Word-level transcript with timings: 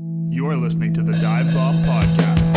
You're 0.00 0.56
listening 0.56 0.92
to 0.92 1.02
the 1.02 1.10
Dive 1.10 1.52
Bomb 1.52 1.74
Podcast. 1.74 2.54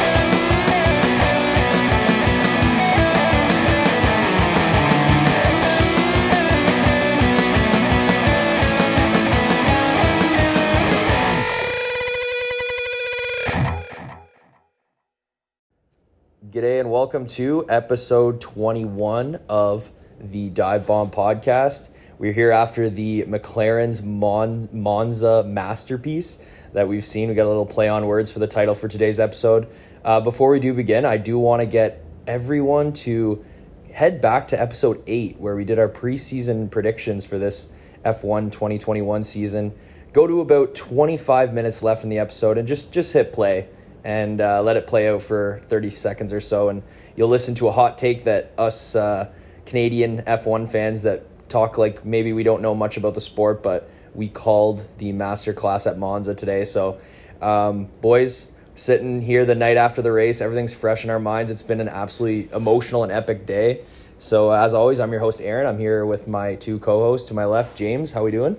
G'day 16.52 16.80
and 16.80 16.92
welcome 16.92 17.26
to 17.26 17.66
episode 17.70 18.40
21 18.40 19.40
of 19.50 19.90
the 20.20 20.52
Dive 20.52 20.86
Bomb 20.86 21.10
podcast. 21.10 21.90
We're 22.20 22.34
here 22.34 22.52
after 22.52 22.88
the 22.88 23.24
McLaren's 23.24 24.04
Mon- 24.04 24.70
Monza 24.72 25.44
masterpiece 25.44 26.38
that 26.74 26.88
we've 26.88 27.06
seen. 27.06 27.30
We 27.30 27.36
got 27.36 27.46
a 27.46 27.48
little 27.48 27.66
play 27.66 27.90
on 27.90 28.06
words 28.06 28.32
for 28.32 28.40
the 28.40 28.48
title 28.48 28.76
for 28.76 28.88
today's 28.88 29.20
episode. 29.20 29.68
Uh, 30.04 30.20
before 30.20 30.52
we 30.52 30.60
do 30.60 30.74
begin, 30.74 31.06
I 31.06 31.18
do 31.18 31.38
want 31.38 31.62
to 31.62 31.66
get 31.66 32.04
everyone 32.28 32.94
to 32.94 33.44
head 33.92 34.22
back 34.22 34.48
to 34.48 34.62
episode 34.62 35.04
8 35.06 35.40
where 35.40 35.56
we 35.56 35.66
did 35.66 35.78
our 35.78 35.90
preseason 35.90 36.72
predictions 36.72 37.26
for 37.26 37.38
this 37.38 37.68
F1 38.06 38.52
2021 38.52 39.24
season. 39.24 39.74
Go 40.14 40.28
to 40.28 40.42
about 40.42 40.76
25 40.76 41.54
minutes 41.54 41.84
left 41.84 42.04
in 42.04 42.10
the 42.10 42.20
episode 42.20 42.58
and 42.58 42.68
just 42.68 42.92
just 42.92 43.14
hit 43.14 43.34
play 43.34 43.68
and 44.04 44.42
uh, 44.42 44.62
let 44.62 44.78
it 44.78 44.88
play 44.88 45.10
out 45.10 45.22
for 45.22 45.62
30 45.68 45.90
seconds 45.92 46.34
or 46.34 46.40
so. 46.40 46.70
And 46.70 46.84
you'll 47.16 47.30
listen 47.30 47.56
to 47.56 47.68
a 47.68 47.72
hot 47.72 47.98
take 47.98 48.24
that 48.26 48.54
us 48.58 48.96
uh, 48.96 49.32
Canadian 49.66 50.24
F1 50.24 50.68
fans 50.68 51.04
that 51.04 51.26
talk 51.50 51.78
like 51.78 52.04
maybe 52.06 52.34
we 52.34 52.44
don't 52.44 52.62
know 52.62 52.74
much 52.74 52.98
about 52.98 53.14
the 53.14 53.22
sport, 53.22 53.62
but 53.62 53.90
we 54.14 54.28
called 54.28 54.86
the 54.98 55.12
master 55.12 55.54
class 55.54 55.88
at 55.88 55.98
Monza 55.98 56.36
today. 56.36 56.66
So, 56.66 57.00
um, 57.42 57.88
boys, 58.02 58.52
sitting 58.76 59.22
here 59.22 59.46
the 59.46 59.56
night 59.56 59.78
after 59.78 60.02
the 60.02 60.12
race, 60.12 60.42
everything's 60.42 60.74
fresh 60.74 61.04
in 61.04 61.10
our 61.10 61.20
minds. 61.20 61.52
It's 61.52 61.64
been 61.64 61.82
an 61.82 61.90
absolutely 61.90 62.54
emotional 62.56 63.04
and 63.04 63.12
epic 63.12 63.46
day. 63.46 63.82
So, 64.18 64.52
as 64.52 64.74
always, 64.74 65.00
I'm 65.00 65.12
your 65.12 65.22
host, 65.22 65.42
Aaron. 65.42 65.66
I'm 65.66 65.80
here 65.80 66.06
with 66.06 66.28
my 66.28 66.56
two 66.56 66.80
co 66.80 67.00
hosts 67.00 67.28
to 67.30 67.34
my 67.34 67.46
left, 67.46 67.76
James. 67.76 68.12
How 68.12 68.24
we 68.24 68.32
doing? 68.32 68.56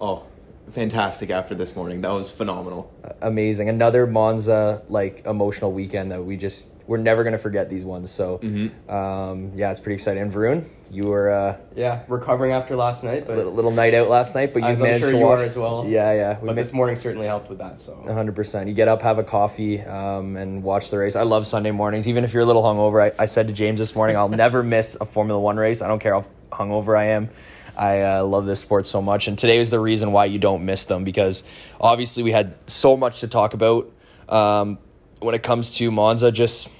Oh, 0.00 0.24
fantastic 0.72 1.30
after 1.30 1.54
this 1.54 1.76
morning. 1.76 2.00
That 2.00 2.10
was 2.12 2.30
phenomenal. 2.30 2.92
amazing. 3.22 3.68
Another 3.68 4.06
Monza 4.06 4.82
like 4.88 5.24
emotional 5.26 5.72
weekend 5.72 6.12
that 6.12 6.24
we 6.24 6.36
just 6.36 6.70
we're 6.86 6.98
never 6.98 7.24
gonna 7.24 7.38
forget 7.38 7.68
these 7.70 7.84
ones. 7.84 8.10
So 8.10 8.40
um, 8.88 9.52
yeah, 9.54 9.70
it's 9.70 9.80
pretty 9.80 9.94
exciting. 9.94 10.22
And 10.22 10.30
Varun, 10.30 10.64
you 10.90 11.06
were 11.06 11.30
uh, 11.30 11.58
Yeah, 11.74 12.02
recovering 12.08 12.52
after 12.52 12.76
last 12.76 13.02
night, 13.04 13.24
but 13.26 13.34
a 13.34 13.36
little, 13.36 13.52
little 13.52 13.70
night 13.70 13.94
out 13.94 14.08
last 14.08 14.34
night, 14.34 14.52
but 14.52 14.60
you 14.60 14.68
As 14.68 14.80
I'm 14.80 14.86
managed 14.86 15.04
sure 15.04 15.12
to 15.12 15.18
you 15.18 15.24
watch 15.24 15.40
as 15.40 15.56
well. 15.56 15.84
Yeah, 15.86 16.12
yeah. 16.12 16.40
We 16.40 16.46
but 16.48 16.56
missed 16.56 16.70
this 16.70 16.74
morning 16.74 16.96
certainly 16.96 17.26
helped 17.26 17.48
with 17.48 17.58
that. 17.58 17.80
So 17.80 17.94
hundred 18.06 18.34
percent. 18.34 18.68
You 18.68 18.74
get 18.74 18.88
up, 18.88 19.00
have 19.02 19.18
a 19.18 19.24
coffee, 19.24 19.80
um, 19.80 20.36
and 20.36 20.62
watch 20.62 20.90
the 20.90 20.98
race. 20.98 21.16
I 21.16 21.22
love 21.22 21.46
Sunday 21.46 21.70
mornings, 21.70 22.06
even 22.06 22.24
if 22.24 22.34
you're 22.34 22.42
a 22.42 22.46
little 22.46 22.62
hungover. 22.62 23.02
I, 23.02 23.22
I 23.22 23.26
said 23.26 23.46
to 23.48 23.52
James 23.54 23.78
this 23.80 23.94
morning, 23.94 24.16
I'll 24.16 24.28
never 24.44 24.62
miss 24.62 24.96
a 25.00 25.04
Formula 25.04 25.40
One 25.40 25.56
race. 25.56 25.80
I 25.82 25.88
don't 25.88 26.00
care 26.00 26.12
how 26.14 26.26
hungover 26.52 26.98
I 26.98 27.04
am. 27.04 27.30
I 27.76 28.00
uh, 28.02 28.24
love 28.24 28.46
this 28.46 28.60
sport 28.60 28.86
so 28.86 29.02
much, 29.02 29.28
and 29.28 29.36
today 29.38 29.58
is 29.58 29.70
the 29.70 29.80
reason 29.80 30.12
why 30.12 30.26
you 30.26 30.38
don't 30.38 30.64
miss 30.64 30.84
them 30.84 31.04
because 31.04 31.44
obviously 31.80 32.22
we 32.22 32.32
had 32.32 32.54
so 32.66 32.96
much 32.96 33.20
to 33.20 33.28
talk 33.28 33.54
about 33.54 33.92
um, 34.28 34.78
when 35.20 35.34
it 35.34 35.42
comes 35.42 35.76
to 35.76 35.90
Monza. 35.90 36.30
Just 36.30 36.70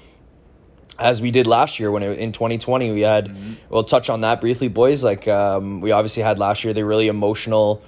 as 0.97 1.21
we 1.21 1.31
did 1.31 1.47
last 1.47 1.79
year 1.79 1.91
when 1.91 2.03
it, 2.03 2.17
in 2.19 2.31
2020 2.31 2.91
we 2.91 3.01
had 3.01 3.35
we'll 3.69 3.83
touch 3.83 4.09
on 4.09 4.21
that 4.21 4.39
briefly 4.39 4.69
boys 4.69 5.03
like 5.03 5.27
um, 5.27 5.81
we 5.81 5.91
obviously 5.91 6.23
had 6.23 6.39
last 6.39 6.63
year 6.63 6.73
the 6.73 6.85
really 6.85 7.09
emotional 7.09 7.81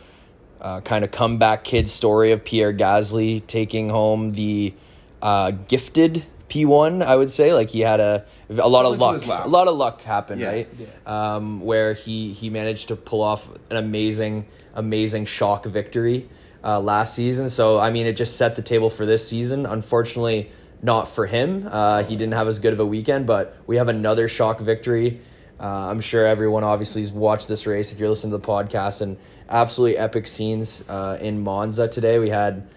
uh, 0.59 0.81
kind 0.81 1.05
of 1.05 1.11
comeback 1.11 1.63
kid 1.63 1.87
story 1.87 2.31
of 2.31 2.43
Pierre 2.43 2.73
Gasly 2.73 3.45
taking 3.47 3.89
home 3.89 4.31
the 4.31 4.73
uh, 5.21 5.51
gifted 5.51 6.25
P1 6.49 7.03
I 7.05 7.15
would 7.15 7.29
say 7.29 7.53
like 7.53 7.69
he 7.69 7.81
had 7.81 7.99
a 7.99 8.25
a 8.49 8.67
lot 8.69 8.85
of 8.85 8.97
luck. 8.99 9.25
a 9.25 9.47
lot 9.49 9.67
of 9.67 9.75
luck 9.75 10.01
happened 10.01 10.41
Yeah. 10.41 10.47
right? 10.49 10.69
Um, 11.05 11.59
where 11.61 11.93
he 11.93 12.31
he 12.33 12.49
managed 12.49 12.87
to 12.89 12.95
pull 12.95 13.21
off 13.21 13.49
an 13.69 13.77
amazing 13.77 14.45
amazing 14.73 15.25
shock 15.25 15.65
victory 15.65 16.29
uh, 16.63 16.79
last 16.79 17.13
season. 17.15 17.49
So 17.49 17.79
I 17.79 17.89
mean 17.91 18.05
it 18.05 18.13
just 18.13 18.37
set 18.37 18.55
the 18.55 18.61
table 18.61 18.89
for 18.89 19.05
this 19.05 19.27
season. 19.27 19.65
Unfortunately 19.65 20.51
not 20.81 21.07
for 21.07 21.25
him. 21.25 21.67
Uh, 21.71 22.03
he 22.03 22.15
didn't 22.15 22.33
have 22.33 22.47
as 22.47 22.59
good 22.59 22.71
of 22.73 22.79
a 22.79 22.85
weekend 22.85 23.25
but 23.27 23.55
we 23.67 23.77
have 23.77 23.87
another 23.89 24.27
shock 24.27 24.59
victory. 24.59 25.19
Uh, 25.59 25.63
I'm 25.65 26.01
sure 26.01 26.25
everyone 26.27 26.63
obviously 26.63 27.01
has 27.01 27.11
watched 27.11 27.47
this 27.47 27.65
race 27.65 27.91
if 27.91 27.99
you're 27.99 28.09
listening 28.09 28.31
to 28.31 28.37
the 28.37 28.47
podcast 28.47 29.01
and 29.01 29.17
absolutely 29.49 29.97
epic 29.97 30.27
scenes 30.27 30.87
uh, 30.87 31.17
in 31.19 31.41
Monza 31.43 31.87
today. 31.87 32.19
We 32.19 32.29
had 32.29 32.67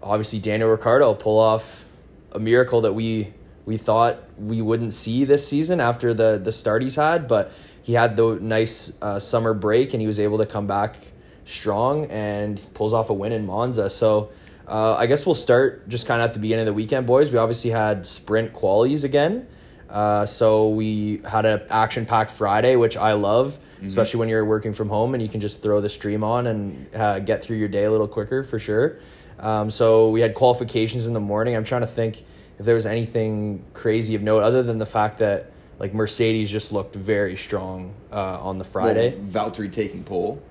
obviously 0.00 0.38
Daniel 0.38 0.70
Ricciardo 0.70 1.12
pull 1.14 1.38
off 1.40 1.86
a 2.32 2.38
miracle 2.38 2.82
that 2.82 2.92
we 2.92 3.32
we 3.66 3.76
thought 3.76 4.24
we 4.38 4.62
wouldn't 4.62 4.92
see 4.92 5.24
this 5.24 5.46
season 5.46 5.80
after 5.80 6.14
the 6.14 6.40
the 6.42 6.52
start 6.52 6.82
he's 6.82 6.96
had, 6.96 7.28
but 7.28 7.52
he 7.82 7.92
had 7.94 8.16
the 8.16 8.38
nice 8.40 8.92
uh, 9.02 9.18
summer 9.18 9.54
break 9.54 9.92
and 9.94 10.00
he 10.00 10.06
was 10.06 10.18
able 10.18 10.38
to 10.38 10.46
come 10.46 10.66
back 10.66 10.96
strong 11.44 12.06
and 12.06 12.64
pulls 12.74 12.92
off 12.92 13.10
a 13.10 13.14
win 13.14 13.32
in 13.32 13.46
Monza. 13.46 13.90
So. 13.90 14.30
Uh, 14.68 14.94
I 14.94 15.06
guess 15.06 15.26
we'll 15.26 15.34
start 15.34 15.88
just 15.88 16.06
kind 16.06 16.22
of 16.22 16.28
at 16.28 16.32
the 16.32 16.38
beginning 16.38 16.60
of 16.60 16.66
the 16.66 16.72
weekend, 16.72 17.04
boys. 17.04 17.32
We 17.32 17.38
obviously 17.38 17.70
had 17.70 18.06
sprint 18.06 18.52
qualies 18.52 19.02
again. 19.02 19.48
Uh, 19.90 20.24
so 20.24 20.68
we 20.68 21.20
had 21.28 21.44
an 21.44 21.62
action 21.68 22.06
packed 22.06 22.30
Friday, 22.30 22.76
which 22.76 22.96
I 22.96 23.14
love, 23.14 23.58
especially 23.84 24.20
when 24.20 24.28
you're 24.28 24.44
working 24.44 24.72
from 24.72 24.88
home 24.88 25.14
and 25.14 25.22
you 25.22 25.28
can 25.28 25.40
just 25.40 25.60
throw 25.60 25.80
the 25.80 25.88
stream 25.88 26.22
on 26.22 26.46
and 26.46 26.94
uh, 26.94 27.18
get 27.18 27.42
through 27.42 27.56
your 27.56 27.68
day 27.68 27.82
a 27.84 27.90
little 27.90 28.06
quicker 28.06 28.44
for 28.44 28.60
sure. 28.60 28.98
Um, 29.40 29.70
so 29.70 30.10
we 30.10 30.20
had 30.20 30.34
qualifications 30.34 31.06
in 31.06 31.12
the 31.14 31.20
morning. 31.20 31.56
I'm 31.56 31.64
trying 31.64 31.80
to 31.82 31.86
think 31.86 32.22
if 32.58 32.66
there 32.66 32.74
was 32.74 32.86
anything 32.86 33.64
crazy 33.72 34.14
of 34.14 34.22
note 34.22 34.42
other 34.42 34.62
than 34.62 34.78
the 34.78 34.86
fact 34.86 35.18
that 35.18 35.50
like 35.78 35.94
Mercedes 35.94 36.50
just 36.50 36.72
looked 36.72 36.94
very 36.94 37.36
strong 37.36 37.94
uh, 38.12 38.38
on 38.40 38.58
the 38.58 38.64
Friday. 38.64 39.14
Well, 39.16 39.50
Valtteri 39.50 39.72
taking 39.72 40.04
pole. 40.04 40.42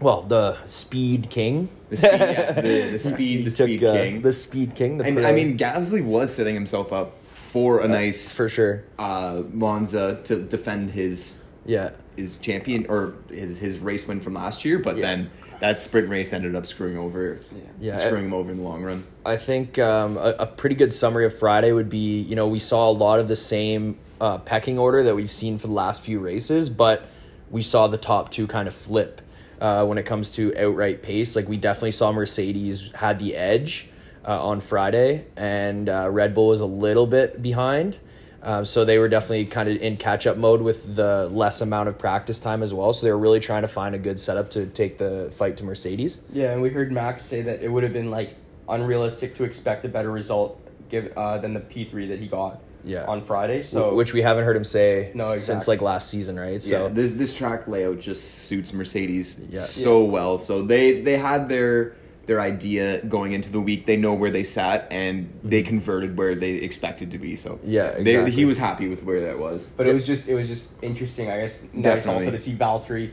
Well, 0.00 0.22
the 0.22 0.56
Speed 0.66 1.30
King. 1.30 1.68
The 1.88 1.96
speed, 1.96 2.10
yeah, 2.12 2.52
the, 2.60 2.90
the 2.90 2.98
speed, 2.98 3.38
He 3.38 3.44
the 3.44 3.50
took, 3.50 3.66
speed 3.68 3.84
uh, 3.84 3.92
king. 3.92 4.22
The 4.22 4.32
Speed 4.32 4.74
King. 4.74 4.98
The 4.98 5.04
and 5.04 5.16
pro- 5.18 5.26
I 5.28 5.32
mean, 5.32 5.56
Gasly 5.56 6.04
was 6.04 6.34
setting 6.34 6.54
himself 6.54 6.92
up 6.92 7.12
for 7.52 7.80
a 7.82 7.86
nice 7.88 8.34
for 8.34 8.48
sure. 8.48 8.82
uh, 8.98 9.42
Monza 9.52 10.20
to 10.24 10.42
defend 10.42 10.90
his 10.90 11.38
Yeah. 11.64 11.90
his 12.16 12.38
champion 12.38 12.86
or 12.88 13.14
his 13.30 13.58
his 13.58 13.78
race 13.78 14.08
win 14.08 14.20
from 14.20 14.34
last 14.34 14.64
year, 14.64 14.78
but 14.80 14.96
Yeah. 14.96 15.02
then 15.02 15.30
that 15.62 15.80
sprint 15.80 16.08
race 16.08 16.32
ended 16.32 16.56
up 16.56 16.66
screwing 16.66 16.98
over, 16.98 17.38
Yeah. 17.80 17.96
screwing 17.96 18.24
him 18.24 18.34
over 18.34 18.50
in 18.50 18.56
the 18.56 18.64
long 18.64 18.82
run. 18.82 19.04
I 19.24 19.36
think 19.36 19.78
um, 19.78 20.16
a, 20.16 20.34
a 20.40 20.46
pretty 20.46 20.74
good 20.74 20.92
summary 20.92 21.24
of 21.24 21.38
Friday 21.38 21.70
would 21.70 21.88
be 21.88 22.20
you 22.20 22.34
know, 22.34 22.48
we 22.48 22.58
saw 22.58 22.90
a 22.90 22.90
lot 22.90 23.20
of 23.20 23.28
the 23.28 23.36
same 23.36 23.96
uh, 24.20 24.38
pecking 24.38 24.76
order 24.76 25.04
that 25.04 25.14
we've 25.14 25.30
seen 25.30 25.58
for 25.58 25.68
the 25.68 25.72
last 25.72 26.02
few 26.02 26.18
races, 26.18 26.68
but 26.68 27.06
we 27.48 27.62
saw 27.62 27.86
the 27.86 27.96
top 27.96 28.30
two 28.30 28.48
kind 28.48 28.66
of 28.66 28.74
flip 28.74 29.20
uh, 29.60 29.86
when 29.86 29.98
it 29.98 30.02
comes 30.04 30.32
to 30.32 30.52
outright 30.58 31.00
pace. 31.00 31.36
Like, 31.36 31.48
we 31.48 31.58
definitely 31.58 31.92
saw 31.92 32.10
Mercedes 32.10 32.90
had 32.96 33.20
the 33.20 33.36
edge 33.36 33.88
uh, 34.26 34.44
on 34.44 34.58
Friday, 34.58 35.26
and 35.36 35.88
uh, 35.88 36.08
Red 36.10 36.34
Bull 36.34 36.48
was 36.48 36.60
a 36.60 36.66
little 36.66 37.06
bit 37.06 37.40
behind. 37.40 38.00
Um, 38.44 38.64
so 38.64 38.84
they 38.84 38.98
were 38.98 39.08
definitely 39.08 39.44
kind 39.46 39.68
of 39.68 39.76
in 39.80 39.96
catch 39.96 40.26
up 40.26 40.36
mode 40.36 40.62
with 40.62 40.96
the 40.96 41.28
less 41.30 41.60
amount 41.60 41.88
of 41.88 41.96
practice 41.98 42.40
time 42.40 42.62
as 42.62 42.74
well. 42.74 42.92
So 42.92 43.06
they 43.06 43.12
were 43.12 43.18
really 43.18 43.38
trying 43.40 43.62
to 43.62 43.68
find 43.68 43.94
a 43.94 43.98
good 43.98 44.18
setup 44.18 44.50
to 44.52 44.66
take 44.66 44.98
the 44.98 45.30
fight 45.34 45.56
to 45.58 45.64
Mercedes. 45.64 46.20
yeah, 46.32 46.52
and 46.52 46.60
we 46.60 46.70
heard 46.70 46.90
Max 46.90 47.24
say 47.24 47.42
that 47.42 47.62
it 47.62 47.68
would 47.70 47.84
have 47.84 47.92
been 47.92 48.10
like 48.10 48.34
unrealistic 48.68 49.34
to 49.36 49.44
expect 49.44 49.84
a 49.84 49.88
better 49.88 50.10
result 50.10 50.58
give 50.88 51.12
uh, 51.16 51.38
than 51.38 51.54
the 51.54 51.60
P 51.60 51.84
three 51.84 52.08
that 52.08 52.18
he 52.18 52.26
got 52.26 52.60
Yeah. 52.84 53.04
on 53.06 53.22
Friday. 53.22 53.62
So 53.62 53.94
which 53.94 54.12
we 54.12 54.22
haven't 54.22 54.44
heard 54.44 54.56
him 54.56 54.64
say 54.64 55.12
No, 55.14 55.36
since 55.36 55.68
like 55.68 55.80
last 55.80 56.10
season, 56.10 56.38
right? 56.38 56.60
So 56.60 56.68
So 56.70 56.88
this 56.88 57.12
this 57.12 57.36
track 57.36 57.68
layout 57.68 58.00
just 58.00 58.46
suits 58.46 58.72
Mercedes 58.72 59.40
Yeah. 59.50 59.60
so 59.60 60.02
well. 60.04 60.38
So 60.38 60.62
they 60.62 61.00
they 61.00 61.16
had 61.16 61.48
their 61.48 61.94
their 62.26 62.40
idea 62.40 63.04
going 63.04 63.32
into 63.32 63.50
the 63.50 63.60
week. 63.60 63.86
They 63.86 63.96
know 63.96 64.14
where 64.14 64.30
they 64.30 64.44
sat 64.44 64.86
and 64.90 65.32
they 65.42 65.62
mhm. 65.62 65.66
converted 65.66 66.16
where 66.16 66.34
they 66.34 66.52
expected 66.52 67.10
to 67.12 67.18
be. 67.18 67.36
So. 67.36 67.58
Yeah, 67.64 68.00
they, 68.00 68.30
he 68.30 68.44
was 68.44 68.58
happy 68.58 68.88
with 68.88 69.02
where 69.02 69.20
that 69.22 69.38
was. 69.38 69.70
but 69.76 69.86
it 69.86 69.92
was 69.92 70.06
just 70.06 70.28
it 70.28 70.34
was 70.34 70.48
just 70.48 70.72
interesting. 70.82 71.30
I 71.30 71.40
guess 71.40 71.62
nice 71.72 71.82
Definitely. 71.82 72.26
also 72.26 72.30
to 72.30 72.38
see 72.38 72.54
Valtteri 72.54 73.10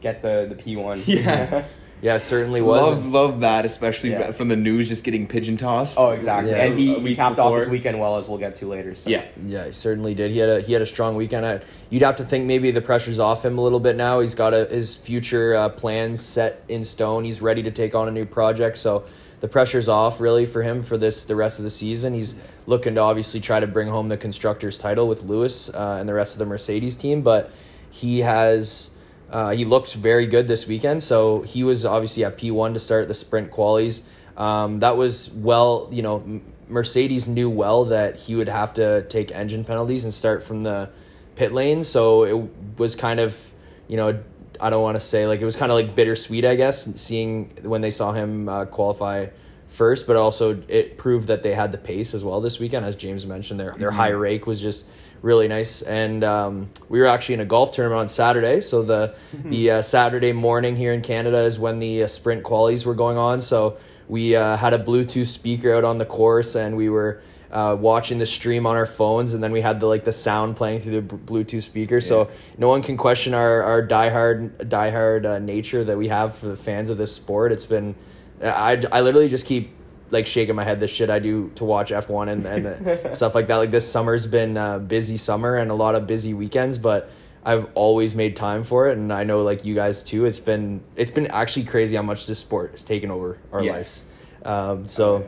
get 0.00 0.22
the 0.22 0.46
the 0.48 0.54
P 0.54 0.76
one. 0.76 1.02
Yeah. 1.06 1.64
yeah, 2.02 2.14
it 2.16 2.20
certainly 2.20 2.62
was. 2.62 2.86
Love 2.86 3.06
love 3.06 3.40
that, 3.40 3.64
especially 3.64 4.10
Yeah. 4.10 4.30
from 4.32 4.48
the 4.48 4.56
news 4.56 4.88
just 4.88 5.04
getting 5.04 5.26
pigeon 5.26 5.56
tossed. 5.56 5.96
oh, 5.98 6.10
exactly. 6.10 6.50
Yeah. 6.52 6.64
And 6.64 6.78
he, 6.78 6.92
A 6.94 6.98
he 6.98 7.04
week 7.04 7.16
capped 7.16 7.38
off 7.38 7.56
his 7.56 7.68
weekend 7.68 7.98
well, 7.98 8.16
as 8.18 8.28
we'll 8.28 8.38
get 8.38 8.54
to 8.56 8.66
later. 8.66 8.94
So 8.94 9.10
Yeah. 9.10 9.24
Yeah, 9.44 9.66
he 9.66 9.72
certainly 9.72 10.14
did. 10.14 10.30
He 10.30 10.38
had 10.38 10.48
a 10.48 10.60
he 10.60 10.72
had 10.72 10.82
a 10.82 10.86
strong 10.86 11.14
weekend. 11.16 11.44
I, 11.44 11.60
you'd 11.90 12.02
have 12.02 12.16
to 12.16 12.24
think 12.24 12.44
maybe 12.46 12.70
the 12.70 12.80
pressure's 12.80 13.18
off 13.18 13.44
him 13.44 13.58
a 13.58 13.60
little 13.60 13.80
bit 13.80 13.96
now. 13.96 14.20
He's 14.20 14.34
got 14.34 14.54
a, 14.54 14.66
his 14.66 14.94
future 14.94 15.54
uh, 15.54 15.68
plans 15.70 16.20
set 16.20 16.62
in 16.68 16.84
stone. 16.84 17.24
He's 17.24 17.40
ready 17.42 17.62
to 17.62 17.70
take 17.70 17.94
on 17.94 18.08
a 18.08 18.12
new 18.12 18.24
project. 18.26 18.78
So 18.78 19.04
the 19.40 19.48
pressure's 19.48 19.88
off 19.88 20.20
really 20.20 20.46
for 20.46 20.62
him 20.62 20.82
for 20.82 20.96
this 20.98 21.24
the 21.24 21.36
rest 21.36 21.58
of 21.58 21.64
the 21.64 21.70
season. 21.70 22.12
He's 22.14 22.34
looking 22.66 22.94
to 22.96 23.00
obviously 23.00 23.40
try 23.40 23.60
to 23.60 23.66
bring 23.66 23.88
home 23.88 24.08
the 24.08 24.16
constructors 24.16 24.78
title 24.78 25.06
with 25.08 25.22
Lewis 25.22 25.68
uh, 25.68 25.96
and 26.00 26.08
the 26.08 26.14
rest 26.14 26.34
of 26.34 26.38
the 26.40 26.46
Mercedes 26.46 26.96
team, 26.96 27.22
but 27.22 27.50
he 27.90 28.20
has. 28.20 28.90
Uh, 29.30 29.50
he 29.50 29.64
looked 29.64 29.94
very 29.94 30.26
good 30.26 30.48
this 30.48 30.66
weekend, 30.66 31.02
so 31.02 31.42
he 31.42 31.62
was 31.62 31.84
obviously 31.84 32.24
at 32.24 32.38
P1 32.38 32.72
to 32.72 32.78
start 32.78 33.08
the 33.08 33.14
sprint 33.14 33.50
qualies. 33.50 34.02
Um, 34.36 34.80
that 34.80 34.96
was 34.96 35.30
well, 35.30 35.88
you 35.92 36.02
know, 36.02 36.40
Mercedes 36.68 37.26
knew 37.26 37.50
well 37.50 37.86
that 37.86 38.16
he 38.16 38.34
would 38.34 38.48
have 38.48 38.74
to 38.74 39.02
take 39.08 39.32
engine 39.32 39.64
penalties 39.64 40.04
and 40.04 40.14
start 40.14 40.42
from 40.42 40.62
the 40.62 40.90
pit 41.36 41.52
lane. 41.52 41.82
So 41.82 42.24
it 42.24 42.78
was 42.78 42.96
kind 42.96 43.20
of, 43.20 43.52
you 43.88 43.96
know, 43.96 44.22
I 44.60 44.70
don't 44.70 44.82
want 44.82 44.96
to 44.96 45.00
say 45.00 45.26
like 45.26 45.40
it 45.40 45.44
was 45.44 45.56
kind 45.56 45.70
of 45.70 45.76
like 45.76 45.94
bittersweet, 45.94 46.44
I 46.44 46.54
guess, 46.54 46.84
seeing 47.00 47.50
when 47.62 47.80
they 47.80 47.90
saw 47.90 48.12
him 48.12 48.48
uh, 48.48 48.64
qualify 48.66 49.26
first, 49.68 50.06
but 50.06 50.16
also 50.16 50.60
it 50.68 50.98
proved 50.98 51.28
that 51.28 51.42
they 51.42 51.54
had 51.54 51.70
the 51.72 51.78
pace 51.78 52.14
as 52.14 52.24
well 52.24 52.40
this 52.40 52.58
weekend, 52.58 52.84
as 52.84 52.96
James 52.96 53.24
mentioned. 53.26 53.60
Their 53.60 53.74
their 53.78 53.90
high 53.90 54.10
rake 54.10 54.46
was 54.46 54.60
just 54.60 54.86
really 55.22 55.48
nice, 55.48 55.82
and 55.82 56.24
um, 56.24 56.70
we 56.88 57.00
were 57.00 57.06
actually 57.06 57.34
in 57.34 57.40
a 57.40 57.44
golf 57.44 57.70
tournament 57.72 58.00
on 58.00 58.08
Saturday. 58.08 58.60
So 58.60 58.82
the 58.82 59.14
the 59.44 59.70
uh, 59.70 59.82
Saturday 59.82 60.32
morning 60.32 60.74
here 60.76 60.92
in 60.92 61.02
Canada 61.02 61.38
is 61.38 61.58
when 61.58 61.78
the 61.78 62.04
uh, 62.04 62.06
sprint 62.08 62.42
qualies 62.42 62.84
were 62.84 62.94
going 62.94 63.18
on. 63.18 63.40
So 63.40 63.78
we 64.08 64.34
uh, 64.34 64.56
had 64.56 64.74
a 64.74 64.78
Bluetooth 64.78 65.26
speaker 65.26 65.74
out 65.74 65.84
on 65.84 65.98
the 65.98 66.06
course, 66.06 66.56
and 66.56 66.76
we 66.76 66.88
were. 66.88 67.22
Uh, 67.50 67.74
watching 67.74 68.18
the 68.18 68.26
stream 68.26 68.66
on 68.66 68.76
our 68.76 68.84
phones, 68.84 69.32
and 69.32 69.42
then 69.42 69.52
we 69.52 69.62
had 69.62 69.80
the 69.80 69.86
like 69.86 70.04
the 70.04 70.12
sound 70.12 70.54
playing 70.54 70.80
through 70.80 71.00
the 71.00 71.16
b- 71.16 71.16
Bluetooth 71.16 71.62
speaker. 71.62 71.98
So 71.98 72.28
no 72.58 72.68
one 72.68 72.82
can 72.82 72.98
question 72.98 73.32
our 73.32 73.62
our 73.62 73.86
diehard 73.86 74.68
diehard 74.68 75.24
uh, 75.24 75.38
nature 75.38 75.82
that 75.82 75.96
we 75.96 76.08
have 76.08 76.36
for 76.36 76.48
the 76.48 76.56
fans 76.56 76.90
of 76.90 76.98
this 76.98 77.10
sport. 77.10 77.50
It's 77.50 77.64
been 77.64 77.94
I, 78.42 78.80
I 78.92 79.00
literally 79.00 79.28
just 79.28 79.46
keep 79.46 79.70
like 80.10 80.26
shaking 80.26 80.54
my 80.54 80.64
head 80.64 80.80
the 80.80 80.88
shit 80.88 81.10
I 81.10 81.18
do 81.18 81.50
to 81.56 81.64
watch 81.64 81.90
F1 81.90 82.28
and, 82.30 82.46
and 82.46 83.14
stuff 83.14 83.34
like 83.34 83.46
that. 83.48 83.56
Like 83.56 83.70
this 83.70 83.90
summer's 83.90 84.26
been 84.26 84.56
a 84.56 84.78
busy 84.78 85.16
summer 85.16 85.56
and 85.56 85.70
a 85.70 85.74
lot 85.74 85.94
of 85.94 86.06
busy 86.06 86.32
weekends, 86.34 86.78
but 86.78 87.10
I've 87.44 87.66
always 87.74 88.14
made 88.14 88.34
time 88.36 88.64
for 88.64 88.88
it 88.88 88.96
and 88.96 89.12
I 89.12 89.24
know 89.24 89.42
like 89.42 89.64
you 89.64 89.74
guys 89.74 90.02
too. 90.02 90.24
It's 90.24 90.40
been 90.40 90.82
it's 90.96 91.10
been 91.10 91.26
actually 91.28 91.64
crazy 91.64 91.96
how 91.96 92.02
much 92.02 92.26
this 92.26 92.38
sport 92.38 92.70
has 92.72 92.84
taken 92.84 93.10
over 93.10 93.38
our 93.52 93.62
Yes. 93.62 93.74
lives. 93.74 94.04
Um, 94.44 94.86
so 94.86 95.14
Oh, 95.16 95.24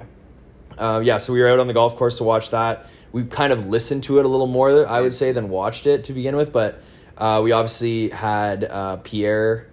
yeah. 0.78 0.96
uh, 0.96 1.00
yeah, 1.00 1.18
so 1.18 1.32
we 1.32 1.40
were 1.40 1.48
out 1.48 1.60
on 1.60 1.66
the 1.66 1.74
golf 1.74 1.96
course 1.96 2.16
to 2.18 2.24
watch 2.24 2.50
that. 2.50 2.86
We 3.12 3.24
kind 3.24 3.52
of 3.52 3.66
listened 3.66 4.04
to 4.04 4.18
it 4.20 4.24
a 4.24 4.28
little 4.28 4.46
more, 4.46 4.86
I 4.86 5.00
would 5.00 5.14
say, 5.14 5.32
than 5.32 5.48
watched 5.50 5.86
it 5.86 6.04
to 6.04 6.12
begin 6.12 6.36
with. 6.36 6.52
But 6.52 6.80
uh, 7.18 7.40
we 7.42 7.52
obviously 7.52 8.08
had 8.10 8.64
uh, 8.64 8.96
Pierre 8.98 9.66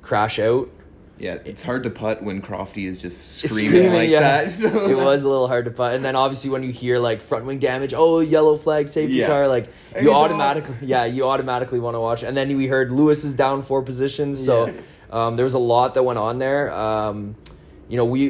crash 0.00 0.38
out. 0.38 0.70
Yeah, 1.18 1.38
it's 1.44 1.62
hard 1.62 1.84
to 1.84 1.90
putt 1.90 2.22
when 2.24 2.42
Crofty 2.42 2.88
is 2.88 2.98
just 2.98 3.36
Screaming, 3.38 3.68
screaming, 3.70 3.92
like 3.92 4.08
yeah. 4.08 4.20
that. 4.44 4.60
it 4.90 4.96
was 4.96 5.22
a 5.22 5.28
little 5.28 5.46
hard 5.46 5.64
to 5.66 5.70
putt. 5.70 5.94
And 5.94 6.04
then 6.04 6.16
obviously 6.16 6.50
when 6.50 6.64
you 6.64 6.72
hear 6.72 6.98
like 6.98 7.20
front 7.20 7.44
wing 7.44 7.60
damage, 7.60 7.94
oh 7.96 8.18
yellow 8.18 8.56
flag, 8.56 8.88
safety 8.88 9.16
Yeah. 9.16 9.28
car, 9.28 9.46
like 9.46 9.68
He's 9.94 10.02
you 10.02 10.10
off. 10.12 10.24
automatically, 10.24 10.74
yeah, 10.82 11.04
you 11.04 11.24
automatically 11.24 11.78
want 11.78 11.94
to 11.94 12.00
watch. 12.00 12.24
And 12.24 12.36
then 12.36 12.56
we 12.56 12.66
heard 12.66 12.90
Lewis 12.90 13.22
is 13.24 13.34
down 13.34 13.62
four 13.62 13.82
positions, 13.82 14.44
so 14.44 14.74
um, 15.10 15.36
there 15.36 15.44
was 15.44 15.54
a 15.54 15.58
lot 15.60 15.94
that 15.94 16.02
went 16.02 16.18
on 16.18 16.38
there. 16.38 16.72
Um, 16.72 17.36
you 17.88 17.96
know, 17.96 18.04
we 18.04 18.28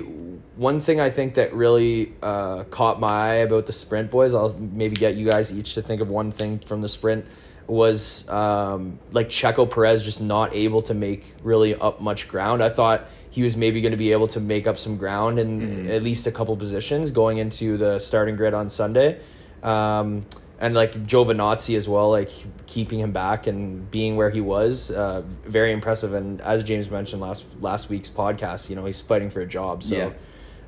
one 0.57 0.81
thing 0.81 1.01
I 1.01 1.09
think 1.11 1.35
that 1.35 1.55
really 1.55 2.13
uh, 2.23 2.65
caught 2.65 3.01
my 3.01 3.09
eye 3.31 3.35
about 3.37 3.65
the 3.67 3.73
sprint 3.73 4.11
boys. 4.11 4.35
I'll 4.35 4.53
maybe 4.55 4.95
get 4.95 5.15
you 5.17 5.27
guys 5.27 5.53
each 5.53 5.75
to 5.75 5.83
think 5.83 6.01
of 6.03 6.09
one 6.11 6.31
thing 6.31 6.59
from 6.59 6.81
the 6.83 6.89
sprint 6.89 7.25
was 7.67 8.29
um, 8.29 8.99
like 9.13 9.29
Checo 9.29 9.69
Perez 9.69 10.05
just 10.05 10.21
not 10.21 10.55
able 10.55 10.83
to 10.83 10.95
make 10.95 11.35
really 11.43 11.75
up 11.75 12.01
much 12.01 12.29
ground. 12.29 12.63
I 12.63 12.69
thought 12.69 13.07
he 13.31 13.43
was 13.43 13.57
maybe 13.57 13.81
going 13.81 13.93
to 13.93 13.97
be 13.99 14.13
able 14.13 14.29
to 14.29 14.41
make 14.41 14.67
up 14.67 14.77
some 14.79 14.97
ground 14.97 15.39
in 15.39 15.91
at 15.91 16.03
least 16.03 16.27
a 16.27 16.31
couple 16.33 16.57
positions 16.57 17.11
going 17.11 17.39
into 17.39 17.77
the 17.77 17.99
starting 17.99 18.37
grid 18.37 18.55
on 18.55 18.69
Sunday. 18.69 19.19
Um, 19.63 20.27
and 20.61 20.75
like 20.75 20.93
Giovinazzi 20.93 21.77
as 21.77 21.89
well, 21.89 22.11
like 22.11 22.31
keeping 22.67 23.01
him 23.01 23.13
back 23.13 23.47
and 23.47 23.91
being 23.91 24.17
where 24.17 24.31
he 24.31 24.41
was, 24.41 24.91
uh, 24.91 25.23
very 25.45 25.73
impressive. 25.73 26.15
And 26.15 26.41
as 26.43 26.63
James 26.63 26.91
mentioned 26.91 27.21
last 27.21 27.45
last 27.61 27.89
week's 27.89 28.09
podcast, 28.11 28.71
you 28.71 28.77
know 28.77 28.85
he's 28.85 29.03
fighting 29.03 29.31
for 29.31 29.41
a 29.41 29.47
job. 29.47 29.83
So, 29.83 30.13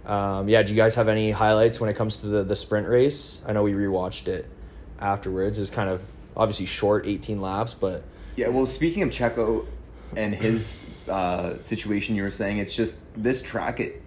Yeah. 0.07 0.39
um, 0.39 0.49
yeah. 0.49 0.63
Do 0.63 0.73
you 0.73 0.77
guys 0.77 0.95
have 0.97 1.09
any 1.09 1.31
highlights 1.31 1.79
when 1.81 1.89
it 1.89 1.95
comes 1.95 2.21
to 2.23 2.27
the 2.27 2.43
the 2.43 2.57
sprint 2.57 2.89
race? 2.89 3.43
I 3.47 3.53
know 3.53 3.63
we 3.63 3.73
rewatched 3.75 4.27
it 4.29 4.47
afterwards. 5.01 5.59
It's 5.59 5.71
kind 5.71 5.89
of 5.89 6.03
obviously 6.37 6.67
short, 6.67 7.07
eighteen 7.07 7.41
laps, 7.41 7.75
but 7.75 8.03
Yeah, 8.37 8.49
well, 8.49 8.67
speaking 8.67 9.03
of 9.03 9.11
Checo 9.11 9.67
and 10.17 10.35
his 10.35 10.85
uh, 11.09 11.59
situation, 11.61 12.15
you 12.17 12.23
were 12.23 12.31
saying 12.31 12.59
it's 12.59 12.75
just 12.75 13.01
this 13.21 13.43
track. 13.43 13.81
It 13.81 14.03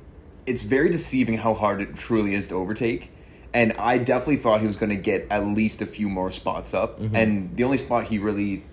it's 0.45 0.61
very 0.61 0.89
deceiving 0.89 1.37
how 1.37 1.53
hard 1.53 1.81
it 1.81 1.95
truly 1.95 2.33
is 2.33 2.47
to 2.47 2.55
overtake. 2.55 3.11
And 3.53 3.73
I 3.73 3.97
definitely 3.97 4.37
thought 4.37 4.61
he 4.61 4.67
was 4.67 4.77
going 4.77 4.91
to 4.91 4.95
get 4.95 5.27
at 5.31 5.45
least 5.45 5.81
a 5.81 5.85
few 5.85 6.07
more 6.09 6.31
spots 6.31 6.73
up. 6.73 6.99
And 6.99 7.55
the 7.55 7.63
only 7.63 7.77
spot 7.79 8.05
he 8.05 8.19
really, 8.19 8.63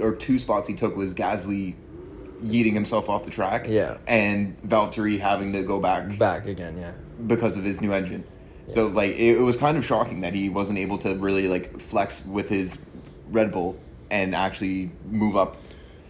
or 0.00 0.14
two 0.14 0.38
spots 0.38 0.66
he 0.68 0.74
took 0.74 0.96
was 0.96 1.14
Gasly 1.14 1.74
yeeting 2.44 2.74
himself 2.74 3.08
off 3.08 3.24
the 3.24 3.30
track. 3.30 3.66
Yeah. 3.68 3.98
And 4.08 4.60
Valtteri 4.62 5.18
having 5.20 5.52
to 5.52 5.62
go 5.62 5.80
back 5.80 6.18
back 6.18 6.46
again. 6.46 6.76
Yeah. 6.76 6.94
because 7.26 7.56
of 7.56 7.64
his 7.64 7.80
new 7.80 7.92
engine. 7.92 8.24
So 8.66 8.86
like 8.88 9.12
it, 9.12 9.38
it 9.38 9.42
was 9.42 9.56
kind 9.56 9.76
of 9.76 9.84
shocking 9.84 10.20
that 10.22 10.34
he 10.34 10.48
wasn't 10.48 10.78
able 10.78 10.98
to 10.98 11.14
really 11.14 11.46
like 11.48 11.80
flex 11.80 12.24
with 12.26 12.48
his 12.48 12.84
Red 13.34 13.50
Bull 13.52 13.76
and 14.10 14.34
actually 14.34 14.90
move 15.10 15.36
up. 15.36 15.56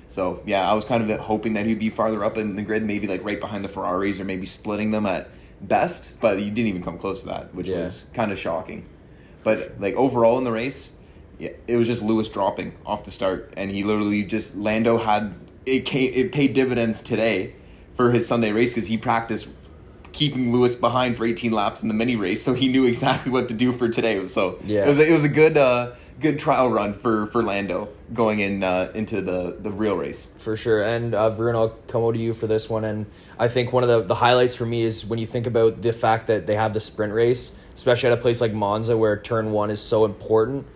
So 0.08 0.42
yeah, 0.46 0.70
I 0.70 0.74
was 0.74 0.84
kind 0.84 1.10
of 1.10 1.20
hoping 1.20 1.54
that 1.54 1.66
he'd 1.66 1.78
be 1.80 1.90
farther 1.90 2.22
up 2.24 2.36
in 2.36 2.54
the 2.54 2.62
grid, 2.62 2.84
maybe 2.84 3.06
like 3.08 3.24
right 3.24 3.40
behind 3.40 3.64
the 3.64 3.68
Ferraris 3.68 4.20
or 4.20 4.24
maybe 4.24 4.46
splitting 4.46 4.90
them 4.92 5.06
at 5.06 5.28
best, 5.60 6.20
but 6.20 6.38
he 6.38 6.50
didn't 6.50 6.68
even 6.68 6.82
come 6.84 6.98
close 6.98 7.22
to 7.22 7.26
that, 7.28 7.54
which 7.54 7.66
Yeah. 7.66 7.80
was 7.80 8.04
kind 8.12 8.30
of 8.30 8.38
shocking. 8.38 8.84
But 9.42 9.80
like 9.80 9.94
overall 9.94 10.38
in 10.38 10.44
the 10.44 10.52
race, 10.52 10.92
yeah, 11.38 11.50
it 11.66 11.76
was 11.76 11.88
just 11.88 12.02
Lewis 12.02 12.28
dropping 12.28 12.74
off 12.86 13.04
the 13.04 13.10
start, 13.10 13.52
and 13.56 13.70
he 13.70 13.82
literally 13.82 14.22
just 14.22 14.54
Lando 14.56 14.98
had 14.98 15.34
it. 15.66 15.84
Came, 15.84 16.12
it 16.14 16.30
paid 16.30 16.52
dividends 16.54 17.02
today 17.02 17.54
for 17.94 18.12
his 18.12 18.26
Sunday 18.26 18.52
race 18.52 18.72
because 18.72 18.88
he 18.88 18.96
practiced 18.96 19.48
keeping 20.12 20.52
Lewis 20.52 20.76
behind 20.76 21.16
for 21.16 21.24
18 21.24 21.50
laps 21.50 21.82
in 21.82 21.88
the 21.88 21.94
mini 21.94 22.14
race, 22.14 22.40
so 22.40 22.54
he 22.54 22.68
knew 22.68 22.84
exactly 22.84 23.32
what 23.32 23.48
to 23.48 23.54
do 23.54 23.72
for 23.72 23.88
today. 23.88 24.24
So 24.28 24.58
Yeah. 24.64 24.84
it 24.84 24.88
was 24.88 24.98
a, 25.00 25.08
it 25.10 25.12
was 25.12 25.24
a 25.24 25.28
good 25.28 25.56
uh, 25.56 25.92
good 26.20 26.38
trial 26.38 26.68
run 26.68 26.92
for 26.92 27.26
for 27.26 27.42
Lando 27.42 27.88
going 28.12 28.40
in 28.40 28.62
uh, 28.62 28.90
into 28.94 29.20
the 29.20 29.56
the 29.58 29.70
real 29.70 29.96
race. 29.96 30.30
For 30.36 30.56
sure. 30.56 30.82
And 30.82 31.14
uh, 31.14 31.30
Varun, 31.30 31.54
I'll 31.54 31.70
come 31.88 32.02
over 32.02 32.12
to 32.12 32.18
you 32.18 32.32
for 32.32 32.46
this 32.46 32.68
one. 32.68 32.84
And 32.84 33.06
I 33.38 33.48
think 33.48 33.72
one 33.72 33.82
of 33.82 33.88
the, 33.88 34.02
the 34.02 34.14
highlights 34.14 34.54
for 34.54 34.66
me 34.66 34.82
is 34.82 35.04
when 35.04 35.18
you 35.18 35.26
think 35.26 35.46
about 35.46 35.82
the 35.82 35.92
fact 35.92 36.26
that 36.28 36.46
they 36.46 36.56
have 36.56 36.72
the 36.72 36.80
sprint 36.80 37.12
race, 37.12 37.56
especially 37.74 38.10
at 38.10 38.18
a 38.18 38.20
place 38.20 38.40
like 38.40 38.52
Monza 38.52 38.96
where 38.96 39.16
turn 39.16 39.52
one 39.52 39.70
is 39.70 39.80
so 39.80 40.04
important. 40.04 40.66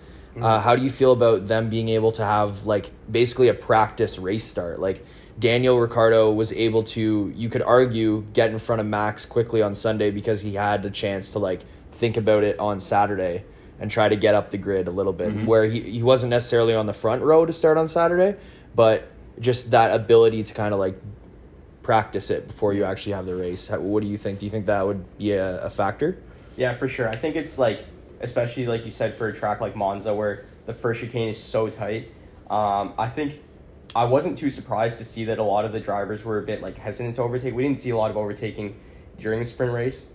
Uh, 0.41 0.61
how 0.61 0.77
do 0.77 0.83
you 0.83 0.91
feel 0.91 1.11
about 1.11 1.49
them 1.49 1.69
being 1.69 1.89
able 1.89 2.13
to 2.13 2.25
have 2.25 2.65
like 2.65 2.93
basically 3.11 3.49
a 3.49 3.55
practice 3.55 4.21
race 4.21 4.45
start? 4.45 4.79
Like 4.79 5.05
Daniel 5.37 5.81
Ricciardo 5.81 6.31
was 6.31 6.53
able 6.53 6.85
to, 6.85 7.33
you 7.35 7.49
could 7.49 7.63
argue, 7.63 8.25
get 8.35 8.51
in 8.51 8.59
front 8.59 8.79
of 8.79 8.87
Max 8.87 9.27
quickly 9.27 9.63
on 9.63 9.75
Sunday 9.75 10.13
because 10.13 10.43
he 10.43 10.55
had 10.55 10.85
a 10.85 10.91
chance 10.91 11.31
to 11.31 11.41
like 11.41 11.63
think 11.91 12.17
about 12.17 12.45
it 12.45 12.57
on 12.61 12.79
Saturday 12.79 13.43
and 13.81 13.91
try 13.91 14.09
to 14.09 14.17
get 14.17 14.35
up 14.35 14.51
the 14.51 14.59
grid 14.59 14.89
a 14.89 14.91
little 14.91 15.13
bit. 15.13 15.33
Where 15.47 15.65
he, 15.65 15.81
he 15.81 16.03
wasn't 16.03 16.31
necessarily 16.31 16.75
on 16.75 16.87
the 16.87 16.93
front 16.93 17.23
row 17.23 17.47
to 17.47 17.53
start 17.53 17.79
on 17.79 17.89
Saturday, 17.89 18.39
but 18.75 19.09
just 19.41 19.71
that 19.71 19.95
ability 19.95 20.43
to 20.43 20.55
kind 20.55 20.75
of 20.75 20.81
like 20.81 20.99
practice 21.83 22.31
it 22.31 22.49
before 22.49 22.75
you 22.75 22.85
actually 22.85 23.13
have 23.13 23.25
the 23.25 23.35
race. 23.35 23.69
How, 23.69 23.79
what 23.79 24.03
do 24.03 24.09
you 24.09 24.19
think? 24.19 24.41
Do 24.41 24.47
you 24.47 24.51
think 24.51 24.67
that 24.67 24.87
would 24.87 25.19
be 25.19 25.33
a, 25.33 25.63
a 25.63 25.71
factor? 25.71 26.19
Yeah, 26.57 26.75
for 26.75 26.89
sure. 26.89 27.09
I 27.09 27.17
think 27.17 27.37
it's 27.37 27.57
like, 27.57 27.85
especially 28.21 28.67
like 28.67 28.85
you 28.85 28.91
said, 28.91 29.15
for 29.15 29.29
a 29.29 29.35
track 29.35 29.61
like 29.61 29.77
Monza 29.77 30.15
where 30.15 30.45
the 30.67 30.75
first 30.75 31.01
chicane 31.01 31.29
is 31.29 31.43
so 31.43 31.69
tight. 31.69 32.11
Um, 32.51 32.95
I 32.99 33.09
think 33.09 33.41
I 33.95 34.05
wasn't 34.05 34.37
too 34.37 34.51
surprised 34.51 34.99
to 34.99 35.05
see 35.05 35.25
that 35.27 35.39
a 35.39 35.43
lot 35.43 35.65
of 35.65 35.73
the 35.73 35.81
drivers 35.81 36.25
were 36.25 36.39
a 36.39 36.43
bit 36.43 36.61
like 36.61 36.77
hesitant 36.77 37.17
to 37.17 37.23
overtake. 37.23 37.55
We 37.55 37.63
didn't 37.63 37.81
see 37.81 37.91
a 37.91 37.97
lot 37.97 38.11
of 38.11 38.17
overtaking 38.17 38.79
during 39.19 39.39
the 39.39 39.47
sprint 39.47 39.73
race, 39.73 40.11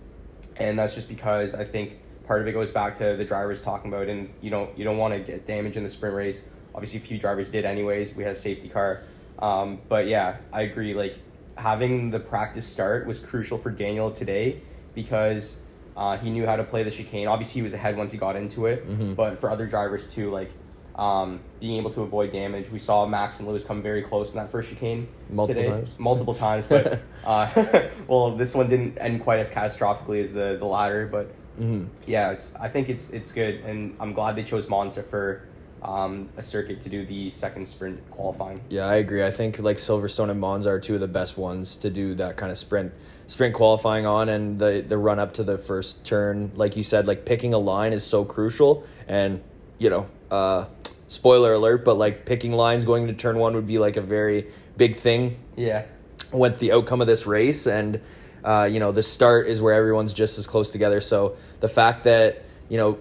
and 0.56 0.78
that's 0.78 0.94
just 0.94 1.08
because 1.08 1.54
I 1.54 1.64
think 1.64 1.98
part 2.26 2.40
of 2.42 2.46
it 2.48 2.52
goes 2.52 2.70
back 2.70 2.94
to 2.96 3.16
the 3.16 3.24
drivers 3.24 3.60
talking 3.62 3.92
about, 3.92 4.08
and 4.08 4.28
you 4.40 4.50
don't 4.50 4.76
you 4.78 4.84
don't 4.84 4.98
want 4.98 5.14
to 5.14 5.20
get 5.20 5.46
damage 5.46 5.76
in 5.76 5.82
the 5.82 5.88
sprint 5.88 6.14
race. 6.14 6.44
Obviously, 6.74 6.98
a 6.98 7.02
few 7.02 7.18
drivers 7.18 7.48
did 7.50 7.64
anyways. 7.64 8.14
We 8.14 8.22
had 8.24 8.32
a 8.32 8.36
safety 8.36 8.68
car, 8.68 9.00
um, 9.38 9.80
but 9.88 10.06
yeah, 10.06 10.36
I 10.52 10.62
agree. 10.62 10.94
Like 10.94 11.16
having 11.56 12.10
the 12.10 12.18
practice 12.20 12.66
start 12.66 13.06
was 13.06 13.18
crucial 13.18 13.58
for 13.58 13.70
Daniel 13.70 14.10
today 14.10 14.60
because 14.94 15.56
uh, 15.96 16.16
he 16.18 16.30
knew 16.30 16.46
how 16.46 16.56
to 16.56 16.64
play 16.64 16.82
the 16.82 16.90
chicane. 16.90 17.28
Obviously, 17.28 17.60
he 17.60 17.62
was 17.62 17.74
ahead 17.74 17.96
once 17.96 18.10
he 18.12 18.18
got 18.18 18.36
into 18.36 18.66
it, 18.66 18.88
Mm-hmm. 18.88 19.14
but 19.14 19.38
for 19.38 19.50
other 19.50 19.66
drivers 19.66 20.12
too, 20.12 20.30
like 20.30 20.50
um, 20.96 21.40
being 21.60 21.78
able 21.78 21.90
to 21.92 22.02
avoid 22.02 22.32
damage. 22.32 22.70
We 22.70 22.78
saw 22.78 23.06
Max 23.06 23.38
and 23.40 23.48
Lewis 23.48 23.64
come 23.64 23.82
very 23.82 24.02
close 24.02 24.30
in 24.32 24.36
that 24.38 24.50
first 24.50 24.68
chicane 24.70 25.08
Multiple 25.30 25.62
today, 25.62 25.72
times. 25.74 25.98
multiple 25.98 26.34
times. 26.34 26.66
But 26.66 27.00
uh, 27.24 27.88
well, 28.08 28.36
this 28.36 28.54
one 28.54 28.66
didn't 28.68 28.98
end 28.98 29.22
quite 29.22 29.38
as 29.40 29.50
catastrophically 29.50 30.20
as 30.22 30.32
the 30.32 30.56
the 30.58 30.66
latter. 30.66 31.06
But 31.06 31.32
Mm-hmm. 31.58 31.84
yeah, 32.06 32.30
it's 32.30 32.54
I 32.56 32.68
think 32.68 32.88
it's 32.88 33.10
it's 33.10 33.32
good, 33.32 33.56
and 33.64 33.96
I'm 34.00 34.12
glad 34.12 34.36
they 34.36 34.42
chose 34.42 34.68
Monza 34.68 35.02
for 35.02 35.42
um, 35.82 36.28
a 36.36 36.42
circuit 36.42 36.80
to 36.80 36.88
do 36.88 37.04
the 37.04 37.30
second 37.30 37.66
sprint 37.68 38.00
qualifying. 38.10 38.60
Yeah, 38.70 38.86
I 38.86 38.96
agree. 38.96 39.22
I 39.24 39.30
think 39.30 39.58
like 39.58 39.76
Silverstone 39.76 40.30
and 40.30 40.40
Monza 40.40 40.70
are 40.70 40.80
two 40.80 40.94
of 40.94 41.00
the 41.00 41.08
best 41.08 41.36
ones 41.36 41.76
to 41.76 41.90
do 41.90 42.14
that 42.16 42.36
kind 42.36 42.50
of 42.50 42.58
sprint 42.58 42.92
sprint 43.26 43.54
qualifying 43.54 44.06
on 44.06 44.28
and 44.28 44.58
the 44.58 44.84
the 44.86 44.98
run 44.98 45.18
up 45.18 45.32
to 45.34 45.44
the 45.44 45.58
first 45.58 46.04
turn. 46.04 46.50
Like 46.54 46.76
you 46.76 46.82
said, 46.82 47.06
like 47.06 47.24
picking 47.24 47.54
a 47.54 47.58
line 47.58 47.92
is 47.92 48.04
so 48.04 48.24
crucial 48.24 48.84
and 49.06 49.42
you 49.78 49.90
know, 49.90 50.06
uh 50.30 50.64
spoiler 51.08 51.52
alert, 51.52 51.84
but 51.84 51.96
like 51.98 52.24
picking 52.24 52.52
lines 52.52 52.84
going 52.84 53.02
into 53.02 53.14
turn 53.14 53.38
1 53.38 53.54
would 53.54 53.66
be 53.66 53.78
like 53.78 53.96
a 53.96 54.00
very 54.00 54.48
big 54.76 54.96
thing 54.96 55.36
Yeah, 55.54 55.84
with 56.32 56.58
the 56.58 56.72
outcome 56.72 57.00
of 57.00 57.06
this 57.06 57.26
race 57.26 57.66
and 57.66 58.00
uh, 58.44 58.68
you 58.70 58.78
know, 58.78 58.92
the 58.92 59.02
start 59.02 59.46
is 59.48 59.60
where 59.62 59.74
everyone's 59.74 60.12
just 60.14 60.38
as 60.38 60.46
close 60.46 60.70
together. 60.70 61.00
So 61.00 61.36
the 61.60 61.68
fact 61.68 62.04
that 62.04 62.44
you 62.68 62.76
know 62.76 62.98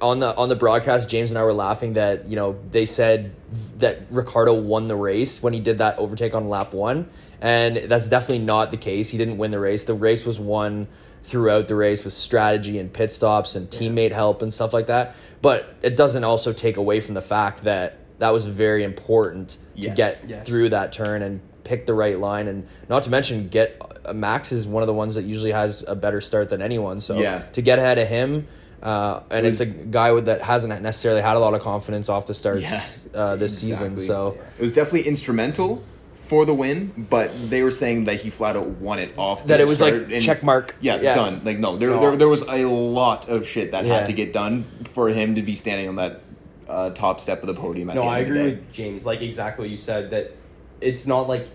on 0.00 0.18
the 0.18 0.34
on 0.36 0.48
the 0.48 0.56
broadcast, 0.56 1.08
James 1.08 1.30
and 1.30 1.38
I 1.38 1.44
were 1.44 1.52
laughing 1.52 1.94
that 1.94 2.28
you 2.28 2.36
know 2.36 2.58
they 2.70 2.86
said 2.86 3.34
that 3.78 4.02
Ricciardo 4.10 4.54
won 4.54 4.88
the 4.88 4.96
race 4.96 5.42
when 5.42 5.52
he 5.52 5.60
did 5.60 5.78
that 5.78 5.98
overtake 5.98 6.34
on 6.34 6.48
lap 6.48 6.72
one, 6.72 7.08
and 7.40 7.76
that's 7.76 8.08
definitely 8.08 8.44
not 8.44 8.70
the 8.70 8.76
case. 8.76 9.10
He 9.10 9.18
didn't 9.18 9.38
win 9.38 9.50
the 9.50 9.60
race. 9.60 9.84
The 9.84 9.94
race 9.94 10.24
was 10.24 10.38
won 10.38 10.88
throughout 11.22 11.68
the 11.68 11.74
race 11.74 12.04
with 12.04 12.12
strategy 12.12 12.78
and 12.78 12.92
pit 12.92 13.10
stops 13.10 13.54
and 13.54 13.70
teammate 13.70 14.12
help 14.12 14.42
and 14.42 14.52
stuff 14.52 14.74
like 14.74 14.88
that. 14.88 15.16
But 15.40 15.74
it 15.80 15.96
doesn't 15.96 16.22
also 16.22 16.52
take 16.52 16.76
away 16.76 17.00
from 17.00 17.14
the 17.14 17.22
fact 17.22 17.64
that 17.64 17.96
that 18.18 18.30
was 18.32 18.46
very 18.46 18.84
important 18.84 19.56
to 19.80 19.88
get 19.88 20.22
Yes. 20.28 20.46
through 20.46 20.68
that 20.68 20.92
turn 20.92 21.22
and 21.22 21.40
pick 21.64 21.86
the 21.86 21.94
right 21.94 22.18
line 22.18 22.46
and 22.48 22.66
not 22.88 23.02
to 23.04 23.10
mention 23.10 23.48
get 23.48 23.80
uh, 24.04 24.12
Max 24.12 24.52
is 24.52 24.66
one 24.66 24.82
of 24.82 24.86
the 24.86 24.92
ones 24.94 25.14
that 25.14 25.24
usually 25.24 25.52
has 25.52 25.84
a 25.88 25.94
better 25.94 26.20
start 26.20 26.50
than 26.50 26.60
anyone. 26.62 27.00
So 27.00 27.18
Yeah. 27.18 27.40
to 27.54 27.62
get 27.62 27.78
ahead 27.78 27.98
of 27.98 28.06
him. 28.08 28.46
Uh, 28.82 29.20
and 29.30 29.46
It 29.46 29.48
it's 29.48 29.60
a 29.60 29.66
guy 29.66 30.12
with, 30.12 30.26
that 30.26 30.42
hasn't 30.42 30.82
necessarily 30.82 31.22
had 31.22 31.36
a 31.36 31.40
lot 31.40 31.54
of 31.54 31.62
confidence 31.62 32.10
off 32.10 32.26
the 32.26 32.34
starts 32.34 32.62
Yeah, 33.14 33.18
uh, 33.18 33.36
this 33.36 33.58
season. 33.58 33.96
So 33.96 34.36
It 34.58 34.62
was 34.62 34.72
definitely 34.72 35.08
instrumental 35.08 35.82
for 36.14 36.44
the 36.44 36.52
win, 36.54 36.92
but 37.10 37.30
they 37.48 37.62
were 37.62 37.70
saying 37.70 38.04
that 38.04 38.16
he 38.16 38.28
flat 38.28 38.56
out 38.56 38.66
won 38.66 38.98
it 38.98 39.14
off. 39.16 39.46
that 39.46 39.56
the 39.56 39.62
it 39.62 39.66
was 39.66 39.78
start 39.78 39.94
like 39.94 40.12
and- 40.12 40.22
check 40.22 40.42
mark. 40.42 40.74
Yeah, 40.82 40.98
done. 40.98 41.40
Like 41.44 41.58
no, 41.58 41.78
there, 41.78 41.90
No. 41.90 42.00
there 42.00 42.16
there 42.16 42.28
was 42.28 42.42
a 42.42 42.64
lot 42.66 43.28
of 43.28 43.46
shit 43.48 43.72
that 43.72 43.86
Yeah. 43.86 43.94
had 44.00 44.06
to 44.06 44.12
get 44.12 44.32
done 44.34 44.64
for 44.92 45.08
him 45.08 45.34
to 45.36 45.42
be 45.42 45.54
standing 45.54 45.88
on 45.88 45.96
that 45.96 46.20
uh, 46.68 46.90
top 46.90 47.20
step 47.20 47.42
of 47.42 47.46
the 47.46 47.54
podium. 47.54 47.88
At 47.90 47.96
No, 47.96 48.02
the 48.02 48.06
end 48.08 48.16
I 48.16 48.18
of 48.20 48.26
the 48.26 48.32
agree 48.32 48.42
day. 48.50 48.56
with 48.56 48.72
James. 48.72 49.04
Like 49.06 49.20
exactly 49.22 49.64
what 49.64 49.70
you 49.70 49.76
said. 49.76 50.10
That 50.10 50.34
it's 50.84 51.06
not 51.06 51.26
like 51.28 51.48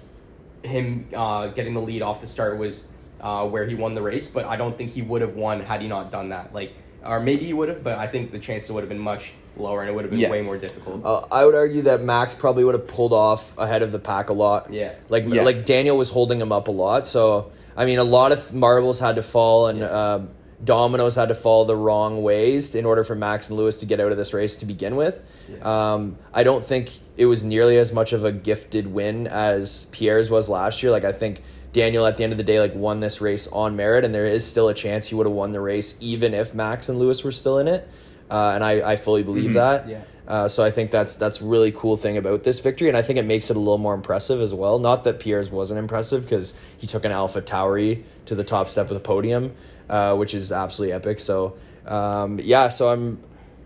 him 0.64 1.08
uh, 1.16 1.48
getting 1.48 1.74
the 1.74 1.82
lead 1.82 2.02
off 2.02 2.20
the 2.22 2.28
start 2.28 2.58
was 2.58 2.88
uh, 3.22 3.48
where 3.48 3.66
he 3.66 3.76
won 3.76 3.94
the 3.94 4.02
race, 4.02 4.28
but 4.28 4.46
I 4.46 4.56
don't 4.58 4.78
think 4.78 4.90
he 4.92 5.02
would 5.02 5.22
have 5.22 5.36
won 5.36 5.60
had 5.62 5.82
he 5.82 5.88
not 5.88 6.12
done 6.12 6.30
that. 6.30 6.54
Like, 6.54 6.74
or 7.06 7.20
maybe 7.20 7.46
he 7.46 7.54
would 7.54 7.70
have, 7.70 7.84
but 7.84 7.98
I 7.98 8.08
think 8.08 8.32
the 8.32 8.40
chances 8.40 8.72
would 8.72 8.82
have 8.82 8.90
been 8.90 9.00
much 9.00 9.34
lower, 9.56 9.82
and 9.82 9.90
it 9.90 9.94
would 9.94 10.04
have 10.06 10.12
been 10.12 10.20
Yes. 10.20 10.32
way 10.32 10.42
more 10.42 10.58
difficult. 10.58 11.06
Uh, 11.06 11.26
I 11.32 11.46
would 11.46 11.56
argue 11.56 11.82
that 11.84 12.02
Max 12.02 12.34
probably 12.36 12.64
would 12.64 12.76
have 12.76 12.88
pulled 12.88 13.14
off 13.14 13.58
ahead 13.58 13.82
of 13.82 13.92
the 13.92 14.00
pack 14.00 14.30
a 14.30 14.34
lot. 14.34 14.72
Yeah. 14.74 14.94
like 15.10 15.26
Yeah. 15.28 15.44
like 15.44 15.66
Daniel 15.66 15.98
was 15.98 16.10
holding 16.10 16.40
him 16.42 16.52
up 16.52 16.68
a 16.68 16.72
lot. 16.72 17.06
So 17.06 17.52
I 17.78 17.86
mean, 17.86 18.00
a 18.00 18.04
lot 18.04 18.32
of 18.34 18.54
marbles 18.54 19.00
had 19.00 19.16
to 19.16 19.22
fall 19.22 19.68
and 19.68 19.80
Yeah. 19.80 20.20
Dominoes 20.64 21.16
had 21.16 21.30
to 21.30 21.36
fall 21.36 21.66
the 21.66 21.76
wrong 21.76 22.22
ways 22.22 22.76
in 22.76 22.86
order 22.86 23.04
for 23.04 23.16
Max 23.16 23.50
and 23.50 23.58
Lewis 23.58 23.78
to 23.78 23.86
get 23.86 24.00
out 24.00 24.12
of 24.12 24.18
this 24.18 24.34
race 24.34 24.58
to 24.58 24.66
begin 24.66 24.96
with. 24.96 25.22
Yeah. 25.50 25.94
Um, 25.94 26.18
I 26.34 26.44
don't 26.44 26.64
think 26.64 26.92
it 27.18 27.26
was 27.26 27.44
nearly 27.44 27.78
as 27.78 27.94
much 27.94 28.14
of 28.14 28.26
a 28.26 28.32
gifted 28.32 28.88
win 28.88 29.28
as 29.28 29.86
Pierre's 29.92 30.30
was 30.30 30.50
last 30.50 30.84
year. 30.84 30.92
Like 30.92 31.06
I 31.06 31.12
think 31.12 31.42
Daniel 31.72 32.06
at 32.06 32.18
the 32.18 32.24
end 32.24 32.34
of 32.34 32.38
the 32.38 32.44
day 32.44 32.60
like 32.60 32.76
won 32.76 33.00
this 33.00 33.22
race 33.22 33.48
on 33.48 33.76
merit, 33.76 34.04
and 34.04 34.14
there 34.14 34.26
is 34.26 34.46
still 34.46 34.68
a 34.68 34.74
chance 34.74 35.08
he 35.08 35.16
would 35.16 35.26
have 35.26 35.36
won 35.36 35.52
the 35.52 35.62
race 35.62 35.96
even 36.00 36.34
if 36.34 36.54
Max 36.54 36.90
and 36.90 37.00
Lewis 37.00 37.24
were 37.24 37.32
still 37.32 37.58
in 37.60 37.68
it. 37.68 37.88
Uh, 38.30 38.52
and 38.54 38.64
I, 38.64 38.92
I 38.92 38.96
fully 38.96 39.24
believe 39.24 39.54
that. 39.54 39.90
Yeah. 39.90 40.02
Uh, 40.30 40.48
so 40.48 40.64
I 40.64 40.70
think 40.70 40.92
that's 40.92 41.16
that's 41.16 41.42
really 41.42 41.72
cool 41.72 41.98
thing 41.98 42.16
about 42.16 42.44
this 42.44 42.60
victory, 42.60 42.88
and 42.88 42.96
I 42.96 43.02
think 43.02 43.18
it 43.18 43.26
makes 43.26 43.50
it 43.50 43.56
a 43.56 43.60
little 43.60 43.80
more 43.80 43.96
impressive 43.96 44.42
as 44.42 44.54
well. 44.54 44.78
Not 44.78 45.04
that 45.06 45.20
Pierre's 45.20 45.50
wasn't 45.50 45.80
impressive 45.80 46.22
because 46.22 46.54
he 46.78 46.86
took 46.86 47.04
an 47.04 47.12
Alpha 47.12 47.42
Tauri 47.42 48.04
to 48.28 48.36
the 48.36 48.44
top 48.44 48.70
step 48.70 48.90
of 48.90 48.94
the 48.94 49.00
podium, 49.00 49.56
uh, 49.90 50.16
which 50.16 50.36
is 50.36 50.52
absolutely 50.52 50.94
epic. 50.94 51.20
So 51.20 51.58
um, 51.88 52.40
yeah, 52.40 52.70
so 52.70 52.90
I'm 52.90 53.20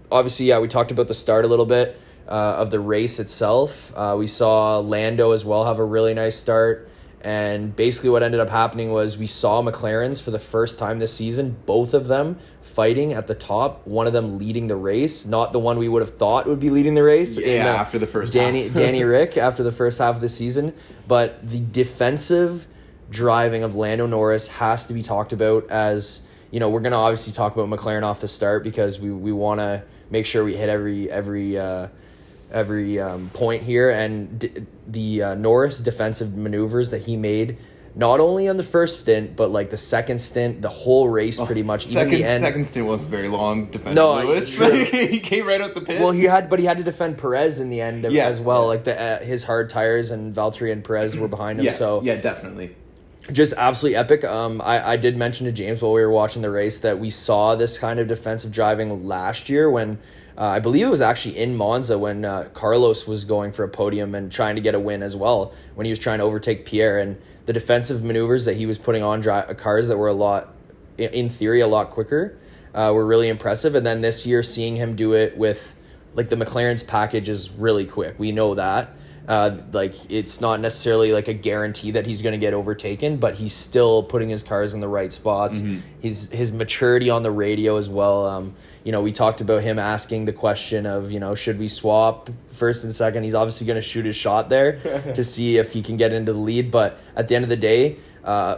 obviously 0.10 0.46
yeah 0.46 0.60
we 0.60 0.70
talked 0.70 0.92
about 0.92 1.10
the 1.10 1.14
start 1.14 1.44
a 1.44 1.50
little 1.50 1.66
bit 1.66 2.00
uh, 2.30 2.32
of 2.32 2.72
the 2.72 2.80
race 2.80 3.20
itself. 3.20 3.92
Uh, 3.94 4.16
we 4.18 4.28
saw 4.28 4.80
Lando 4.80 5.32
as 5.32 5.44
well 5.44 5.66
have 5.66 5.80
a 5.80 5.86
really 5.86 6.14
nice 6.14 6.38
start. 6.38 6.90
And 7.24 7.74
basically, 7.74 8.10
what 8.10 8.22
ended 8.22 8.42
up 8.42 8.50
happening 8.50 8.92
was 8.92 9.18
we 9.18 9.28
saw 9.28 9.62
McLarens 9.62 10.22
for 10.22 10.32
the 10.32 10.40
first 10.40 10.78
time 10.78 11.00
this 11.00 11.14
season, 11.14 11.56
both 11.66 11.94
of 11.94 12.08
them 12.08 12.38
fighting 12.62 13.14
at 13.14 13.28
the 13.28 13.36
top. 13.36 13.88
One 13.88 14.08
of 14.08 14.14
them 14.14 14.38
leading 14.38 14.68
the 14.68 14.76
race, 14.76 15.26
not 15.26 15.54
the 15.54 15.60
one 15.60 15.78
we 15.78 15.88
would 15.88 16.02
have 16.02 16.18
thought 16.18 16.48
would 16.48 16.60
be 16.60 16.70
leading 16.70 16.96
the 16.96 17.04
race. 17.04 17.38
Yeah, 17.38 17.48
in, 17.48 17.62
uh, 17.62 17.70
after 17.70 17.98
the 17.98 18.08
first 18.08 18.34
Danny 18.34 18.68
half. 18.68 18.76
Danny 18.76 19.04
Rick 19.06 19.38
after 19.38 19.64
the 19.64 19.72
first 19.72 20.00
half 20.00 20.16
of 20.16 20.22
the 20.22 20.28
season, 20.28 20.74
but 21.08 21.48
the 21.48 21.60
defensive 21.60 22.68
driving 23.10 23.64
of 23.64 23.76
Lando 23.76 24.06
Norris 24.06 24.48
has 24.48 24.86
to 24.88 24.94
be 24.94 25.04
talked 25.04 25.34
about 25.34 25.70
as 25.70 26.24
you 26.52 26.60
know 26.60 26.70
we're 26.70 26.80
going 26.80 26.94
to 26.94 26.98
obviously 26.98 27.32
talk 27.32 27.56
about 27.56 27.70
McLaren 27.70 28.04
off 28.04 28.22
the 28.22 28.28
start 28.28 28.64
because 28.64 29.00
we 29.00 29.12
we 29.12 29.32
want 29.32 29.60
to 29.60 29.84
make 30.10 30.26
sure 30.26 30.44
we 30.44 30.58
hit 30.58 30.68
every 30.68 31.10
every. 31.10 31.58
Uh, 31.58 31.88
every 32.54 33.00
um, 33.00 33.30
point 33.34 33.64
here, 33.64 33.90
and 33.90 34.40
d- 34.40 34.52
the 34.88 35.24
uh, 35.24 35.36
Norris 35.36 35.80
defensive 35.80 36.36
maneuvers 36.38 36.92
that 36.92 37.02
he 37.04 37.18
made, 37.18 37.58
not 37.96 38.20
only 38.20 38.48
on 38.48 38.58
the 38.58 38.64
first 38.64 39.00
stint, 39.02 39.36
but 39.36 39.52
like 39.52 39.70
the 39.70 39.78
second 39.78 40.20
stint, 40.20 40.62
the 40.62 40.70
whole 40.70 41.08
race, 41.10 41.40
pretty 41.40 41.64
much. 41.64 41.86
even 41.86 41.98
Oh, 41.98 42.00
Second 42.02 42.14
the 42.14 42.24
end. 42.24 42.42
second 42.42 42.64
stint 42.66 42.88
wasn't 42.88 43.10
very 43.10 43.28
long. 43.28 43.68
Defending 43.68 43.96
No, 43.96 44.16
Lewis. 44.24 44.58
he 44.92 45.20
came 45.20 45.46
right 45.46 45.62
out 45.62 45.74
the 45.76 45.82
pit. 45.82 46.00
Well, 46.00 46.12
he 46.12 46.24
had, 46.24 46.50
but 46.50 46.60
he 46.60 46.66
had 46.66 46.78
to 46.78 46.84
defend 46.84 47.18
Perez 47.18 47.60
in 47.60 47.70
the 47.70 47.82
end 47.82 48.04
Yeah. 48.12 48.26
as 48.26 48.40
well. 48.40 48.68
Like 48.68 48.84
the 48.86 49.00
uh, 49.00 49.20
his 49.24 49.44
hard 49.44 49.70
tires 49.70 50.10
and 50.12 50.34
Valtteri 50.34 50.72
and 50.72 50.84
Perez 50.84 51.16
were 51.16 51.28
behind 51.28 51.60
him. 51.60 51.66
yeah, 51.66 51.72
so 51.74 52.02
yeah, 52.04 52.16
definitely. 52.16 52.76
just 53.32 53.54
absolutely 53.58 53.96
epic. 53.96 54.24
Um, 54.24 54.60
I, 54.62 54.92
I 54.94 54.98
did 54.98 55.16
mention 55.16 55.46
to 55.46 55.52
James 55.52 55.82
while 55.82 55.94
we 55.94 56.02
were 56.02 56.10
watching 56.12 56.42
the 56.42 56.50
race 56.50 56.80
that 56.82 57.00
we 57.00 57.10
saw 57.12 57.56
this 57.56 57.78
kind 57.78 58.00
of 58.00 58.08
defensive 58.08 58.52
driving 58.52 59.08
last 59.08 59.50
year 59.50 59.70
when 59.70 60.00
uh, 60.38 60.46
I 60.46 60.60
believe 60.60 60.88
it 60.88 60.90
was 60.90 61.02
actually 61.02 61.38
in 61.38 61.56
Monza 61.56 61.98
when 61.98 62.26
uh, 62.26 62.50
Carlos 62.54 63.08
was 63.08 63.24
going 63.24 63.52
for 63.52 63.64
a 63.64 63.70
podium 63.70 64.16
and 64.16 64.32
trying 64.32 64.56
to 64.56 64.62
get 64.62 64.74
a 64.74 64.80
win 64.80 65.04
as 65.04 65.16
well 65.16 65.54
when 65.76 65.86
he 65.86 65.92
was 65.92 66.00
trying 66.00 66.20
to 66.20 66.24
overtake 66.26 66.66
Pierre 66.66 67.00
and 67.00 67.22
the 67.46 67.54
defensive 67.54 68.04
maneuvers 68.04 68.46
that 68.46 68.56
he 68.56 68.66
was 68.66 68.78
putting 68.78 69.04
on 69.04 69.20
dri- 69.20 69.54
cars 69.56 69.88
that 69.90 69.98
were 69.98 70.08
a 70.08 70.14
lot, 70.14 70.54
in 70.98 71.30
theory, 71.30 71.62
a 71.62 71.68
lot 71.68 71.90
quicker 71.92 72.38
uh, 72.74 72.92
were 72.94 73.06
really 73.06 73.28
impressive. 73.28 73.76
And 73.76 73.86
then 73.86 74.02
this 74.02 74.26
year, 74.26 74.42
seeing 74.42 74.76
him 74.78 74.96
do 74.96 75.14
it 75.14 75.38
with 75.38 75.76
like 76.16 76.30
the 76.30 76.36
McLaren's 76.36 76.84
package 76.84 77.30
is 77.30 77.52
really 77.52 77.86
quick. 77.86 78.18
We 78.18 78.32
know 78.32 78.56
that. 78.56 78.96
Uh, 79.26 79.58
like 79.72 79.96
it's 80.12 80.42
not 80.42 80.60
necessarily 80.60 81.14
like 81.14 81.30
a 81.30 81.34
guarantee 81.34 81.92
that 81.92 82.06
he's 82.06 82.22
going 82.22 82.34
to 82.34 82.38
get 82.38 82.54
overtaken, 82.54 83.18
but 83.18 83.36
he's 83.36 83.54
still 83.54 84.04
putting 84.04 84.28
his 84.28 84.44
cars 84.44 84.74
in 84.74 84.82
the 84.82 84.88
right 84.88 85.14
spots. 85.14 85.62
His 86.02 86.30
his 86.30 86.52
maturity 86.52 87.10
on 87.10 87.24
the 87.24 87.32
radio 87.32 87.78
as 87.78 87.88
well. 87.88 88.26
Um, 88.26 88.54
you 88.84 88.92
know, 88.92 89.02
we 89.02 89.14
talked 89.14 89.40
about 89.40 89.64
him 89.64 89.80
asking 89.80 90.26
the 90.26 90.34
question 90.34 90.86
of 90.86 91.10
you 91.12 91.22
know 91.22 91.36
should 91.36 91.58
we 91.58 91.70
swap 91.70 92.30
first 92.50 92.84
and 92.84 92.94
second. 92.94 93.24
He's 93.24 93.34
obviously 93.34 93.66
going 93.66 93.76
to 93.76 93.82
shoot 93.82 94.06
his 94.06 94.18
shot 94.18 94.50
there 94.50 94.80
to 95.16 95.24
see 95.24 95.58
if 95.58 95.72
he 95.72 95.82
can 95.82 95.96
get 95.96 96.12
into 96.12 96.34
the 96.34 96.40
lead. 96.40 96.70
But 96.70 97.00
at 97.16 97.30
the 97.30 97.36
end 97.36 97.46
of 97.46 97.50
the 97.50 97.56
day, 97.56 97.98
uh, 98.26 98.58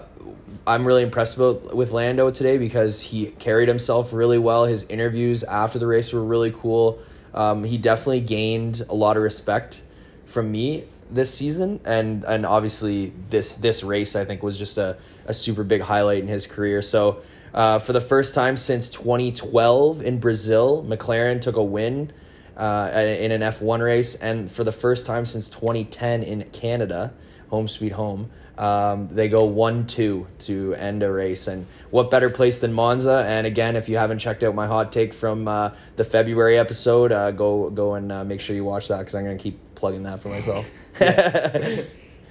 I'm 0.65 0.85
really 0.85 1.03
impressed 1.03 1.35
about, 1.35 1.75
with 1.75 1.91
Lando 1.91 2.31
today 2.31 2.57
because 2.57 3.01
he 3.01 3.27
carried 3.27 3.67
himself 3.67 4.13
really 4.13 4.39
well. 4.39 4.65
His 4.65 4.83
interviews 4.83 5.43
after 5.43 5.77
the 5.77 5.85
race 5.85 6.11
were 6.11 6.23
really 6.23 6.51
cool. 6.51 6.99
Um, 7.35 7.63
he 7.63 7.77
definitely 7.77 8.21
gained 8.21 8.83
a 8.89 8.95
lot 8.95 9.17
of 9.17 9.21
respect 9.23 9.81
from 10.35 10.51
me 10.51 10.83
this 11.09 11.33
season, 11.33 11.79
and 11.85 12.25
and 12.25 12.45
obviously 12.45 13.13
this 13.29 13.55
this 13.55 13.83
race 13.83 14.17
I 14.17 14.25
think 14.25 14.43
was 14.43 14.57
just 14.57 14.77
a, 14.77 14.97
a 15.25 15.33
super 15.33 15.63
big 15.63 15.81
highlight 15.81 16.19
in 16.19 16.27
his 16.27 16.45
career. 16.45 16.81
So 16.81 17.21
uh, 17.53 17.79
for 17.79 17.93
the 17.93 18.01
first 18.01 18.35
time 18.35 18.57
since 18.57 18.89
2012 18.89 20.01
in 20.03 20.19
Brazil, 20.19 20.85
McLaren 20.87 21.39
took 21.39 21.55
a 21.55 21.63
win 21.63 22.11
uh, 22.57 22.91
in 22.93 23.31
an 23.31 23.41
F1 23.41 23.81
race, 23.81 24.15
and 24.15 24.51
for 24.51 24.65
the 24.65 24.73
first 24.73 25.05
time 25.05 25.25
since 25.25 25.47
2010 25.47 26.21
in 26.21 26.43
Canada, 26.51 27.13
home 27.49 27.69
sweet 27.69 27.93
home. 27.93 28.29
Um, 28.57 29.09
they 29.09 29.27
go 29.27 29.43
one 29.43 29.85
two 29.85 30.27
to 30.39 30.73
end 30.75 31.03
a 31.03 31.11
race, 31.11 31.47
and 31.47 31.65
what 31.91 32.11
better 32.11 32.29
place 32.29 32.59
than 32.59 32.73
Monza? 32.73 33.23
And 33.27 33.47
again, 33.47 33.75
if 33.75 33.87
you 33.89 33.97
haven't 33.97 34.19
checked 34.19 34.43
out 34.43 34.55
my 34.55 34.67
hot 34.67 34.91
take 34.91 35.13
from 35.13 35.47
uh, 35.47 35.71
the 35.95 36.03
February 36.03 36.57
episode, 36.57 37.11
uh, 37.11 37.31
go 37.31 37.69
go 37.69 37.95
and 37.95 38.11
uh, 38.11 38.23
make 38.23 38.39
sure 38.39 38.55
you 38.55 38.63
watch 38.65 38.87
that 38.89 38.99
because 38.99 39.15
I'm 39.15 39.25
gonna 39.25 39.37
keep 39.37 39.59
plugging 39.85 40.01
that 40.03 40.19
for 40.19 40.29
myself. 40.29 40.65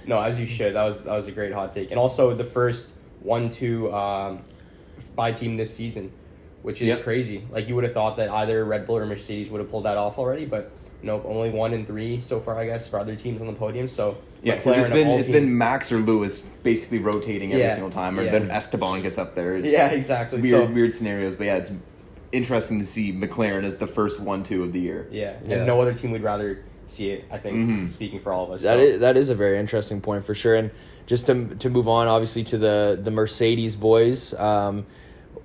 No, 0.07 0.21
as 0.21 0.39
you 0.39 0.45
should. 0.45 0.75
That 0.75 0.83
was 0.83 1.01
that 1.01 1.13
was 1.15 1.25
a 1.25 1.31
great 1.31 1.51
hot 1.51 1.73
take, 1.73 1.89
and 1.89 1.99
also 1.99 2.35
the 2.35 2.43
first 2.43 2.91
one-two 3.21 3.91
um, 3.91 4.43
by 5.15 5.31
team 5.31 5.55
this 5.55 5.73
season, 5.75 6.11
which 6.61 6.79
is 6.79 6.89
Yep. 6.89 7.01
crazy. 7.03 7.43
Like 7.49 7.67
you 7.67 7.73
would 7.73 7.85
have 7.85 7.93
thought 7.95 8.17
that 8.17 8.29
either 8.29 8.63
Red 8.65 8.85
Bull 8.85 8.97
or 8.97 9.05
Mercedes 9.07 9.49
would 9.49 9.61
have 9.61 9.71
pulled 9.71 9.85
that 9.85 9.97
off 9.97 10.19
already, 10.19 10.45
but 10.45 10.69
nope. 11.01 11.23
Only 11.25 11.49
one 11.49 11.73
and 11.73 11.87
three 11.87 12.21
so 12.21 12.39
far, 12.39 12.55
I 12.59 12.65
guess, 12.67 12.87
for 12.87 12.99
other 12.99 13.15
teams 13.15 13.41
on 13.41 13.47
the 13.47 13.53
podium. 13.53 13.87
So 13.87 14.15
Yeah, 14.43 14.53
it's 14.63 14.63
been 14.89 15.07
it's 15.07 15.25
teams- 15.25 15.39
been 15.39 15.57
Max 15.57 15.91
or 15.91 15.97
Lewis 15.97 16.41
basically 16.61 16.99
rotating 16.99 17.51
every 17.53 17.63
Yeah, 17.63 17.71
single 17.73 17.89
time, 17.89 18.19
or 18.19 18.23
yeah. 18.25 18.31
then 18.31 18.51
Esteban 18.51 19.01
gets 19.01 19.17
up 19.17 19.33
there. 19.33 19.55
It's 19.55 19.69
yeah, 19.73 19.87
exactly. 19.89 20.39
weird 20.41 20.51
so 20.51 20.65
weird 20.71 20.93
scenarios, 20.93 21.33
but 21.33 21.45
yeah, 21.45 21.55
it's 21.55 21.71
interesting 22.31 22.77
to 22.77 22.85
see 22.85 23.11
McLaren 23.11 23.63
as 23.63 23.77
the 23.77 23.87
first 23.87 24.19
one 24.19 24.43
two 24.43 24.61
of 24.61 24.71
the 24.71 24.79
year. 24.79 25.07
yeah, 25.11 25.31
and 25.41 25.49
Yeah. 25.49 25.63
no 25.63 25.81
other 25.81 25.93
team 25.95 26.11
would 26.11 26.21
rather 26.21 26.63
see 26.87 27.09
it. 27.11 27.25
I 27.31 27.37
think 27.37 27.57
Mhm. 27.57 27.91
speaking 27.91 28.19
for 28.19 28.31
all 28.31 28.45
of 28.45 28.51
us. 28.51 28.61
That 28.61 28.77
so. 28.77 28.83
is 28.83 28.99
that 28.99 29.17
is 29.17 29.29
a 29.29 29.35
very 29.35 29.57
interesting 29.59 30.01
point 30.01 30.23
for 30.23 30.33
sure. 30.33 30.55
And 30.55 30.71
just 31.05 31.25
to 31.27 31.55
to 31.59 31.69
move 31.69 31.87
on, 31.87 32.07
obviously 32.07 32.43
to 32.45 32.57
the 32.57 32.99
the 33.01 33.11
Mercedes 33.11 33.75
boys. 33.75 34.33
Um, 34.35 34.85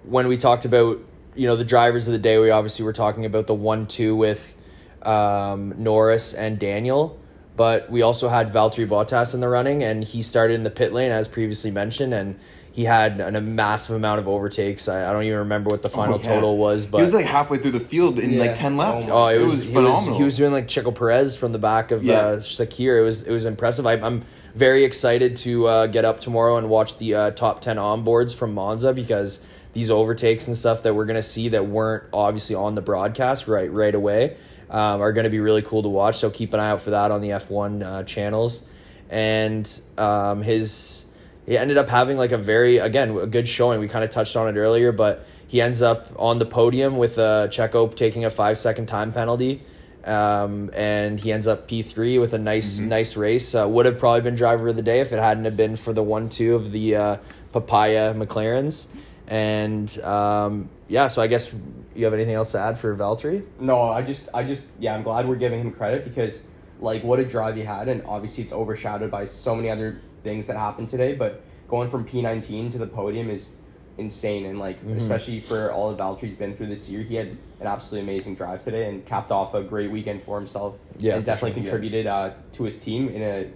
when 0.05 0.29
we 0.29 0.37
talked 0.37 0.65
about 0.65 0.99
you 1.35 1.47
know 1.47 1.57
the 1.57 1.65
drivers 1.65 2.07
of 2.07 2.13
the 2.13 2.19
day, 2.19 2.39
we 2.39 2.51
obviously 2.51 2.85
were 2.85 2.93
talking 2.93 3.25
about 3.25 3.47
the 3.47 3.55
one 3.55 3.87
two 3.87 4.15
with 4.17 4.57
um, 5.03 5.75
Norris 5.79 6.35
and 6.35 6.59
Daniel. 6.59 7.19
But 7.57 7.91
we 7.91 8.01
also 8.03 8.29
had 8.29 8.51
Valtteri 8.51 8.89
Bottas 8.89 9.35
in 9.35 9.41
the 9.41 9.49
running, 9.49 9.83
and 9.83 10.03
he 10.03 10.23
started 10.23 10.55
in 10.55 10.63
the 10.63 10.71
pit 10.71 10.93
lane 10.93 11.11
as 11.11 11.29
previously 11.29 11.71
mentioned, 11.71 12.15
and 12.15 12.37
he 12.73 12.85
had 12.85 13.21
an, 13.21 13.35
a 13.35 13.41
massive 13.41 13.97
amount 13.97 14.21
of 14.21 14.29
overtakes. 14.29 14.89
I, 14.89 15.09
I 15.09 15.13
don't 15.13 15.25
even 15.25 15.41
remember 15.41 15.71
what 15.71 15.83
the 15.83 15.89
final 15.89 16.15
Oh, 16.15 16.19
yeah. 16.19 16.23
total 16.35 16.57
was, 16.57 16.87
but 16.87 16.99
he 16.99 17.03
was 17.03 17.13
like 17.15 17.27
halfway 17.27 17.59
through 17.59 17.73
the 17.73 17.81
field 17.81 18.19
in 18.21 18.31
Yeah. 18.31 18.41
like 18.43 18.55
ten 18.55 18.77
laps. 18.77 19.09
Oh, 19.11 19.27
it, 19.27 19.39
was, 19.43 19.53
he 19.53 19.59
was 19.59 19.67
phenomenal. 19.71 20.17
he 20.19 20.23
was 20.25 20.37
doing 20.37 20.53
like 20.53 20.69
Checo 20.69 20.95
Perez 20.95 21.37
from 21.37 21.51
the 21.53 21.59
back 21.59 21.91
of 21.91 22.05
Yeah. 22.05 22.19
uh, 22.19 22.37
Sakhir. 22.37 23.01
It 23.01 23.03
was 23.05 23.23
it 23.25 23.33
was 23.33 23.45
impressive. 23.45 23.87
I, 23.87 23.95
I'm 23.95 24.23
very 24.55 24.85
excited 24.85 25.37
to 25.39 25.67
uh, 25.67 25.87
get 25.87 26.05
up 26.05 26.21
tomorrow 26.21 26.57
and 26.59 26.69
watch 26.69 26.99
the 26.99 27.15
uh, 27.15 27.31
top 27.33 27.61
ten 27.61 27.77
onboards 27.77 28.35
from 28.35 28.55
Monza 28.55 28.93
because 28.93 29.41
these 29.73 29.91
overtakes 29.91 30.47
and 30.47 30.57
stuff 30.57 30.83
that 30.85 30.95
we're 30.95 31.07
gonna 31.07 31.23
see 31.23 31.49
that 31.51 31.67
weren't 31.67 32.05
obviously 32.13 32.55
on 32.57 32.75
the 32.75 32.83
broadcast 32.83 33.47
right 33.49 33.71
right 33.73 33.95
away 33.95 34.37
um, 34.69 35.01
are 35.01 35.13
gonna 35.13 35.29
be 35.31 35.41
really 35.41 35.63
cool 35.63 35.83
to 35.83 35.89
watch. 35.89 36.19
So 36.19 36.31
keep 36.31 36.55
an 36.55 36.61
eye 36.61 36.71
out 36.71 36.81
for 36.81 36.91
that 36.91 37.11
on 37.11 37.21
the 37.21 37.31
F1 37.31 37.83
uh, 37.85 38.03
channels. 38.05 38.63
And 39.09 39.69
um, 39.99 40.43
his 40.43 41.07
he 41.47 41.59
ended 41.59 41.79
up 41.79 41.89
having 41.89 42.17
like 42.17 42.33
a 42.33 42.39
very 42.39 42.79
again 42.79 43.17
a 43.17 43.27
good 43.27 43.49
showing. 43.49 43.81
We 43.81 43.89
kind 43.89 44.05
of 44.05 44.11
touched 44.11 44.37
on 44.37 44.49
it 44.49 44.59
earlier, 44.59 44.93
but 44.93 45.27
he 45.47 45.61
ends 45.61 45.83
up 45.83 46.09
on 46.17 46.39
the 46.39 46.47
podium 46.47 46.97
with 46.97 47.19
uh, 47.19 47.49
Checo 47.49 47.95
taking 47.95 48.25
a 48.25 48.31
five 48.31 48.59
second 48.59 48.87
time 48.87 49.13
penalty, 49.13 49.63
um, 50.05 50.71
and 50.75 51.19
he 51.19 51.33
ends 51.33 51.47
up 51.47 51.67
P 51.67 51.83
three 51.83 52.19
with 52.19 52.35
a 52.35 52.39
nice 52.39 52.79
nice 52.79 53.17
race. 53.17 53.55
Uh, 53.55 53.69
would 53.69 53.87
have 53.87 53.99
probably 53.99 54.21
been 54.21 54.35
driver 54.35 54.69
of 54.69 54.77
the 54.77 54.83
day 54.83 55.01
if 55.01 55.13
it 55.13 55.19
hadn't 55.19 55.45
have 55.45 55.57
been 55.57 55.77
for 55.77 55.93
the 55.93 56.03
one 56.03 56.29
two 56.29 56.55
of 56.55 56.73
the 56.73 56.97
uh, 56.97 57.17
Papaya 57.53 58.15
McLarens. 58.15 58.87
And 59.27 59.89
um, 60.01 60.69
yeah, 60.89 61.07
so 61.07 61.23
I 61.23 61.29
guess 61.29 61.55
you 61.95 62.05
have 62.05 62.15
anything 62.15 62.35
else 62.35 62.51
to 62.53 62.59
add 62.59 62.79
for 62.79 62.97
Valtteri? 62.97 63.45
No, 63.61 63.81
I 63.83 64.03
just, 64.03 64.29
I 64.35 64.43
just, 64.43 64.67
yeah, 64.81 64.93
I'm 64.93 65.05
glad 65.05 65.29
we're 65.29 65.37
giving 65.37 65.61
him 65.61 65.71
credit 65.71 66.03
because, 66.03 66.41
like, 66.81 67.05
what 67.05 67.21
a 67.21 67.25
drive 67.25 67.55
he 67.55 67.63
had, 67.63 67.87
and 67.87 68.03
obviously 68.07 68.43
it's 68.43 68.53
overshadowed 68.53 69.09
by 69.09 69.25
so 69.25 69.55
many 69.55 69.71
other 69.71 70.01
things 70.23 70.47
that 70.47 70.57
happened 70.57 70.89
today. 70.89 71.15
But 71.15 71.43
going 71.69 71.89
from 71.89 72.05
P19 72.07 72.73
to 72.73 72.79
the 72.79 72.87
podium 72.87 73.31
is 73.31 73.53
insane, 73.99 74.47
and 74.47 74.59
like, 74.59 74.79
Mm-hmm. 74.81 74.97
especially 74.97 75.41
for 75.41 75.73
all 75.73 75.93
the 75.95 76.03
Valtteri's 76.03 76.37
been 76.37 76.55
through 76.57 76.69
this 76.69 76.89
year, 76.89 77.03
he 77.03 77.15
had 77.17 77.29
an 77.61 77.67
absolutely 77.67 78.11
amazing 78.11 78.35
drive 78.35 78.65
today 78.65 78.89
and 78.89 79.05
capped 79.05 79.31
off 79.31 79.55
a 79.55 79.63
great 79.63 79.91
weekend 79.91 80.23
for 80.23 80.37
himself. 80.39 80.77
Yeah, 80.99 81.17
and 81.17 81.25
definitely 81.25 81.51
sure, 81.53 81.57
yeah. 81.59 81.71
contributed 81.71 82.07
uh, 82.07 82.31
to 82.53 82.65
his 82.65 82.79
team 82.79 83.09
in 83.09 83.23
a 83.23 83.51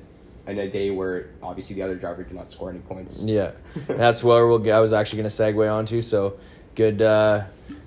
in 0.47 0.59
a 0.59 0.69
day 0.69 0.91
where 0.91 1.31
obviously 1.43 1.75
the 1.75 1.83
other 1.83 1.95
driver 1.95 2.23
did 2.23 2.35
not 2.35 2.51
score 2.51 2.69
any 2.69 2.81
points. 2.81 3.23
Yeah, 3.23 3.53
that's 3.87 4.23
where 4.23 4.47
we'll. 4.47 4.73
I 4.73 4.79
was 4.81 4.93
actually 4.93 5.23
going 5.23 5.31
to 5.31 5.35
segue 5.35 5.73
onto. 5.73 6.03
So 6.03 6.39
good, 6.75 7.01
uh, 7.01 7.45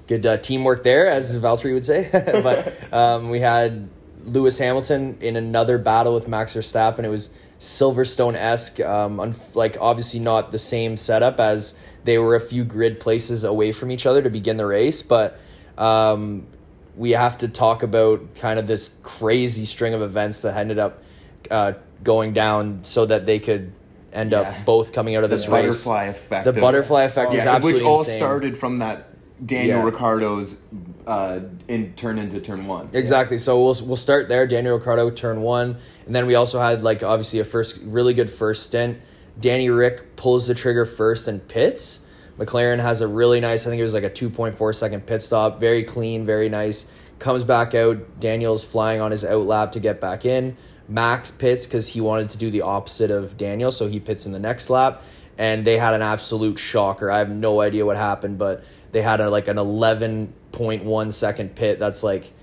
good 0.07 0.25
uh, 0.25 0.37
teamwork 0.37 0.81
there, 0.81 1.07
as 1.07 1.37
Valtteri 1.37 1.73
would 1.75 1.85
say. 1.85 2.09
but 2.41 2.91
um, 2.91 3.29
we 3.29 3.39
had 3.41 3.87
Lewis 4.25 4.57
Hamilton 4.57 5.17
in 5.21 5.35
another 5.35 5.77
battle 5.77 6.15
with 6.15 6.27
Max 6.27 6.55
Verstappen. 6.55 6.97
And 6.97 7.05
it 7.05 7.09
was 7.09 7.29
Silverstone 7.59 8.35
esque. 8.35 8.79
Um, 8.79 9.17
unf- 9.17 9.55
like 9.55 9.77
obviously 9.79 10.19
not 10.19 10.51
the 10.51 10.59
same 10.59 10.97
setup 10.97 11.39
as 11.39 11.73
they 12.03 12.17
were 12.17 12.35
a 12.35 12.39
few 12.39 12.63
grid 12.63 12.99
places 12.99 13.43
away 13.43 13.71
from 13.71 13.91
each 13.91 14.05
other 14.05 14.21
to 14.21 14.29
begin 14.29 14.57
the 14.57 14.65
race, 14.65 15.01
but. 15.01 15.39
Um, 15.77 16.47
we 16.95 17.11
have 17.11 17.37
to 17.37 17.47
talk 17.47 17.83
about 17.83 18.33
kind 18.33 18.57
of 18.57 18.65
this 18.65 18.95
crazy 19.03 19.65
string 19.65 19.93
of 19.93 20.01
events 20.01 20.41
that 20.41 20.57
ended 20.57 20.79
up 20.79 21.03
uh, 21.51 21.73
going 22.03 22.33
down 22.33 22.79
so 22.83 23.05
that 23.05 23.27
they 23.27 23.37
could 23.37 23.71
end 24.11 24.31
Yeah. 24.31 24.39
up 24.39 24.65
both 24.65 24.93
coming 24.93 25.15
out 25.15 25.23
of 25.23 25.29
the 25.29 25.35
this 25.35 25.47
race. 25.47 25.61
The 25.61 25.67
butterfly 25.67 26.03
effect. 26.05 26.45
The 26.45 26.53
butterfly 26.53 27.03
effect 27.03 27.33
is 27.35 27.45
Yeah, 27.45 27.53
absolutely 27.53 27.81
which 27.83 27.87
all 27.87 27.99
insane. 27.99 28.17
started 28.17 28.57
from 28.57 28.79
that 28.79 29.06
Daniel 29.45 29.79
Yeah. 29.79 29.85
Ricciardo's 29.85 30.57
uh, 31.05 31.39
in 31.67 31.93
turn 31.93 32.17
into 32.19 32.39
turn 32.41 32.67
one. 32.67 32.89
Exactly. 32.93 33.37
So 33.37 33.63
we'll 33.63 33.75
we'll 33.85 33.95
start 33.95 34.27
there. 34.27 34.47
Daniel 34.47 34.77
Ricciardo 34.77 35.09
turn 35.09 35.41
one, 35.41 35.77
and 36.05 36.15
then 36.15 36.25
we 36.27 36.35
also 36.35 36.59
had 36.59 36.81
like 36.81 37.03
obviously 37.03 37.39
a 37.39 37.43
first 37.43 37.79
really 37.83 38.13
good 38.13 38.29
first 38.29 38.63
stint. 38.65 38.97
Danny 39.39 39.69
Rick 39.69 40.15
pulls 40.15 40.47
the 40.47 40.55
trigger 40.55 40.85
first 40.85 41.27
and 41.27 41.47
pits. 41.47 41.99
McLaren 42.39 42.79
has 42.79 43.01
a 43.01 43.07
really 43.07 43.39
nice. 43.39 43.65
I 43.65 43.69
think 43.69 43.79
it 43.79 43.83
was 43.83 43.93
like 43.93 44.03
a 44.03 44.09
two 44.09 44.29
point 44.29 44.55
four 44.55 44.73
second 44.73 45.05
pit 45.05 45.21
stop. 45.21 45.59
Very 45.59 45.83
clean, 45.83 46.25
very 46.25 46.49
nice. 46.49 46.89
Comes 47.19 47.43
back 47.45 47.73
out. 47.73 48.19
Daniel's 48.19 48.63
flying 48.63 49.01
on 49.01 49.11
his 49.11 49.23
out 49.23 49.45
lap 49.45 49.71
to 49.73 49.79
get 49.79 50.01
back 50.01 50.25
in. 50.25 50.57
Max 50.87 51.31
pits 51.31 51.65
because 51.65 51.89
he 51.89 52.01
wanted 52.01 52.29
to 52.29 52.37
do 52.37 52.49
the 52.49 52.61
opposite 52.61 53.11
of 53.11 53.37
Daniel, 53.37 53.71
so 53.71 53.87
he 53.87 53.99
pits 53.99 54.25
in 54.25 54.31
the 54.31 54.39
next 54.39 54.69
lap. 54.69 55.03
And 55.37 55.65
they 55.65 55.77
had 55.77 55.93
an 55.93 56.01
absolute 56.01 56.57
shocker. 56.57 57.11
I 57.11 57.19
have 57.19 57.29
no 57.29 57.61
idea 57.61 57.85
what 57.85 57.97
happened, 57.97 58.37
but 58.39 58.63
they 58.91 59.01
had 59.01 59.19
a, 59.19 59.29
like 59.29 59.47
an 59.47 59.57
eleven 59.57 60.33
point 60.51 60.83
one 60.83 61.11
second 61.11 61.55
pit. 61.55 61.79
That's 61.79 62.03
like 62.03 62.33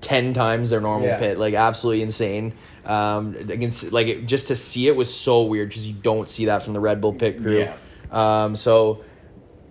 10 0.00 0.32
times 0.32 0.70
their 0.70 0.80
normal 0.80 1.08
Yeah. 1.08 1.18
pit 1.18 1.38
like 1.40 1.54
absolutely 1.54 2.02
insane 2.02 2.54
um 2.84 3.34
against 3.34 3.90
like 3.90 4.06
it, 4.06 4.26
just 4.26 4.46
to 4.46 4.54
see 4.54 4.86
it 4.86 4.94
was 4.94 5.12
so 5.12 5.42
weird 5.42 5.70
because 5.70 5.88
you 5.88 5.92
don't 5.92 6.28
see 6.28 6.44
that 6.44 6.62
from 6.62 6.72
the 6.72 6.78
red 6.78 7.00
bull 7.00 7.12
pit 7.12 7.38
crew 7.42 7.58
Yeah. 8.12 8.44
um 8.44 8.54
so 8.54 9.02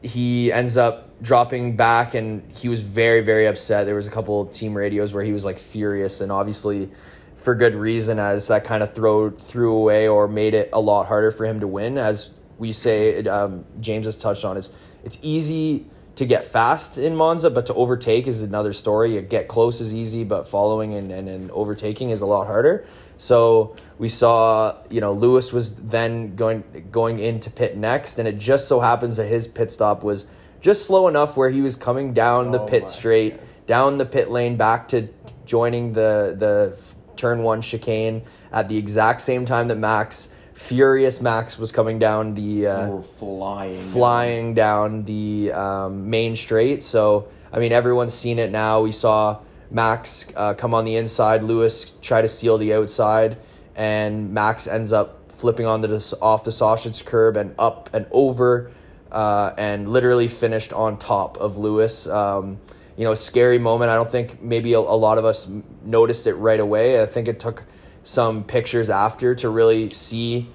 he 0.02 0.52
ends 0.52 0.76
up 0.76 1.22
dropping 1.22 1.78
back 1.78 2.14
and 2.14 2.44
he 2.52 2.68
was 2.68 2.82
very 2.82 3.22
very 3.22 3.48
upset 3.48 3.86
there 3.86 3.96
was 3.96 4.06
a 4.08 4.12
couple 4.12 4.46
team 4.48 4.76
radios 4.76 5.14
where 5.14 5.24
he 5.24 5.32
was 5.32 5.46
like 5.46 5.58
furious 5.60 6.20
and 6.20 6.30
obviously 6.30 6.90
for 7.38 7.56
good 7.56 7.74
reason 7.74 8.20
as 8.20 8.50
that 8.50 8.66
kind 8.66 8.84
of 8.84 8.94
throw 8.94 9.30
threw 9.30 9.74
away 9.78 10.10
or 10.10 10.28
made 10.28 10.54
it 10.54 10.70
a 10.74 10.80
lot 10.82 11.08
harder 11.08 11.32
for 11.32 11.46
him 11.46 11.62
to 11.62 11.68
win 11.68 11.98
as 11.98 12.32
we 12.58 12.74
say 12.74 13.24
um, 13.28 13.64
james 13.80 14.06
has 14.06 14.18
touched 14.18 14.44
on 14.44 14.58
it's 14.58 14.72
it's 15.06 15.18
easy 15.22 15.86
to 16.18 16.26
get 16.26 16.44
fast 16.44 16.98
in 16.98 17.16
monza 17.16 17.50
but 17.50 17.66
to 17.68 17.74
overtake 17.76 18.28
is 18.28 18.42
another 18.42 18.74
story 18.74 19.14
You 19.16 19.22
get 19.22 19.48
close 19.48 19.80
is 19.80 19.94
easy 19.94 20.24
but 20.24 20.48
following 20.48 20.94
and, 20.94 21.12
and, 21.12 21.30
and 21.30 21.50
overtaking 21.52 22.10
is 22.10 22.22
a 22.22 22.26
lot 22.26 22.48
harder 22.48 22.86
so 23.18 23.76
we 23.98 24.10
saw 24.10 24.76
you 24.90 25.00
know 25.00 25.14
lewis 25.14 25.54
was 25.54 25.76
then 25.76 26.36
going 26.36 26.64
going 26.92 27.20
into 27.20 27.50
pit 27.50 27.78
next 27.78 28.20
and 28.20 28.28
it 28.28 28.38
just 28.38 28.68
so 28.68 28.80
happens 28.80 29.18
that 29.18 29.28
his 29.28 29.48
pit 29.48 29.72
stop 29.72 30.04
was 30.04 30.26
just 30.60 30.86
slow 30.86 31.08
enough 31.08 31.38
where 31.38 31.52
he 31.52 31.62
was 31.62 31.76
coming 31.76 32.14
down 32.14 32.52
the 32.52 32.60
Oh 32.60 32.66
pit 32.66 32.90
straight 32.90 33.34
goodness. 33.34 33.56
down 33.68 33.98
the 34.00 34.06
pit 34.06 34.30
lane 34.30 34.58
back 34.58 34.88
to 34.90 35.08
joining 35.46 35.94
the 35.94 36.36
the 36.38 36.78
turn 37.16 37.44
one 37.44 37.62
chicane 37.62 38.24
at 38.52 38.68
the 38.70 38.78
exact 38.78 39.22
same 39.22 39.46
time 39.46 39.68
that 39.68 39.78
Max 39.78 40.30
furious 40.58 41.22
Max 41.22 41.60
was 41.60 41.72
coming 41.72 42.00
down 42.00 42.34
the 42.34 42.67
uh, 42.67 43.02
flying, 43.20 43.76
flying 43.76 44.54
down 44.56 45.04
the 45.04 45.52
um, 45.54 46.10
main 46.10 46.36
straight. 46.36 46.84
So 46.84 47.30
I 47.54 47.60
mean 47.60 47.72
everyone's 47.72 48.13
seen 48.13 48.39
it 48.39 48.52
now. 48.52 48.82
We 48.82 48.91
saw 48.91 49.39
Max 49.70 50.32
uh, 50.36 50.56
come 50.56 50.74
on 50.74 50.84
the 50.86 50.96
inside, 50.96 51.43
Lewis 51.43 51.91
try 52.02 52.22
to 52.22 52.28
steal 52.28 52.58
the 52.58 52.74
outside, 52.74 53.38
and 53.76 54.34
Max 54.34 54.67
ends 54.67 54.91
up 54.91 55.32
flipping 55.32 55.67
on 55.67 55.82
the 55.82 56.17
off 56.22 56.43
the 56.43 56.52
sausage 56.52 57.06
curb 57.06 57.38
and 57.38 57.54
up 57.60 57.91
and 57.93 58.08
over 58.12 58.72
uh, 59.12 59.54
and 59.58 59.88
literally 59.88 60.28
finished 60.28 60.74
on 60.74 60.98
top 60.98 61.38
of 61.38 61.58
Lewis. 61.58 62.08
Um, 62.08 62.60
you 62.98 63.04
know, 63.04 63.13
scary 63.13 63.60
moment. 63.60 63.91
I 63.91 63.96
don't 63.96 64.10
think 64.10 64.41
maybe 64.41 64.74
a, 64.74 64.80
a 64.80 64.98
lot 64.98 65.20
of 65.20 65.26
us 65.26 65.48
noticed 65.84 66.26
it 66.26 66.34
right 66.34 66.60
away. 66.60 67.00
I 67.00 67.06
think 67.06 67.28
it 67.28 67.39
took 67.39 67.63
some 68.08 68.46
pictures 68.46 68.89
after 68.89 69.36
to 69.36 69.50
really 69.50 69.89
see 69.89 70.48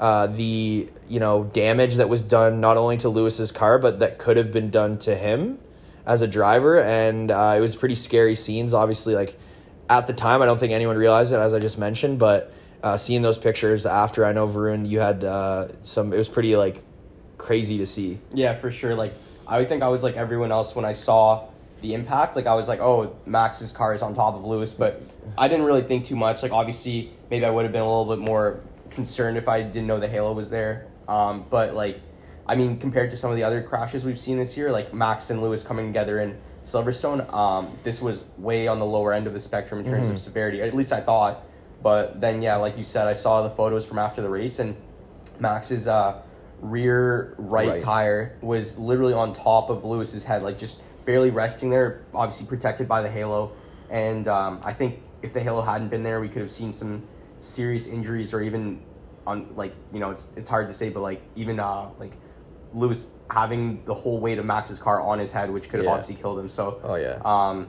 uh, 0.00 0.26
the 0.28 0.88
you 1.08 1.20
know 1.20 1.44
damage 1.44 1.96
that 1.96 2.08
was 2.08 2.24
done 2.24 2.58
not 2.58 2.78
only 2.78 2.96
to 2.96 3.10
Lewis's 3.10 3.52
car 3.52 3.78
but 3.78 3.98
that 3.98 4.16
could 4.16 4.38
have 4.38 4.50
been 4.50 4.70
done 4.70 4.96
to 4.96 5.14
him 5.14 5.58
as 6.06 6.22
a 6.22 6.26
driver, 6.26 6.80
and 6.80 7.30
uh, 7.30 7.54
it 7.54 7.60
was 7.60 7.76
pretty 7.76 7.96
scary 7.96 8.34
scenes. 8.34 8.72
Obviously, 8.72 9.14
like 9.14 9.38
at 9.90 10.06
the 10.06 10.14
time, 10.14 10.40
I 10.40 10.46
don't 10.46 10.58
think 10.58 10.72
anyone 10.72 10.96
realized 10.96 11.32
it, 11.32 11.36
as 11.36 11.52
I 11.52 11.58
just 11.58 11.78
mentioned, 11.78 12.18
but. 12.18 12.52
Uh, 12.82 12.96
seeing 12.96 13.22
those 13.22 13.38
pictures 13.38 13.84
after, 13.84 14.24
I 14.24 14.32
know 14.32 14.46
Varun, 14.46 14.86
you 14.88 15.00
had 15.00 15.24
uh, 15.24 15.68
some. 15.82 16.12
It 16.12 16.18
was 16.18 16.28
pretty 16.28 16.54
like 16.54 16.84
crazy 17.36 17.78
to 17.78 17.86
see. 17.86 18.20
Yeah, 18.32 18.54
for 18.54 18.70
sure. 18.70 18.94
Like 18.94 19.14
I 19.44 19.58
would 19.58 19.68
think 19.68 19.82
I 19.82 19.88
was 19.88 20.04
like 20.04 20.14
everyone 20.14 20.52
else 20.52 20.76
when 20.76 20.84
I 20.84 20.92
saw 20.92 21.48
the 21.80 21.94
impact. 21.94 22.36
Like 22.36 22.46
I 22.46 22.54
was 22.54 22.68
like, 22.68 22.78
oh, 22.78 23.16
Max's 23.24 23.72
car 23.72 23.94
is 23.94 24.02
on 24.02 24.14
top 24.14 24.36
of 24.36 24.44
Lewis, 24.44 24.72
but 24.72 25.02
I 25.38 25.48
didn't 25.48 25.64
really 25.64 25.82
think 25.82 26.04
too 26.04 26.16
much. 26.16 26.42
Like 26.42 26.52
obviously, 26.52 27.10
maybe 27.30 27.44
I 27.44 27.50
would 27.50 27.64
have 27.64 27.72
been 27.72 27.82
a 27.82 27.88
little 27.88 28.14
bit 28.16 28.24
more 28.24 28.60
concerned 28.90 29.36
if 29.36 29.48
I 29.48 29.62
didn't 29.62 29.86
know 29.86 29.98
the 30.00 30.08
halo 30.08 30.32
was 30.32 30.50
there. 30.50 30.86
Um, 31.08 31.44
but 31.50 31.74
like, 31.74 32.00
I 32.46 32.56
mean, 32.56 32.78
compared 32.78 33.10
to 33.10 33.16
some 33.16 33.30
of 33.30 33.36
the 33.36 33.42
other 33.44 33.62
crashes 33.62 34.04
we've 34.04 34.18
seen 34.18 34.36
this 34.38 34.56
year, 34.56 34.70
like 34.70 34.94
Max 34.94 35.30
and 35.30 35.42
Lewis 35.42 35.62
coming 35.64 35.86
together 35.88 36.20
in 36.20 36.38
Silverstone, 36.64 37.32
um, 37.32 37.68
this 37.82 38.00
was 38.00 38.24
way 38.38 38.68
on 38.68 38.78
the 38.78 38.86
lower 38.86 39.12
end 39.12 39.26
of 39.26 39.32
the 39.32 39.40
spectrum 39.40 39.80
in 39.80 39.86
terms 39.86 40.08
of 40.08 40.18
severity. 40.18 40.62
At 40.62 40.74
least 40.74 40.92
I 40.92 41.00
thought. 41.00 41.44
But 41.82 42.20
then, 42.20 42.42
yeah, 42.42 42.56
like 42.56 42.78
you 42.78 42.84
said, 42.84 43.06
I 43.06 43.14
saw 43.14 43.42
the 43.42 43.50
photos 43.50 43.84
from 43.86 43.98
after 43.98 44.22
the 44.22 44.30
race, 44.30 44.58
and 44.58 44.76
Max's 45.38 45.86
uh, 45.86 46.20
rear 46.60 47.34
right, 47.38 47.68
Right. 47.68 47.82
tire 47.82 48.36
was 48.40 48.78
literally 48.78 49.12
on 49.12 49.32
top 49.32 49.70
of 49.70 49.84
Lewis's 49.84 50.24
head, 50.24 50.42
like 50.42 50.58
just 50.58 50.80
barely 51.04 51.30
resting 51.30 51.70
there, 51.70 52.02
obviously 52.14 52.46
protected 52.46 52.88
by 52.88 53.02
the 53.02 53.10
halo. 53.10 53.52
And 53.90 54.28
um, 54.28 54.60
I 54.64 54.72
think 54.72 55.00
if 55.22 55.32
the 55.32 55.40
halo 55.40 55.62
hadn't 55.62 55.88
been 55.88 56.02
there, 56.02 56.20
we 56.20 56.28
could 56.28 56.42
have 56.42 56.50
seen 56.50 56.72
some 56.72 57.02
serious 57.38 57.86
injuries 57.86 58.32
or 58.32 58.40
even 58.42 58.82
on 59.26 59.54
like 59.56 59.74
you 59.92 59.98
know 60.00 60.10
it's 60.10 60.28
it's 60.36 60.48
hard 60.48 60.68
to 60.68 60.74
say, 60.74 60.88
but 60.90 61.00
like 61.00 61.20
even 61.34 61.58
uh, 61.60 61.88
like 61.98 62.12
Lewis 62.72 63.08
having 63.30 63.84
the 63.84 63.94
whole 63.94 64.20
weight 64.20 64.38
of 64.38 64.44
Max's 64.44 64.78
car 64.78 65.00
on 65.00 65.18
his 65.18 65.32
head, 65.32 65.50
which 65.50 65.68
could 65.68 65.78
have 65.78 65.84
Yeah. 65.86 65.92
obviously 65.92 66.14
killed 66.16 66.38
him. 66.38 66.48
So 66.48 66.80
Oh, 66.84 66.94
yeah. 66.94 67.20
um, 67.24 67.68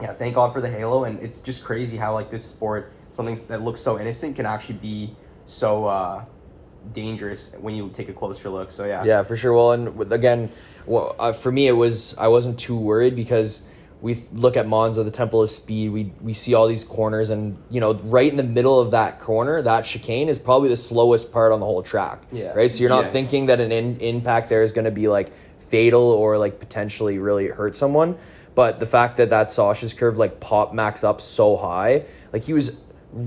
yeah, 0.00 0.12
thank 0.14 0.34
God 0.34 0.52
for 0.52 0.60
the 0.60 0.68
halo, 0.70 1.04
and 1.04 1.20
it's 1.20 1.38
just 1.38 1.64
crazy 1.64 1.96
how 1.96 2.14
like 2.14 2.30
this 2.30 2.44
sport, 2.44 2.92
something 3.10 3.40
that 3.48 3.62
looks 3.62 3.80
so 3.80 3.98
innocent, 3.98 4.36
can 4.36 4.46
actually 4.46 4.76
be 4.76 5.16
so 5.46 5.84
uh, 5.86 6.24
dangerous 6.92 7.52
when 7.60 7.74
you 7.74 7.90
take 7.90 8.08
a 8.08 8.12
closer 8.12 8.48
look. 8.48 8.70
So 8.70 8.84
yeah, 8.84 9.04
Yeah, 9.04 9.22
for 9.22 9.36
sure. 9.36 9.52
Well, 9.52 9.72
and 9.72 10.12
again, 10.12 10.50
well, 10.86 11.14
uh, 11.18 11.32
for 11.32 11.52
me, 11.52 11.68
it 11.68 11.72
was 11.72 12.16
I 12.18 12.28
wasn't 12.28 12.58
too 12.58 12.76
worried 12.76 13.14
because 13.14 13.62
we 14.00 14.16
look 14.32 14.56
at 14.56 14.66
Monza, 14.68 15.02
the 15.02 15.10
Temple 15.10 15.42
of 15.42 15.50
Speed. 15.50 15.90
We 15.92 16.12
we 16.20 16.32
see 16.32 16.54
all 16.54 16.68
these 16.68 16.84
corners, 16.84 17.30
and 17.30 17.58
you 17.70 17.80
know, 17.80 17.94
right 17.94 18.30
in 18.30 18.36
the 18.36 18.44
middle 18.44 18.78
of 18.78 18.92
that 18.92 19.18
corner, 19.18 19.60
that 19.62 19.84
chicane 19.84 20.28
is 20.28 20.38
probably 20.38 20.68
the 20.68 20.76
slowest 20.76 21.32
part 21.32 21.50
on 21.52 21.60
the 21.60 21.66
whole 21.66 21.82
track. 21.82 22.22
Yeah. 22.30 22.52
Right. 22.52 22.70
So 22.70 22.80
you're 22.80 22.90
not 22.90 23.04
Yes. 23.04 23.12
thinking 23.12 23.46
that 23.46 23.60
an 23.60 23.72
in- 23.72 23.96
impact 24.00 24.48
there 24.50 24.62
is 24.62 24.72
going 24.72 24.84
to 24.84 24.90
be 24.92 25.08
like 25.08 25.32
fatal 25.58 26.02
or 26.02 26.38
like 26.38 26.60
potentially 26.60 27.18
really 27.18 27.48
hurt 27.48 27.74
someone. 27.74 28.16
But 28.54 28.80
the 28.80 28.86
fact 28.86 29.16
that 29.18 29.30
that 29.30 29.50
sausage 29.50 29.96
curb 29.96 30.16
like 30.16 30.40
popped 30.40 30.74
Max 30.74 31.02
up 31.04 31.20
so 31.20 31.56
high, 31.56 32.04
like 32.32 32.44
he 32.44 32.52
was 32.52 32.76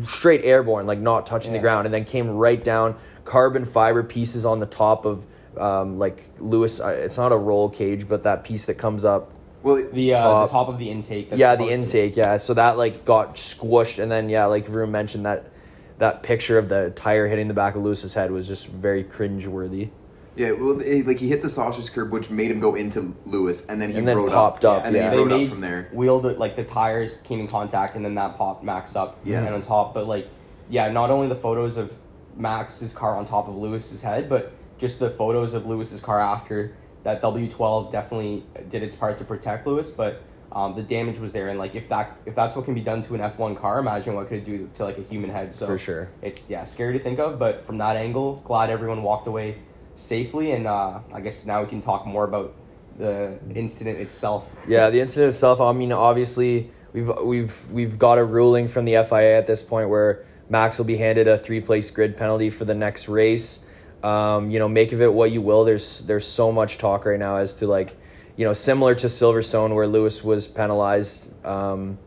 straight 0.05 0.41
airborne, 0.43 0.87
like 0.87 0.99
not 0.99 1.25
touching 1.25 1.53
the 1.53 1.59
ground, 1.59 1.85
and 1.85 1.93
then 1.93 2.05
came 2.05 2.29
right 2.29 2.61
down. 2.63 2.95
Carbon 3.25 3.65
fiber 3.65 4.03
pieces 4.03 4.45
on 4.45 4.59
the 4.59 4.65
top 4.65 5.05
of 5.05 5.25
um, 5.57 5.99
like 5.99 6.29
Lewis. 6.39 6.79
uh, 6.79 6.87
It's 6.87 7.17
not 7.17 7.31
a 7.33 7.37
roll 7.37 7.67
cage, 7.69 8.07
but 8.07 8.23
that 8.23 8.43
piece 8.45 8.65
that 8.67 8.75
comes 8.75 9.03
up. 9.03 9.31
Well, 9.63 9.83
the, 9.91 10.13
uh, 10.15 10.17
Top. 10.17 10.49
the 10.49 10.51
top 10.51 10.67
of 10.69 10.79
the 10.79 10.89
intake. 10.89 11.29
That's 11.29 11.39
yeah, 11.39 11.55
the 11.55 11.67
intake. 11.69 12.15
Yeah, 12.17 12.37
so 12.37 12.53
that 12.55 12.77
like 12.77 13.05
got 13.05 13.35
squished, 13.35 14.01
and 14.01 14.11
then 14.11 14.27
yeah, 14.29 14.45
like 14.45 14.65
Varun 14.67 14.89
mentioned 14.89 15.25
that 15.25 15.51
that 15.99 16.23
picture 16.23 16.57
of 16.57 16.67
the 16.67 16.91
tire 16.95 17.27
hitting 17.27 17.47
the 17.47 17.53
back 17.53 17.75
of 17.75 17.83
Lewis's 17.83 18.13
head 18.15 18.31
was 18.31 18.47
just 18.47 18.67
very 18.67 19.03
cringe 19.03 19.45
worthy. 19.45 19.89
yeah, 20.35 20.51
well, 20.53 20.79
it, 20.81 21.05
like 21.05 21.19
he 21.19 21.27
hit 21.27 21.43
the 21.43 21.49
sausage 21.49 21.93
curb, 21.93 22.11
which 22.11 22.31
made 22.31 22.49
him 22.49 22.59
go 22.59 22.73
into 22.73 23.13
Lewis, 23.27 23.67
and 23.67 23.79
then 23.79 23.91
he 23.91 23.97
And 23.99 24.07
then 24.07 24.17
rode 24.17 24.29
popped 24.31 24.65
up, 24.65 24.83
and 24.83 24.95
then 24.95 25.03
yeah. 25.03 25.09
he 25.11 25.15
They 25.17 25.21
rode 25.23 25.43
up 25.43 25.49
from 25.49 25.61
there. 25.61 25.89
wheeled 25.93 26.25
it 26.25 26.39
like 26.39 26.55
the 26.55 26.63
tires 26.63 27.17
came 27.17 27.39
in 27.39 27.47
contact 27.47 27.95
and 27.95 28.03
then 28.03 28.15
that 28.15 28.37
popped 28.37 28.63
Max 28.63 28.95
up 28.95 29.19
Yeah. 29.25 29.43
and 29.43 29.49
on 29.53 29.61
top. 29.61 29.93
But 29.93 30.07
like, 30.07 30.27
yeah, 30.71 30.89
not 30.91 31.11
only 31.11 31.27
the 31.27 31.35
photos 31.35 31.77
of 31.77 31.93
Max's 32.35 32.93
car 32.95 33.15
on 33.15 33.27
top 33.27 33.47
of 33.47 33.55
Lewis's 33.55 34.01
head, 34.01 34.27
but 34.27 34.53
just 34.79 34.97
the 34.99 35.11
photos 35.11 35.53
of 35.53 35.67
Lewis's 35.67 36.01
car 36.01 36.19
after 36.19 36.75
that 37.03 37.21
W12 37.21 37.91
definitely 37.91 38.43
did 38.69 38.83
its 38.83 38.95
part 38.95 39.17
to 39.19 39.23
protect 39.23 39.65
Lewis. 39.67 39.91
But 39.91 40.21
um, 40.51 40.75
the 40.75 40.83
damage 40.83 41.19
was 41.19 41.31
there, 41.31 41.49
and 41.49 41.57
like 41.57 41.75
if 41.75 41.87
that 41.89 42.17
if 42.25 42.35
that's 42.35 42.55
what 42.55 42.65
can 42.65 42.73
be 42.73 42.81
done 42.81 43.01
to 43.03 43.15
an 43.15 43.21
F1 43.21 43.57
car, 43.57 43.79
imagine 43.79 44.15
what 44.15 44.27
could 44.27 44.39
it 44.39 44.45
do 44.45 44.69
to 44.75 44.83
like 44.83 44.97
a 44.97 45.03
human 45.03 45.29
head. 45.29 45.55
So 45.55 45.65
For 45.65 45.77
sure. 45.77 46.09
it's 46.21 46.49
yeah 46.49 46.65
scary 46.65 46.93
to 46.93 46.99
think 46.99 47.19
of. 47.19 47.39
But 47.39 47.63
from 47.63 47.77
that 47.77 47.95
angle, 47.95 48.41
glad 48.45 48.69
everyone 48.69 49.01
walked 49.03 49.27
away 49.27 49.57
safely, 49.95 50.51
and 50.51 50.67
uh, 50.67 50.99
I 51.13 51.21
guess 51.21 51.45
now 51.45 51.61
we 51.63 51.69
can 51.69 51.81
talk 51.81 52.05
more 52.05 52.25
about 52.25 52.53
the 52.97 53.37
incident 53.55 53.99
itself. 53.99 54.45
Yeah, 54.67 54.89
the 54.89 54.99
incident 54.99 55.33
itself. 55.33 55.61
I 55.61 55.71
mean, 55.71 55.91
obviously, 55.93 56.69
we've 56.91 57.09
we've 57.23 57.67
we've 57.71 57.97
got 57.97 58.17
a 58.17 58.23
ruling 58.23 58.67
from 58.67 58.85
the 58.85 59.03
FIA 59.03 59.37
at 59.37 59.47
this 59.47 59.63
point 59.63 59.89
where 59.89 60.25
Max 60.49 60.77
will 60.77 60.85
be 60.85 60.97
handed 60.97 61.27
a 61.29 61.37
three 61.37 61.61
place 61.61 61.89
grid 61.91 62.17
penalty 62.17 62.49
for 62.49 62.65
the 62.65 62.75
next 62.75 63.07
race. 63.07 63.63
Um, 64.03 64.49
you 64.49 64.59
know, 64.59 64.67
make 64.67 64.91
of 64.93 65.01
it 65.01 65.13
what 65.13 65.31
you 65.31 65.41
will. 65.41 65.63
There's 65.63 66.01
there's 66.01 66.27
so 66.27 66.51
much 66.51 66.77
talk 66.77 67.05
right 67.05 67.19
now 67.19 67.37
as 67.37 67.53
to 67.55 67.67
like, 67.67 67.95
you 68.35 68.45
know, 68.45 68.53
similar 68.53 68.95
to 68.95 69.07
Silverstone 69.07 69.75
where 69.75 69.87
Lewis 69.87 70.23
was 70.23 70.47
penalized 70.47 71.31
um, 71.45 71.99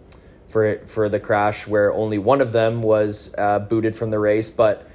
for 0.49 0.79
for 0.87 1.09
the 1.09 1.21
crash, 1.21 1.67
where 1.67 1.93
only 1.93 2.19
one 2.19 2.41
of 2.41 2.53
them 2.53 2.83
was 2.83 3.35
uh, 3.39 3.61
booted 3.61 3.95
from 3.95 4.11
the 4.11 4.19
race, 4.19 4.51
but 4.51 4.89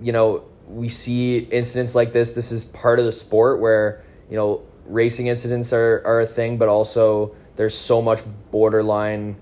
you 0.00 0.12
know, 0.12 0.44
we 0.66 0.88
see 0.88 1.38
incidents 1.38 1.94
like 1.94 2.12
this. 2.12 2.32
This 2.32 2.52
is 2.52 2.64
part 2.64 2.98
of 2.98 3.04
the 3.04 3.12
sport 3.12 3.60
where, 3.60 4.02
you 4.28 4.36
know, 4.36 4.62
racing 4.86 5.28
incidents 5.28 5.72
are, 5.72 6.02
are 6.04 6.20
a 6.20 6.26
thing, 6.26 6.58
but 6.58 6.68
also 6.68 7.34
there's 7.56 7.76
so 7.76 8.02
much 8.02 8.22
borderline 8.50 9.36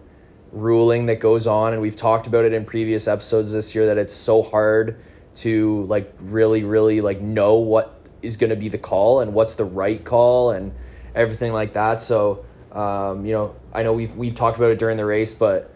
ruling 0.53 1.07
that 1.07 1.21
goes 1.21 1.47
on. 1.47 1.73
And 1.73 1.81
we've 1.81 1.97
talked 1.97 2.27
about 2.27 2.45
it 2.45 2.53
in 2.53 2.65
previous 2.65 3.07
episodes 3.09 3.53
this 3.53 3.75
year 3.75 3.87
that 3.87 3.99
it's 3.99 4.15
so 4.15 4.43
hard 4.43 5.01
to 5.37 5.85
like 5.85 6.12
really, 6.19 6.64
really 6.64 7.01
like 7.01 7.21
know 7.21 7.55
what 7.55 7.99
is 8.23 8.37
going 8.37 8.51
to 8.51 8.57
be 8.57 8.69
the 8.69 8.79
call 8.79 9.21
and 9.21 9.33
what's 9.33 9.55
the 9.55 9.64
right 9.64 10.05
call 10.05 10.51
and 10.51 10.73
everything 11.14 11.53
like 11.53 11.73
that. 11.75 12.01
So, 12.01 12.45
um, 12.73 13.25
you 13.25 13.33
know, 13.33 13.55
I 13.73 13.83
know 13.83 13.93
we've, 13.93 14.14
we've 14.16 14.35
talked 14.35 14.59
about 14.59 14.71
it 14.71 14.79
during 14.79 14.97
the 14.97 15.07
race, 15.07 15.33
but, 15.33 15.73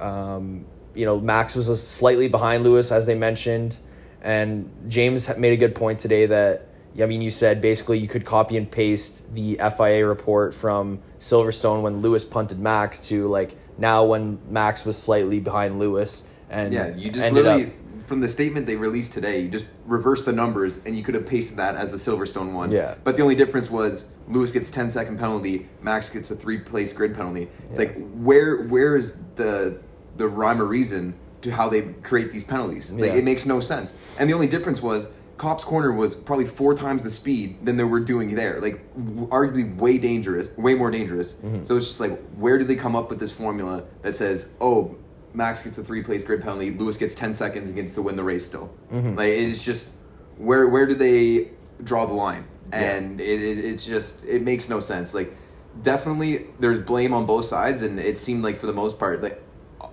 um, 0.00 0.66
you 0.94 1.04
know, 1.06 1.20
Max 1.20 1.54
was 1.54 1.86
slightly 1.86 2.28
behind 2.28 2.64
Lewis, 2.64 2.90
as 2.92 3.06
they 3.06 3.14
mentioned. 3.14 3.78
And 4.22 4.70
James 4.88 5.34
made 5.36 5.52
a 5.52 5.56
good 5.56 5.74
point 5.74 5.98
today 5.98 6.26
that, 6.26 6.68
I 7.00 7.06
mean, 7.06 7.20
you 7.22 7.30
said 7.30 7.60
basically 7.60 7.98
you 7.98 8.08
could 8.08 8.24
copy 8.24 8.56
and 8.56 8.70
paste 8.70 9.34
the 9.34 9.60
FIA 9.76 10.06
report 10.06 10.54
from 10.54 11.00
Silverstone 11.18 11.82
when 11.82 12.00
Lewis 12.00 12.24
punted 12.24 12.58
Max 12.58 13.00
to 13.08 13.28
like 13.28 13.54
now 13.78 14.04
when 14.04 14.38
Max 14.48 14.84
was 14.84 14.96
slightly 14.96 15.38
behind 15.38 15.78
Lewis. 15.78 16.24
And 16.48 16.72
Yeah, 16.72 16.88
you 16.96 17.10
just 17.10 17.28
ended 17.28 17.44
literally 17.44 17.66
up- 17.66 17.72
from 18.06 18.20
the 18.20 18.28
statement 18.28 18.66
they 18.66 18.76
released 18.76 19.12
today, 19.12 19.40
you 19.40 19.48
just 19.48 19.66
reverse 19.84 20.24
the 20.24 20.32
numbers 20.32 20.84
and 20.86 20.96
you 20.96 21.02
could 21.02 21.14
have 21.14 21.26
pasted 21.26 21.56
that 21.58 21.74
as 21.74 21.90
the 21.90 21.96
Silverstone 21.96 22.52
one. 22.52 22.70
Yeah. 22.70 22.94
But 23.04 23.16
the 23.16 23.22
only 23.22 23.34
difference 23.34 23.70
was 23.70 24.12
Lewis 24.28 24.50
gets 24.52 24.70
10 24.70 24.88
second 24.90 25.18
penalty, 25.18 25.68
Max 25.82 26.08
gets 26.08 26.30
a 26.30 26.36
three 26.36 26.58
place 26.58 26.92
grid 26.92 27.14
penalty. 27.14 27.48
It's 27.70 27.78
Yeah. 27.80 27.86
like 27.86 28.10
where 28.14 28.62
where 28.64 28.96
is 28.96 29.18
the 29.34 29.78
the 30.16 30.26
rhyme 30.26 30.62
or 30.62 30.66
reason 30.66 31.14
to 31.42 31.50
how 31.50 31.68
they 31.68 31.82
create 32.02 32.30
these 32.30 32.44
penalties? 32.44 32.92
Like 32.92 33.10
Yeah. 33.12 33.16
it 33.18 33.24
makes 33.24 33.44
no 33.44 33.60
sense. 33.60 33.92
And 34.18 34.30
the 34.30 34.34
only 34.34 34.46
difference 34.46 34.80
was 34.80 35.08
Copse 35.36 35.64
Corner 35.64 35.92
was 35.92 36.14
probably 36.16 36.46
four 36.46 36.74
times 36.74 37.02
the 37.02 37.10
speed 37.10 37.58
than 37.66 37.76
they 37.76 37.84
were 37.84 38.00
doing 38.00 38.34
there. 38.34 38.58
Like 38.60 38.80
w- 38.96 39.28
arguably 39.28 39.76
way 39.76 39.98
dangerous, 39.98 40.48
way 40.56 40.74
more 40.74 40.90
dangerous. 40.90 41.34
Mm-hmm. 41.34 41.62
So 41.64 41.76
it's 41.76 41.86
just 41.88 42.00
like 42.00 42.18
where 42.38 42.56
did 42.56 42.68
they 42.68 42.76
come 42.76 42.96
up 42.96 43.10
with 43.10 43.18
this 43.18 43.32
formula 43.32 43.82
that 44.02 44.14
says, 44.14 44.48
"Oh, 44.62 44.94
Max 45.36 45.62
gets 45.62 45.76
a 45.76 45.84
three 45.84 46.02
place 46.02 46.24
grid 46.24 46.40
penalty. 46.40 46.70
Lewis 46.70 46.96
gets 46.96 47.14
ten 47.14 47.32
seconds 47.32 47.68
and 47.68 47.76
gets 47.76 47.94
to 47.94 48.02
win 48.02 48.16
the 48.16 48.24
race 48.24 48.44
still. 48.44 48.74
Mm-hmm. 48.90 49.16
Like 49.16 49.28
it's 49.28 49.62
just 49.62 49.92
where 50.38 50.66
where 50.68 50.86
do 50.86 50.94
they 50.94 51.50
draw 51.84 52.06
the 52.06 52.14
line? 52.14 52.46
And 52.72 53.20
it, 53.20 53.42
it 53.42 53.64
it's 53.64 53.84
just 53.84 54.24
it 54.24 54.42
makes 54.42 54.68
no 54.68 54.80
sense. 54.80 55.14
Like 55.14 55.36
definitely 55.82 56.46
there's 56.58 56.78
blame 56.78 57.12
on 57.12 57.26
both 57.26 57.44
sides, 57.44 57.82
and 57.82 58.00
it 58.00 58.18
seemed 58.18 58.42
like 58.42 58.56
for 58.56 58.66
the 58.66 58.72
most 58.72 58.98
part, 58.98 59.22
like 59.22 59.42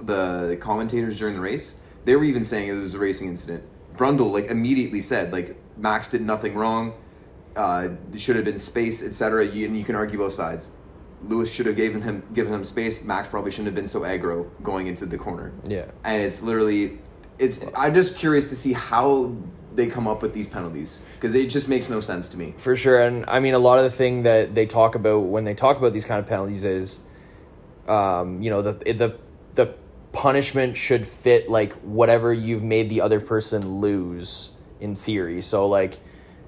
the 0.01 0.58
commentators 0.62 1.19
during 1.19 1.36
the 1.36 1.41
race, 1.41 1.75
they 2.06 2.15
were 2.15 2.23
even 2.23 2.43
saying 2.43 2.69
it 2.69 2.73
was 2.73 2.95
a 2.95 2.99
racing 2.99 3.27
incident. 3.27 3.63
Brundle 3.97 4.32
like 4.32 4.45
immediately 4.45 5.01
said 5.01 5.34
like 5.34 5.58
Max 5.77 6.08
did 6.08 6.21
nothing 6.21 6.56
wrong. 6.56 6.93
Uh, 7.56 7.89
should 8.15 8.36
have 8.36 8.45
been 8.45 8.58
space, 8.58 9.03
etc. 9.03 9.45
You, 9.45 9.67
and 9.67 9.77
you 9.77 9.84
can 9.84 9.93
argue 9.95 10.17
both 10.17 10.34
sides. 10.34 10.71
Lewis 11.27 11.51
should 11.51 11.65
have 11.65 11.75
given 11.75 12.01
him 12.01 12.23
given 12.33 12.53
him 12.53 12.63
space. 12.63 13.03
Max 13.03 13.27
probably 13.27 13.51
shouldn't 13.51 13.67
have 13.67 13.75
been 13.75 13.88
so 13.88 14.01
aggro 14.01 14.49
going 14.62 14.88
into 14.88 15.05
the 15.05 15.17
corner. 15.17 15.51
Yeah. 15.67 15.86
and 16.03 16.21
it's 16.21 16.41
literally, 16.41 16.99
it's. 17.39 17.59
I'm 17.75 17.93
just 17.93 18.15
curious 18.15 18.49
to 18.49 18.55
see 18.55 18.73
how 18.73 19.33
they 19.75 19.88
come 19.88 20.07
up 20.07 20.21
with 20.21 20.33
these 20.33 20.47
penalties 20.47 21.01
because 21.15 21.33
it 21.33 21.49
just 21.49 21.67
makes 21.67 21.89
no 21.89 21.99
sense 21.99 22.29
to 22.29 22.38
me. 22.38 22.53
For 22.57 22.75
sure, 22.75 23.01
and 23.01 23.25
I 23.27 23.39
mean 23.39 23.53
a 23.53 23.59
lot 23.59 23.79
of 23.79 23.86
the 23.86 23.91
thing 23.91 24.23
that 24.23 24.53
they 24.53 24.65
talk 24.65 24.95
about 24.95 25.19
when 25.19 25.43
they 25.43 25.53
talk 25.53 25.77
about 25.77 25.93
these 25.93 26.05
kind 26.05 26.19
of 26.19 26.25
penalties 26.25 26.63
is, 26.63 26.99
um, 27.88 28.41
you 28.41 28.49
know, 28.49 28.62
the 28.62 28.73
the 28.73 29.17
the 29.53 29.73
punishment 30.12 30.77
should 30.77 31.05
fit 31.05 31.49
like 31.49 31.73
whatever 31.81 32.31
you've 32.31 32.63
made 32.63 32.89
the 32.89 33.01
other 33.01 33.19
person 33.19 33.79
lose 33.79 34.51
in 34.79 34.95
theory. 34.95 35.41
So 35.41 35.67
like, 35.67 35.99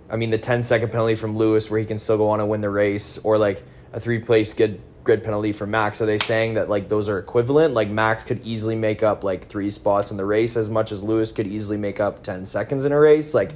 I 0.10 0.18
mean, 0.18 0.30
the 0.30 0.38
10 0.38 0.62
second 0.62 0.92
penalty 0.92 1.16
from 1.16 1.36
Lewis 1.36 1.70
where 1.70 1.80
he 1.80 1.86
can 1.86 1.98
still 1.98 2.18
go 2.18 2.30
on 2.30 2.40
and 2.40 2.50
win 2.50 2.62
the 2.62 2.70
race, 2.70 3.18
or 3.20 3.38
like 3.38 3.64
a 3.96 4.00
three 4.00 4.20
place 4.20 4.54
good 4.54 4.82
grid 5.06 5.24
penalty 5.24 5.54
for 5.54 5.66
Max. 5.66 6.02
Are 6.02 6.06
they 6.06 6.18
saying 6.18 6.56
that 6.56 6.70
like 6.70 6.90
those 6.90 7.08
are 7.08 7.18
equivalent? 7.18 7.74
Like 7.74 7.90
Max 7.90 8.24
could 8.24 8.46
easily 8.46 8.76
make 8.76 9.02
up 9.02 9.24
like 9.24 9.48
three 9.48 9.72
spots 9.72 10.12
in 10.12 10.18
the 10.18 10.26
race 10.26 10.58
as 10.58 10.70
much 10.70 10.92
as 10.92 11.02
Lewis 11.02 11.32
could 11.32 11.48
easily 11.48 11.78
make 11.78 12.02
up 12.02 12.22
10 12.22 12.46
seconds 12.46 12.84
in 12.84 12.92
a 12.92 13.00
race. 13.00 13.34
Like 13.34 13.54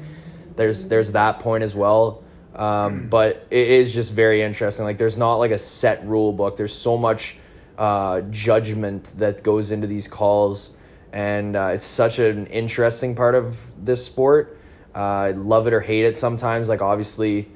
there's 0.56 0.88
there's 0.88 1.12
that 1.12 1.40
point 1.40 1.64
as 1.64 1.76
well. 1.76 2.24
Um, 2.56 3.08
but 3.10 3.46
it 3.52 3.68
is 3.68 3.94
just 3.94 4.14
very 4.14 4.42
interesting. 4.42 4.86
Like 4.86 4.98
there's 4.98 5.18
not 5.18 5.36
like 5.36 5.52
a 5.52 5.60
set 5.60 6.06
rule 6.08 6.32
book. 6.32 6.56
There's 6.56 6.76
so 6.76 6.98
much 6.98 7.36
uh, 7.78 8.22
judgment 8.22 9.12
that 9.18 9.44
goes 9.44 9.72
into 9.72 9.88
these 9.88 10.08
calls, 10.08 10.72
and 11.12 11.56
uh, 11.56 11.72
it's 11.74 11.86
such 11.86 12.20
an 12.20 12.46
interesting 12.48 13.14
part 13.14 13.36
of 13.36 13.74
this 13.84 14.06
sport. 14.06 14.58
Uh, 14.96 15.34
love 15.36 15.68
it 15.68 15.74
or 15.74 15.82
hate 15.82 16.06
it 16.06 16.16
sometimes. 16.16 16.70
Like 16.70 16.82
obviously, 16.82 17.50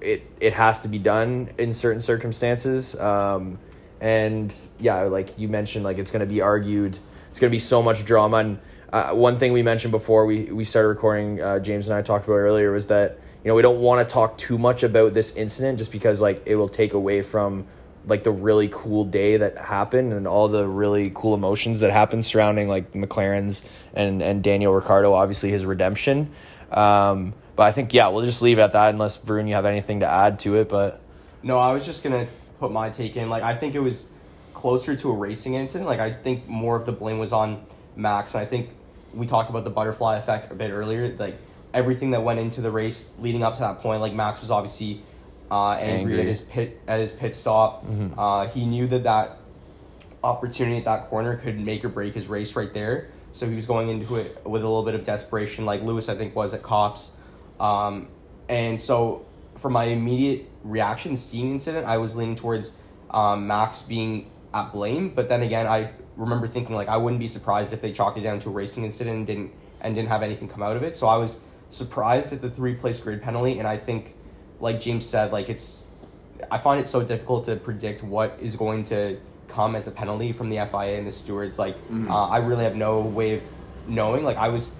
it 0.00 0.30
it 0.40 0.52
has 0.54 0.82
to 0.82 0.88
be 0.88 0.98
done 0.98 1.50
in 1.58 1.72
certain 1.72 2.00
circumstances. 2.00 2.98
Um, 2.98 3.58
and 4.00 4.54
yeah, 4.80 5.02
like 5.02 5.38
you 5.38 5.48
mentioned, 5.48 5.84
like 5.84 5.98
it's 5.98 6.10
going 6.10 6.20
to 6.20 6.26
be 6.26 6.40
argued. 6.40 6.98
It's 7.30 7.38
going 7.38 7.50
to 7.50 7.54
be 7.54 7.60
so 7.60 7.82
much 7.82 8.04
drama. 8.04 8.38
And 8.38 8.58
uh, 8.92 9.12
one 9.12 9.38
thing 9.38 9.52
we 9.52 9.62
mentioned 9.62 9.92
before 9.92 10.26
we 10.26 10.46
we 10.46 10.64
started 10.64 10.88
recording, 10.88 11.40
uh, 11.40 11.58
James 11.60 11.86
and 11.86 11.94
I 11.94 12.02
talked 12.02 12.26
about 12.26 12.36
earlier, 12.36 12.72
was 12.72 12.86
that 12.88 13.18
you 13.44 13.48
know 13.48 13.54
we 13.54 13.62
don't 13.62 13.80
want 13.80 14.06
to 14.06 14.12
talk 14.12 14.36
too 14.36 14.58
much 14.58 14.82
about 14.82 15.14
this 15.14 15.30
incident 15.36 15.78
just 15.78 15.92
because 15.92 16.20
like 16.20 16.42
it 16.46 16.56
will 16.56 16.68
take 16.68 16.92
away 16.94 17.22
from 17.22 17.66
like 18.06 18.24
the 18.24 18.32
really 18.32 18.68
cool 18.72 19.04
day 19.04 19.36
that 19.36 19.56
happened 19.56 20.12
and 20.12 20.26
all 20.26 20.48
the 20.48 20.66
really 20.66 21.12
cool 21.14 21.34
emotions 21.34 21.80
that 21.80 21.92
happened 21.92 22.26
surrounding 22.26 22.68
like 22.68 22.92
McLaren's 22.92 23.62
and 23.94 24.20
and 24.22 24.42
Daniel 24.42 24.74
Ricciardo, 24.74 25.14
obviously 25.14 25.50
his 25.50 25.64
redemption. 25.64 26.32
Um, 26.70 27.34
but 27.56 27.64
I 27.64 27.72
think 27.72 27.92
yeah, 27.92 28.08
we'll 28.08 28.24
just 28.24 28.42
leave 28.42 28.58
it 28.58 28.62
at 28.62 28.72
that 28.72 28.90
unless 28.90 29.18
Varun 29.18 29.48
you 29.48 29.54
have 29.54 29.66
anything 29.66 30.00
to 30.00 30.06
add 30.06 30.38
to 30.40 30.56
it. 30.56 30.68
But 30.68 31.00
No, 31.42 31.58
I 31.58 31.72
was 31.72 31.84
just 31.84 32.02
gonna 32.02 32.26
put 32.58 32.72
my 32.72 32.90
take 32.90 33.16
in. 33.16 33.28
Like, 33.28 33.42
I 33.42 33.56
think 33.56 33.74
it 33.74 33.80
was 33.80 34.04
closer 34.54 34.94
to 34.96 35.10
a 35.10 35.14
racing 35.14 35.54
incident. 35.54 35.88
Like, 35.88 36.00
I 36.00 36.12
think 36.12 36.48
more 36.48 36.76
of 36.76 36.86
the 36.86 36.92
blame 36.92 37.18
was 37.18 37.32
on 37.32 37.64
Max. 37.96 38.34
And 38.34 38.42
I 38.42 38.46
think 38.46 38.70
we 39.12 39.26
talked 39.26 39.50
about 39.50 39.64
the 39.64 39.70
butterfly 39.70 40.18
effect 40.18 40.50
a 40.52 40.54
bit 40.54 40.70
earlier. 40.70 41.14
Like, 41.16 41.36
everything 41.74 42.10
that 42.10 42.22
went 42.22 42.38
into 42.38 42.60
the 42.60 42.70
race 42.70 43.08
leading 43.18 43.42
up 43.42 43.54
to 43.54 43.60
that 43.60 43.78
point. 43.80 44.00
Like 44.00 44.14
Max 44.14 44.40
was 44.40 44.50
obviously 44.50 45.02
uh, 45.50 45.72
angry, 45.72 46.14
Angry. 46.14 46.20
at 46.20 46.26
his 46.26 46.40
pit 46.40 46.80
at 46.86 47.00
his 47.00 47.12
pit 47.12 47.34
stop. 47.34 47.84
Uh, 48.16 48.46
he 48.48 48.64
knew 48.64 48.86
that 48.88 49.04
that 49.04 49.38
opportunity 50.24 50.78
at 50.78 50.84
that 50.84 51.08
corner 51.08 51.36
could 51.36 51.58
make 51.58 51.84
or 51.84 51.88
break 51.88 52.14
his 52.14 52.26
race 52.26 52.54
right 52.54 52.72
there. 52.72 53.08
So 53.32 53.48
he 53.48 53.56
was 53.56 53.66
going 53.66 53.88
into 53.88 54.16
it 54.16 54.40
with 54.44 54.62
a 54.62 54.66
little 54.66 54.82
bit 54.82 54.94
of 54.94 55.04
desperation, 55.04 55.64
like 55.64 55.82
Lewis 55.82 56.08
I 56.08 56.14
think 56.14 56.36
was 56.36 56.54
at 56.54 56.62
Copse. 56.62 57.12
Um, 57.62 58.08
and 58.48 58.80
so 58.80 59.24
for 59.56 59.70
my 59.70 59.84
immediate 59.84 60.50
reaction 60.64 61.16
seeing 61.16 61.46
the 61.46 61.52
incident, 61.52 61.86
I 61.86 61.98
was 61.98 62.16
leaning 62.16 62.36
towards 62.36 62.72
um, 63.10 63.46
Max 63.46 63.82
being 63.82 64.30
at 64.52 64.72
blame. 64.72 65.10
But 65.10 65.28
then 65.28 65.42
again, 65.42 65.66
I 65.66 65.92
remember 66.16 66.46
thinking 66.46 66.74
like 66.74 66.88
I 66.88 66.96
wouldn't 66.96 67.20
be 67.20 67.28
surprised 67.28 67.72
if 67.72 67.80
they 67.80 67.92
chalked 67.92 68.18
it 68.18 68.22
down 68.22 68.40
to 68.40 68.48
a 68.48 68.52
racing 68.52 68.84
incident 68.84 69.16
and 69.16 69.26
didn't 69.26 69.52
and 69.80 69.94
didn't 69.94 70.08
have 70.08 70.22
anything 70.22 70.48
come 70.48 70.62
out 70.62 70.76
of 70.76 70.82
it. 70.82 70.96
So 70.96 71.06
I 71.06 71.16
was 71.16 71.38
surprised 71.70 72.32
at 72.32 72.42
the 72.42 72.50
three 72.50 72.74
place 72.74 73.00
grid 73.00 73.22
penalty, 73.22 73.58
and 73.58 73.66
I 73.66 73.78
think, 73.78 74.14
like 74.60 74.80
James 74.80 75.06
said, 75.06 75.32
like 75.32 75.48
it's 75.48 75.86
I 76.50 76.58
find 76.58 76.80
it 76.80 76.88
so 76.88 77.02
difficult 77.02 77.44
to 77.46 77.56
predict 77.56 78.02
what 78.02 78.38
is 78.40 78.56
going 78.56 78.84
to 78.84 79.18
come 79.48 79.76
as 79.76 79.86
a 79.86 79.90
penalty 79.90 80.32
from 80.32 80.48
the 80.48 80.56
FIA 80.66 80.98
and 80.98 81.06
the 81.06 81.12
stewards. 81.12 81.58
Like, 81.58 81.76
uh, 82.10 82.28
I 82.28 82.38
really 82.38 82.64
have 82.64 82.74
no 82.74 83.00
way 83.00 83.34
of 83.34 83.42
knowing. 83.86 84.24
Like, 84.24 84.38
I 84.38 84.48
was, 84.48 84.70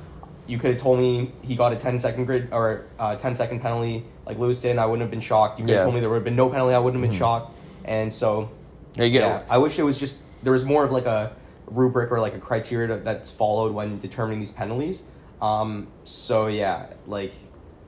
you 0.47 0.59
could 0.59 0.73
have 0.73 0.81
told 0.81 0.99
me 0.99 1.33
he 1.43 1.55
got 1.55 1.73
a 1.73 1.77
10 1.77 2.01
second 2.01 2.25
grid 2.25 2.49
or 2.53 2.85
uh, 2.99 3.17
10 3.17 3.35
second 3.35 3.61
penalty 3.61 4.05
like 4.27 4.39
Lewis 4.39 4.59
did, 4.61 4.73
and 4.73 4.81
I 4.81 4.87
wouldn't 4.87 5.03
have 5.03 5.11
been 5.11 5.21
shocked. 5.21 5.59
You 5.59 5.65
could 5.65 5.71
Yeah. 5.71 5.77
have 5.79 5.85
told 5.87 5.95
me 5.95 6.01
there 6.01 6.09
would 6.11 6.17
have 6.17 6.25
been 6.25 6.37
no 6.37 6.49
penalty, 6.49 6.75
I 6.75 6.79
wouldn't 6.79 7.03
have 7.03 7.11
been 7.11 7.19
shocked. 7.19 7.57
And 7.85 8.13
so, 8.13 8.51
There 8.95 9.07
you 9.07 9.19
go. 9.21 9.27
yeah, 9.27 9.43
I 9.49 9.59
wish 9.59 9.79
it 9.79 9.83
was 9.85 9.99
just 9.99 10.17
there 10.43 10.53
was 10.53 10.65
more 10.65 10.85
of 10.85 10.91
like 10.93 11.07
a 11.07 11.33
rubric 11.67 12.11
or 12.11 12.21
like 12.21 12.35
a 12.35 12.39
criteria 12.39 12.89
to, 12.89 12.97
that's 12.97 13.31
followed 13.31 13.73
when 13.73 14.01
determining 14.01 14.41
these 14.41 14.51
penalties. 14.51 15.01
Um, 15.41 15.87
so 16.05 16.47
yeah, 16.49 16.87
like 17.07 17.33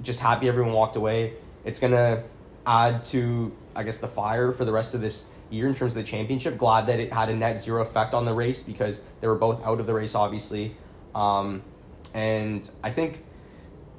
just 0.03 0.21
happy 0.21 0.49
everyone 0.49 0.73
walked 0.73 0.97
away. 0.97 1.35
It's 1.65 1.79
gonna 1.81 2.23
add 2.67 3.05
to 3.07 3.53
I 3.77 3.83
guess 3.83 3.99
the 3.99 4.09
fire 4.09 4.53
for 4.53 4.65
the 4.65 4.73
rest 4.73 4.95
of 4.95 5.01
this 5.01 5.25
year 5.51 5.67
in 5.69 5.75
terms 5.75 5.93
of 5.97 6.03
the 6.05 6.09
championship. 6.09 6.57
Glad 6.59 6.87
that 6.87 7.01
it 7.01 7.13
had 7.13 7.29
a 7.29 7.35
net 7.35 7.61
zero 7.63 7.83
effect 7.83 8.15
on 8.15 8.25
the 8.25 8.33
race 8.33 8.63
because 8.63 9.01
they 9.21 9.27
were 9.27 9.35
both 9.35 9.63
out 9.65 9.81
of 9.81 9.87
the 9.87 9.95
race, 9.95 10.15
obviously. 10.15 10.77
Um, 11.15 11.63
and 12.13 12.69
I 12.83 12.91
think 12.91 13.25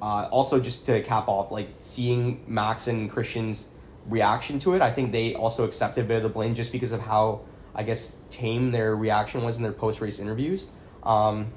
uh, 0.00 0.28
also 0.30 0.60
just 0.60 0.86
to 0.86 1.02
cap 1.02 1.28
off, 1.28 1.50
like 1.50 1.68
seeing 1.80 2.44
Max 2.46 2.86
and 2.86 3.10
Christian's 3.10 3.68
reaction 4.06 4.58
to 4.60 4.74
it, 4.74 4.82
I 4.82 4.92
think 4.92 5.12
they 5.12 5.34
also 5.34 5.64
accepted 5.64 6.04
a 6.04 6.08
bit 6.08 6.18
of 6.18 6.22
the 6.22 6.28
blame 6.28 6.54
just 6.54 6.72
because 6.72 6.92
of 6.92 7.00
how 7.00 7.40
I 7.74 7.82
guess 7.82 8.16
tame 8.30 8.72
their 8.72 8.94
reaction 8.94 9.42
was 9.42 9.56
in 9.56 9.62
their 9.62 9.72
post 9.72 10.00
race 10.00 10.18
interviews. 10.18 10.68
Um, 11.02 11.52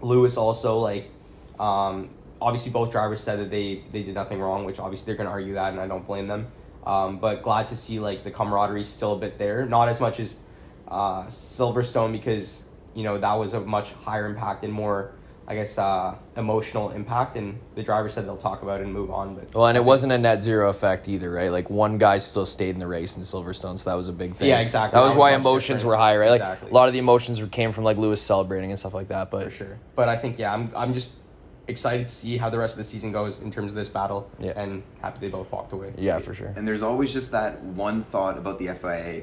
Lewis 0.00 0.36
also 0.36 0.78
like 0.78 1.10
um, 1.58 2.10
obviously 2.40 2.72
both 2.72 2.90
drivers 2.90 3.20
said 3.20 3.38
that 3.40 3.50
they 3.50 3.82
they 3.92 4.02
did 4.02 4.14
nothing 4.14 4.40
wrong, 4.40 4.64
which 4.64 4.78
obviously 4.78 5.06
they're 5.06 5.16
gonna 5.16 5.30
argue 5.30 5.54
that, 5.54 5.72
and 5.72 5.80
I 5.80 5.86
don't 5.86 6.06
blame 6.06 6.26
them. 6.26 6.48
Um, 6.86 7.18
but 7.18 7.42
glad 7.42 7.68
to 7.68 7.76
see 7.76 7.98
like 7.98 8.22
the 8.22 8.30
camaraderie 8.30 8.84
still 8.84 9.14
a 9.14 9.18
bit 9.18 9.38
there, 9.38 9.66
not 9.66 9.88
as 9.88 10.00
much 10.00 10.20
as 10.20 10.38
uh, 10.88 11.26
Silverstone 11.26 12.12
because 12.12 12.62
you 12.94 13.02
know 13.02 13.18
that 13.18 13.34
was 13.34 13.54
a 13.54 13.60
much 13.60 13.92
higher 13.92 14.26
impact 14.26 14.64
and 14.64 14.72
more 14.72 15.12
I 15.48 15.54
guess 15.54 15.78
uh, 15.78 16.16
emotional 16.36 16.90
impact, 16.90 17.36
and 17.36 17.58
the 17.76 17.82
driver 17.82 18.08
said 18.08 18.24
they'll 18.26 18.36
talk 18.36 18.62
about 18.62 18.80
it 18.80 18.84
and 18.84 18.92
move 18.92 19.10
on. 19.12 19.36
But 19.36 19.54
Well, 19.54 19.66
and 19.68 19.76
it 19.76 19.84
wasn't 19.84 20.12
a 20.12 20.18
net 20.18 20.42
zero 20.42 20.68
effect 20.70 21.08
either, 21.08 21.30
right? 21.30 21.52
Like 21.52 21.70
one 21.70 21.98
guy 21.98 22.18
still 22.18 22.44
stayed 22.46 22.70
in 22.70 22.80
the 22.80 22.86
race 22.88 23.16
in 23.16 23.22
Silverstone, 23.22 23.78
so 23.78 23.88
that 23.90 23.96
was 23.96 24.08
a 24.08 24.12
big 24.12 24.34
thing. 24.34 24.48
Yeah, 24.48 24.58
exactly. 24.58 24.96
That 24.96 25.02
was 25.04 25.12
That 25.12 25.16
was 25.18 25.20
why 25.20 25.34
emotions 25.34 25.82
different. 25.82 25.86
were 25.86 25.96
high, 25.96 26.16
right? 26.16 26.30
Like 26.30 26.40
Exactly. 26.40 26.70
a 26.70 26.74
lot 26.74 26.88
of 26.88 26.94
the 26.94 26.98
emotions 26.98 27.40
were- 27.40 27.46
came 27.46 27.70
from 27.70 27.84
like 27.84 27.96
Lewis 27.96 28.20
celebrating 28.20 28.70
and 28.70 28.78
stuff 28.78 28.92
like 28.94 29.06
that. 29.08 29.30
But 29.30 29.44
for 29.44 29.50
sure. 29.50 29.78
But 29.94 30.08
I 30.08 30.16
think 30.16 30.38
yeah, 30.38 30.52
I'm 30.52 30.70
I'm 30.74 30.92
just 30.92 31.12
excited 31.68 32.08
to 32.08 32.12
see 32.14 32.36
how 32.38 32.48
the 32.50 32.58
rest 32.58 32.74
of 32.74 32.78
the 32.78 32.84
season 32.84 33.12
goes 33.12 33.40
in 33.40 33.50
terms 33.52 33.70
of 33.70 33.76
this 33.76 33.88
battle. 33.88 34.28
Yeah. 34.40 34.52
and 34.56 34.82
happy 35.00 35.18
they 35.20 35.28
both 35.28 35.50
walked 35.52 35.72
away. 35.72 35.92
yeah, 35.96 36.18
for 36.18 36.34
sure. 36.34 36.52
And 36.56 36.66
there's 36.66 36.82
always 36.82 37.12
just 37.12 37.30
that 37.30 37.62
one 37.62 38.02
thought 38.02 38.36
about 38.36 38.58
the 38.58 38.66
FIA. 38.74 39.22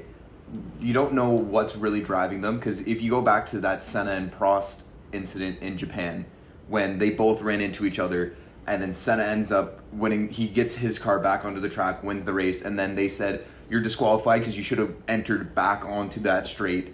You 0.79 0.93
don't 0.93 1.13
know 1.13 1.31
what's 1.31 1.75
really 1.75 2.01
driving 2.01 2.39
them 2.41 2.57
because 2.59 2.81
if 2.81 3.01
you 3.01 3.09
go 3.09 3.21
back 3.21 3.45
to 3.47 3.59
that 3.61 3.83
Senna 3.83 4.11
and 4.11 4.31
Prost 4.31 4.83
incident 5.17 5.59
in 5.61 5.77
Japan, 5.77 6.25
when 6.67 6.97
they 6.97 7.09
both 7.09 7.41
ran 7.41 7.61
into 7.61 7.85
each 7.85 7.99
other, 7.99 8.35
and 8.67 8.81
then 8.81 8.93
Senna 8.93 9.23
ends 9.23 9.51
up 9.51 9.79
winning, 9.91 10.29
he 10.29 10.47
gets 10.47 10.73
his 10.73 10.97
car 10.97 11.19
back 11.19 11.45
onto 11.45 11.59
the 11.59 11.69
track, 11.69 12.03
wins 12.03 12.23
the 12.23 12.33
race, 12.33 12.63
and 12.63 12.77
then 12.77 12.95
they 12.95 13.07
said 13.07 13.45
you're 13.69 13.81
disqualified 13.81 14.41
because 14.41 14.57
you 14.57 14.63
should 14.63 14.77
have 14.77 14.93
entered 15.07 15.53
back 15.55 15.85
onto 15.85 16.19
that 16.21 16.47
straight, 16.47 16.93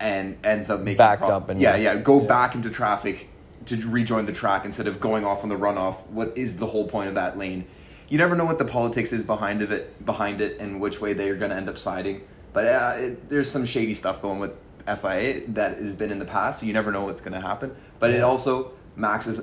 and 0.00 0.36
ends 0.44 0.70
up 0.70 0.80
making 0.80 0.98
Backed 0.98 1.24
up 1.24 1.48
and- 1.48 1.60
yeah 1.60 1.74
yeah 1.76 1.96
go 1.96 2.20
Yeah. 2.20 2.26
back 2.28 2.54
into 2.54 2.70
traffic 2.70 3.28
to 3.66 3.76
rejoin 3.90 4.24
the 4.24 4.32
track 4.32 4.64
instead 4.64 4.86
of 4.86 5.00
going 5.00 5.24
off 5.24 5.42
on 5.42 5.48
the 5.48 5.56
runoff. 5.56 6.06
What 6.10 6.32
is 6.38 6.56
the 6.56 6.66
whole 6.66 6.86
point 6.86 7.08
of 7.08 7.14
that 7.16 7.36
lane? 7.36 7.64
You 8.08 8.16
never 8.16 8.34
know 8.36 8.44
what 8.44 8.58
the 8.58 8.64
politics 8.64 9.12
is 9.12 9.22
behind 9.22 9.60
of 9.60 9.72
it, 9.72 10.04
behind 10.06 10.40
it, 10.40 10.58
and 10.60 10.80
which 10.80 11.00
way 11.00 11.12
they 11.12 11.28
are 11.28 11.36
going 11.36 11.50
to 11.50 11.56
end 11.56 11.68
up 11.68 11.76
siding. 11.76 12.22
But 12.54 12.64
uh, 12.66 12.92
it, 12.96 13.28
there's 13.28 13.50
some 13.50 13.66
shady 13.66 13.92
stuff 13.92 14.22
going 14.22 14.38
with 14.38 14.52
FIA 14.96 15.42
that 15.48 15.78
has 15.78 15.94
been 15.94 16.10
in 16.10 16.18
the 16.18 16.24
past, 16.24 16.60
so 16.60 16.66
you 16.66 16.72
never 16.72 16.90
know 16.92 17.04
what's 17.04 17.20
going 17.20 17.34
to 17.34 17.40
happen. 17.46 17.74
But 17.98 18.10
it 18.10 18.22
also 18.22 18.72
Max 18.96 19.26
is 19.26 19.40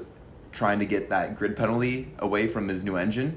trying 0.52 0.80
to 0.80 0.86
get 0.86 1.10
that 1.10 1.38
grid 1.38 1.56
penalty 1.56 2.12
away 2.20 2.48
from 2.48 2.68
his 2.68 2.84
new 2.84 2.96
engine, 2.96 3.36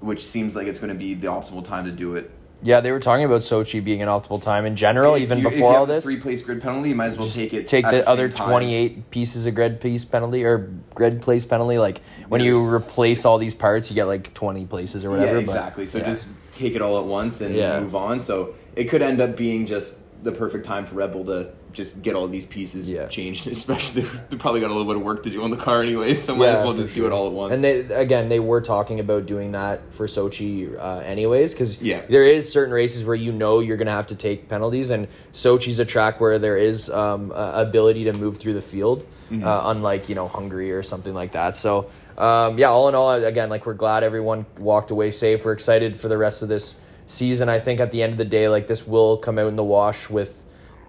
which 0.00 0.24
seems 0.24 0.54
like 0.56 0.66
it's 0.66 0.78
going 0.78 0.92
to 0.92 0.98
be 0.98 1.14
the 1.14 1.26
optimal 1.26 1.64
time 1.64 1.84
to 1.84 1.90
do 1.92 2.16
it. 2.16 2.30
Yeah, 2.62 2.80
they 2.80 2.92
were 2.92 3.00
talking 3.00 3.24
about 3.24 3.40
Sochi 3.40 3.82
being 3.82 4.02
an 4.02 4.08
optimal 4.08 4.40
time 4.42 4.66
in 4.66 4.76
general, 4.76 5.14
If 5.14 5.22
even 5.22 5.38
you- 5.38 5.46
if 5.48 5.54
before 5.54 5.72
you 5.72 5.78
all 5.78 5.86
this. 5.86 6.04
three-place 6.04 6.42
grid 6.42 6.60
penalty, 6.60 6.90
you 6.90 6.94
might 6.94 7.06
as 7.06 7.16
well 7.16 7.26
take 7.26 7.54
it. 7.54 7.66
Take 7.66 7.88
the, 7.88 8.02
same 8.02 8.12
other 8.12 8.28
28 8.28 9.10
pieces 9.10 9.46
of 9.46 9.54
grid 9.54 9.80
piece 9.80 10.04
penalty 10.04 10.44
or 10.44 10.70
grid 10.94 11.22
place 11.22 11.46
penalty. 11.46 11.78
Like 11.78 12.02
when 12.28 12.42
you 12.42 12.58
replace 12.74 13.24
all 13.24 13.38
these 13.38 13.54
parts, 13.54 13.88
you 13.90 13.94
get 13.94 14.04
like 14.04 14.34
20 14.34 14.66
places 14.66 15.06
or 15.06 15.10
whatever. 15.10 15.28
Yeah, 15.40 15.46
but- 15.46 15.54
exactly. 15.54 15.86
So 15.86 15.98
yeah. 15.98 16.04
just 16.04 16.28
take 16.52 16.74
it 16.74 16.82
all 16.82 16.98
at 16.98 17.06
once 17.06 17.40
and 17.40 17.54
Yeah. 17.54 17.80
move 17.80 17.94
on. 17.94 18.20
So 18.20 18.54
it 18.76 18.84
could 18.90 19.00
end 19.00 19.22
up 19.22 19.36
being 19.38 19.64
just 19.64 19.98
the 20.22 20.32
perfect 20.32 20.66
time 20.66 20.84
for 20.84 20.96
Red 20.96 21.12
Bull 21.12 21.24
to 21.26 21.50
just 21.72 22.02
get 22.02 22.14
all 22.14 22.26
these 22.28 22.44
pieces 22.44 22.88
Yeah. 22.88 23.06
changed. 23.06 23.46
Especially 23.50 24.02
they 24.28 24.36
probably 24.36 24.60
got 24.60 24.66
a 24.68 24.74
little 24.74 24.86
bit 24.86 24.96
of 24.96 25.02
work 25.02 25.22
to 25.22 25.30
do 25.30 25.42
on 25.42 25.50
the 25.50 25.56
car 25.56 25.82
anyway, 25.82 26.14
so 26.14 26.34
might 26.36 26.48
as 26.48 26.62
well 26.64 26.74
just 26.74 26.94
do 26.94 27.06
it 27.06 27.12
all 27.12 27.26
at 27.28 27.32
once. 27.32 27.54
And 27.54 27.62
they 27.64 27.80
again, 27.94 28.28
they 28.28 28.40
were 28.40 28.60
talking 28.60 29.00
about 29.00 29.26
doing 29.26 29.52
that 29.52 29.80
for 29.92 30.06
Sochi, 30.06 30.76
uh, 30.78 30.98
anyways, 30.98 31.52
because 31.52 31.80
Yeah. 31.80 32.02
there 32.08 32.24
is 32.24 32.52
certain 32.52 32.74
races 32.74 33.04
where 33.04 33.14
you 33.14 33.32
know 33.32 33.60
you're 33.60 33.76
gonna 33.76 33.90
have 33.92 34.08
to 34.08 34.14
take 34.14 34.48
penalties, 34.48 34.90
and 34.90 35.06
Sochi's 35.32 35.78
a 35.78 35.84
track 35.84 36.20
where 36.20 36.38
there 36.38 36.56
is 36.58 36.90
um, 36.90 37.32
ability 37.34 38.04
to 38.04 38.12
move 38.12 38.36
through 38.38 38.54
the 38.54 38.60
field, 38.60 39.04
Mm-hmm. 39.30 39.46
uh, 39.46 39.70
unlike 39.70 40.08
you 40.08 40.16
know 40.16 40.26
Hungary 40.26 40.72
or 40.72 40.82
something 40.82 41.14
like 41.14 41.32
that. 41.32 41.56
So 41.56 41.88
um, 42.18 42.58
yeah, 42.58 42.66
all 42.68 42.88
in 42.88 42.94
all, 42.96 43.12
again, 43.12 43.48
like 43.48 43.64
we're 43.64 43.74
glad 43.74 44.02
everyone 44.02 44.44
walked 44.58 44.90
away 44.90 45.12
safe. 45.12 45.44
We're 45.44 45.52
excited 45.52 45.96
for 45.98 46.08
the 46.08 46.18
rest 46.18 46.42
of 46.42 46.48
this 46.48 46.74
season. 47.10 47.48
I 47.48 47.58
think 47.58 47.80
at 47.80 47.90
the 47.90 48.02
end 48.02 48.12
of 48.12 48.18
the 48.18 48.24
day, 48.24 48.48
like 48.48 48.66
this 48.66 48.86
will 48.86 49.16
come 49.16 49.38
out 49.38 49.48
in 49.48 49.56
the 49.56 49.64
wash 49.64 50.08
with 50.08 50.44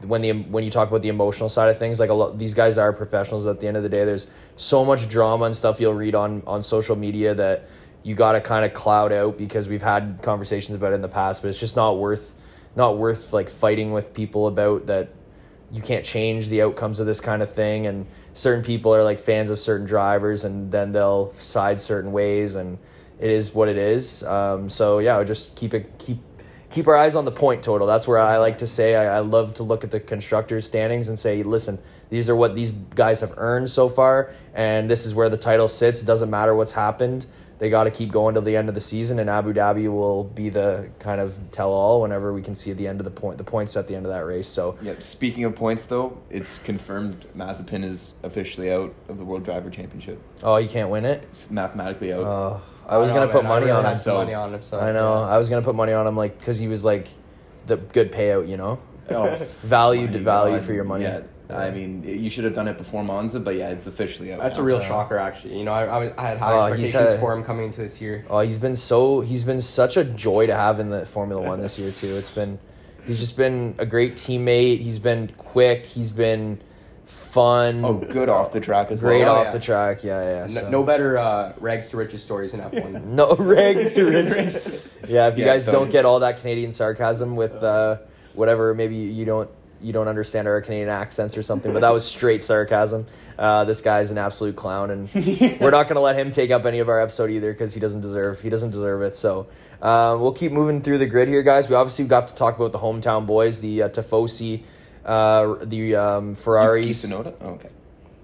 when 0.06 0.22
the 0.22 0.32
when 0.32 0.64
you 0.64 0.70
talk 0.70 0.90
about 0.90 1.02
the 1.02 1.10
emotional 1.10 1.50
side 1.50 1.70
of 1.70 1.78
things, 1.78 2.00
like 2.00 2.10
a 2.10 2.14
lot, 2.14 2.38
these 2.38 2.54
guys 2.54 2.78
are 2.78 2.94
professionals. 2.94 3.46
At 3.46 3.60
the 3.60 3.68
end 3.68 3.78
of 3.78 3.84
the 3.84 3.90
day, 3.90 4.06
there's 4.06 4.28
so 4.56 4.86
much 4.86 5.10
drama 5.10 5.46
and 5.46 5.56
stuff 5.56 5.80
you'll 5.80 5.94
read 5.94 6.16
on 6.16 6.44
on 6.48 6.64
social 6.64 6.96
media 6.96 7.34
that 7.36 7.68
you 8.04 8.16
got 8.16 8.32
to 8.34 8.42
kind 8.42 8.66
of 8.66 8.74
cloud 8.74 9.12
out 9.12 9.38
because 9.38 9.68
we've 9.68 9.82
had 9.82 10.20
conversations 10.22 10.76
about 10.76 10.92
it 10.92 10.96
in 10.96 11.02
the 11.02 11.08
past, 11.08 11.42
but 11.42 11.50
it's 11.50 11.60
just 11.60 11.76
not 11.76 11.98
worth 11.98 12.40
not 12.76 12.98
worth 12.98 13.34
like 13.34 13.50
fighting 13.50 13.92
with 13.92 14.14
people 14.14 14.48
about 14.48 14.88
that. 14.88 15.10
You 15.74 15.82
can't 15.82 16.04
change 16.04 16.50
the 16.50 16.64
outcomes 16.64 17.00
of 17.00 17.06
this 17.06 17.22
kind 17.22 17.42
of 17.42 17.50
thing, 17.50 17.88
and 17.88 18.06
certain 18.34 18.64
people 18.64 18.94
are 18.94 19.04
like 19.04 19.20
fans 19.20 19.50
of 19.50 19.58
certain 19.58 19.88
drivers, 19.88 20.44
and 20.44 20.72
then 20.72 20.92
they'll 20.92 21.32
side 21.34 21.80
certain 21.80 22.12
ways, 22.12 22.56
and 22.56 22.78
it 23.22 23.30
is 23.30 23.54
what 23.54 23.70
it 23.70 23.78
is. 23.78 24.24
Um, 24.24 24.70
so 24.70 25.00
yeah, 25.00 25.24
just 25.24 25.56
keep 25.56 25.74
it 25.74 25.98
keep 26.00 26.18
keep 26.72 26.88
our 26.88 26.96
eyes 26.96 27.16
on 27.16 27.26
the 27.26 27.32
point 27.32 27.62
total. 27.62 27.86
That's 27.86 28.08
where 28.08 28.18
I 28.18 28.38
like 28.38 28.58
to 28.60 28.68
say 28.68 28.96
I, 28.96 29.18
I 29.18 29.20
love 29.20 29.54
to 29.56 29.64
look 29.64 29.84
at 29.84 29.92
the 29.92 30.00
constructors 30.00 30.66
standings 30.66 31.10
and 31.10 31.20
say, 31.20 31.44
listen, 31.44 31.80
these 32.10 32.30
are 32.30 32.36
what 32.36 32.56
these 32.56 32.72
guys 32.72 33.22
have 33.22 33.34
earned 33.38 33.70
so 33.70 33.90
far, 33.90 34.34
and 34.54 34.90
this 34.90 35.06
is 35.06 35.14
where 35.14 35.30
the 35.30 35.38
title 35.38 35.68
sits. 35.68 36.02
It 36.02 36.06
doesn't 36.06 36.30
matter 36.30 36.56
what's 36.56 36.72
happened. 36.72 37.26
They 37.62 37.69
got 37.69 37.84
to 37.84 37.91
keep 37.91 38.12
going 38.12 38.34
till 38.34 38.41
the 38.41 38.58
end 38.58 38.69
of 38.69 38.74
the 38.74 38.82
season, 38.82 39.19
and 39.19 39.30
Abu 39.30 39.54
Dhabi 39.54 39.88
will 39.88 40.24
be 40.24 40.50
the 40.50 40.89
kind 40.97 41.21
of 41.21 41.38
tell 41.52 41.69
all 41.71 42.02
whenever 42.02 42.34
we 42.34 42.41
can 42.41 42.56
see 42.56 42.74
the 42.74 42.88
end 42.88 43.00
of 43.00 43.04
the 43.04 43.12
point 43.12 43.38
the 43.38 43.43
points 43.43 43.78
at 43.78 43.88
the 43.88 43.95
end 43.95 44.04
of 44.08 44.12
that 44.12 44.26
race. 44.26 44.47
So 44.47 44.78
Yep. 44.82 45.04
Speaking 45.04 45.43
of 45.43 45.56
points, 45.56 45.86
though, 45.86 46.17
it's 46.32 46.58
confirmed 46.58 47.24
Mazepin 47.38 47.84
is 47.84 48.13
officially 48.24 48.74
out 48.74 48.91
of 49.10 49.19
the 49.19 49.24
World 49.24 49.43
Driver 49.45 49.69
Championship. 49.69 50.19
oh, 50.41 50.58
you 50.58 50.67
can't 50.67 50.89
win 50.89 51.06
it. 51.06 51.21
It's 51.30 51.52
mathematically 51.52 52.12
out. 52.13 52.24
Uh, 52.24 52.60
I 52.89 52.97
was 52.97 53.12
I 53.12 53.13
gonna 53.13 53.28
know, 53.28 53.32
put 53.32 53.43
man. 53.43 53.50
Money 53.52 53.65
really 53.67 53.78
on 53.78 53.86
him. 53.91 53.97
so- 54.00 54.17
money 54.17 54.34
on 54.34 54.56
him. 54.56 54.62
So 54.63 54.80
I 54.80 54.91
know. 54.91 55.19
yeah. 55.19 55.30
I 55.30 55.38
was 55.38 55.47
gonna 55.47 55.62
put 55.62 55.76
money 55.76 55.93
on 55.93 56.08
him 56.08 56.17
like 56.17 56.39
because 56.39 56.58
he 56.58 56.67
was 56.67 56.84
like 56.84 57.10
the 57.67 57.78
good 57.78 58.12
payout. 58.12 58.47
You 58.47 58.58
know, 58.58 58.80
oh, 59.12 59.38
value 59.62 60.12
to 60.12 60.17
value 60.17 60.58
God. 60.58 60.65
for 60.65 60.74
your 60.74 60.84
money. 60.84 61.04
Yeah. 61.04 61.21
I 61.58 61.72
mean, 61.72 62.04
you 62.04 62.30
should 62.30 62.44
have 62.44 62.54
done 62.56 62.68
it 62.68 62.78
before 62.78 63.04
Monza, 63.04 63.40
but 63.40 63.56
yeah, 63.56 63.70
it's 63.70 63.88
officially 63.88 64.34
out. 64.34 64.40
That's 64.40 64.58
a 64.58 64.64
real 64.64 64.80
Yeah. 64.80 64.88
shocker, 64.88 65.18
actually. 65.18 65.58
You 65.58 65.64
know, 65.66 65.74
I, 65.74 65.86
I, 66.06 66.14
I 66.18 66.28
had 66.30 66.38
high 66.38 66.52
Oh, 66.54 66.74
he's 66.74 66.86
expectations 66.96 67.12
had- 67.12 67.20
for 67.20 67.34
him 67.34 67.44
coming 67.44 67.66
into 67.66 67.82
this 67.82 68.02
year. 68.02 68.26
Oh, 68.30 68.40
he's 68.40 68.60
been 68.60 68.76
so 68.76 69.22
he's 69.22 69.44
been 69.44 69.62
such 69.62 69.98
a 69.98 70.04
joy 70.04 70.48
to 70.48 70.56
have 70.56 70.80
in 70.80 70.90
the 70.90 71.06
Formula 71.06 71.42
One 71.42 71.60
this 71.62 71.78
year 71.80 71.92
too. 71.92 72.16
It's 72.18 72.32
been 72.32 72.60
he's 73.06 73.20
just 73.20 73.38
been 73.38 73.76
a 73.80 73.86
great 73.86 74.16
teammate. 74.16 74.80
He's 74.80 75.00
been 75.00 75.32
quick. 75.38 75.86
He's 75.86 76.12
been 76.12 76.62
fun, 77.06 77.84
Oh, 77.84 77.94
good 77.98 78.30
off 78.30 78.54
the 78.54 78.60
track 78.62 78.90
as 78.92 79.00
great 79.02 79.24
well. 79.26 79.36
Oh, 79.36 79.40
off 79.40 79.48
yeah. 79.48 79.52
the 79.52 79.60
track. 79.60 80.04
Yeah, 80.04 80.46
yeah. 80.48 80.62
No, 80.62 80.70
no 80.70 80.84
better 80.84 81.18
uh, 81.18 81.54
rags 81.60 81.90
to 81.90 81.98
riches 81.98 82.24
stories 82.24 82.54
in 82.54 82.62
F1. 82.62 83.04
No 83.06 83.36
rags 83.36 83.94
to 83.96 84.04
riches. 84.10 84.88
Yeah, 85.10 85.28
if 85.28 85.38
you 85.38 85.46
Yeah, 85.46 85.54
guys 85.54 85.66
so- 85.66 85.72
don't 85.74 85.90
get 85.90 86.06
all 86.06 86.20
that 86.22 86.40
Canadian 86.40 86.72
sarcasm 86.72 87.36
with 87.36 87.52
uh, 87.54 87.98
whatever, 88.34 88.74
maybe 88.74 88.96
you 88.96 89.26
don't 89.26 89.50
you 89.82 89.94
don't 89.94 90.08
understand 90.08 90.48
our 90.48 90.62
Canadian 90.62 90.89
accents 90.89 91.38
or 91.38 91.44
something, 91.44 91.74
but 91.74 91.80
that 91.82 91.94
was 91.94 92.06
straight 92.06 92.41
sarcasm. 92.41 93.06
Uh, 93.38 93.65
this 93.65 93.82
guy's 93.82 94.12
an 94.12 94.17
absolute 94.17 94.56
clown, 94.56 94.91
and 94.91 95.13
we're 95.13 95.72
not 95.72 95.88
going 95.88 95.96
to 95.96 96.02
let 96.02 96.17
him 96.17 96.32
take 96.32 96.52
up 96.52 96.65
any 96.65 96.80
of 96.80 96.89
our 96.89 97.02
episode 97.02 97.32
either 97.32 97.52
because 97.52 97.74
he 97.74 97.80
doesn't 97.80 98.02
deserve 98.02 98.41
he 98.41 98.50
doesn't 98.50 98.72
deserve 98.72 99.02
it. 99.02 99.15
So 99.15 99.48
uh, 99.82 100.17
we'll 100.20 100.34
keep 100.34 100.52
moving 100.52 100.82
through 100.82 101.00
the 101.00 101.08
grid 101.08 101.28
here, 101.28 101.41
guys. 101.41 101.67
We 101.67 101.76
obviously 101.76 102.08
have 102.08 102.28
to 102.28 102.36
talk 102.36 102.56
about 102.56 102.72
the 102.72 102.80
hometown 102.80 103.26
boys, 103.26 103.62
the 103.62 103.84
uh, 103.84 103.89
Tifosi, 103.89 104.63
uh, 105.06 105.56
the 105.63 105.96
um, 105.96 106.36
Ferraris. 106.36 107.06
Sonoda? 107.06 107.34
Oh, 107.41 107.60
okay. 107.60 107.70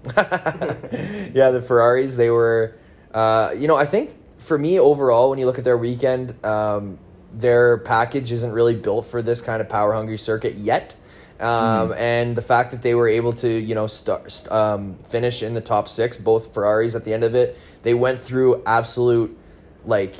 yeah, 1.34 1.50
the 1.50 1.60
Ferraris. 1.60 2.16
They 2.16 2.30
were, 2.30 2.76
uh, 3.12 3.54
you 3.56 3.66
know, 3.66 3.76
I 3.76 3.86
think 3.86 4.14
for 4.38 4.56
me 4.56 4.78
overall, 4.78 5.30
when 5.30 5.38
you 5.38 5.46
look 5.46 5.58
at 5.58 5.64
their 5.64 5.76
weekend, 5.76 6.44
um, 6.44 6.98
their 7.32 7.78
package 7.78 8.32
isn't 8.32 8.52
really 8.52 8.74
built 8.74 9.04
for 9.04 9.20
this 9.20 9.42
kind 9.42 9.60
of 9.60 9.68
power 9.68 9.92
hungry 9.92 10.16
circuit 10.16 10.54
yet. 10.54 10.94
Um, 11.40 11.92
And 11.96 12.34
the 12.36 12.42
fact 12.42 12.72
that 12.72 12.82
they 12.82 12.94
were 12.94 13.08
able 13.08 13.32
to, 13.34 13.48
you 13.48 13.74
know, 13.74 13.86
start, 13.86 14.30
st- 14.32 14.50
um, 14.52 14.96
finish 15.06 15.42
in 15.42 15.54
the 15.54 15.60
top 15.60 15.86
six, 15.88 16.16
both 16.16 16.52
Ferraris 16.52 16.94
at 16.94 17.04
the 17.04 17.14
end 17.14 17.22
of 17.24 17.34
it, 17.34 17.56
they 17.82 17.94
went 17.94 18.18
through 18.18 18.62
absolute, 18.66 19.36
like, 19.84 20.14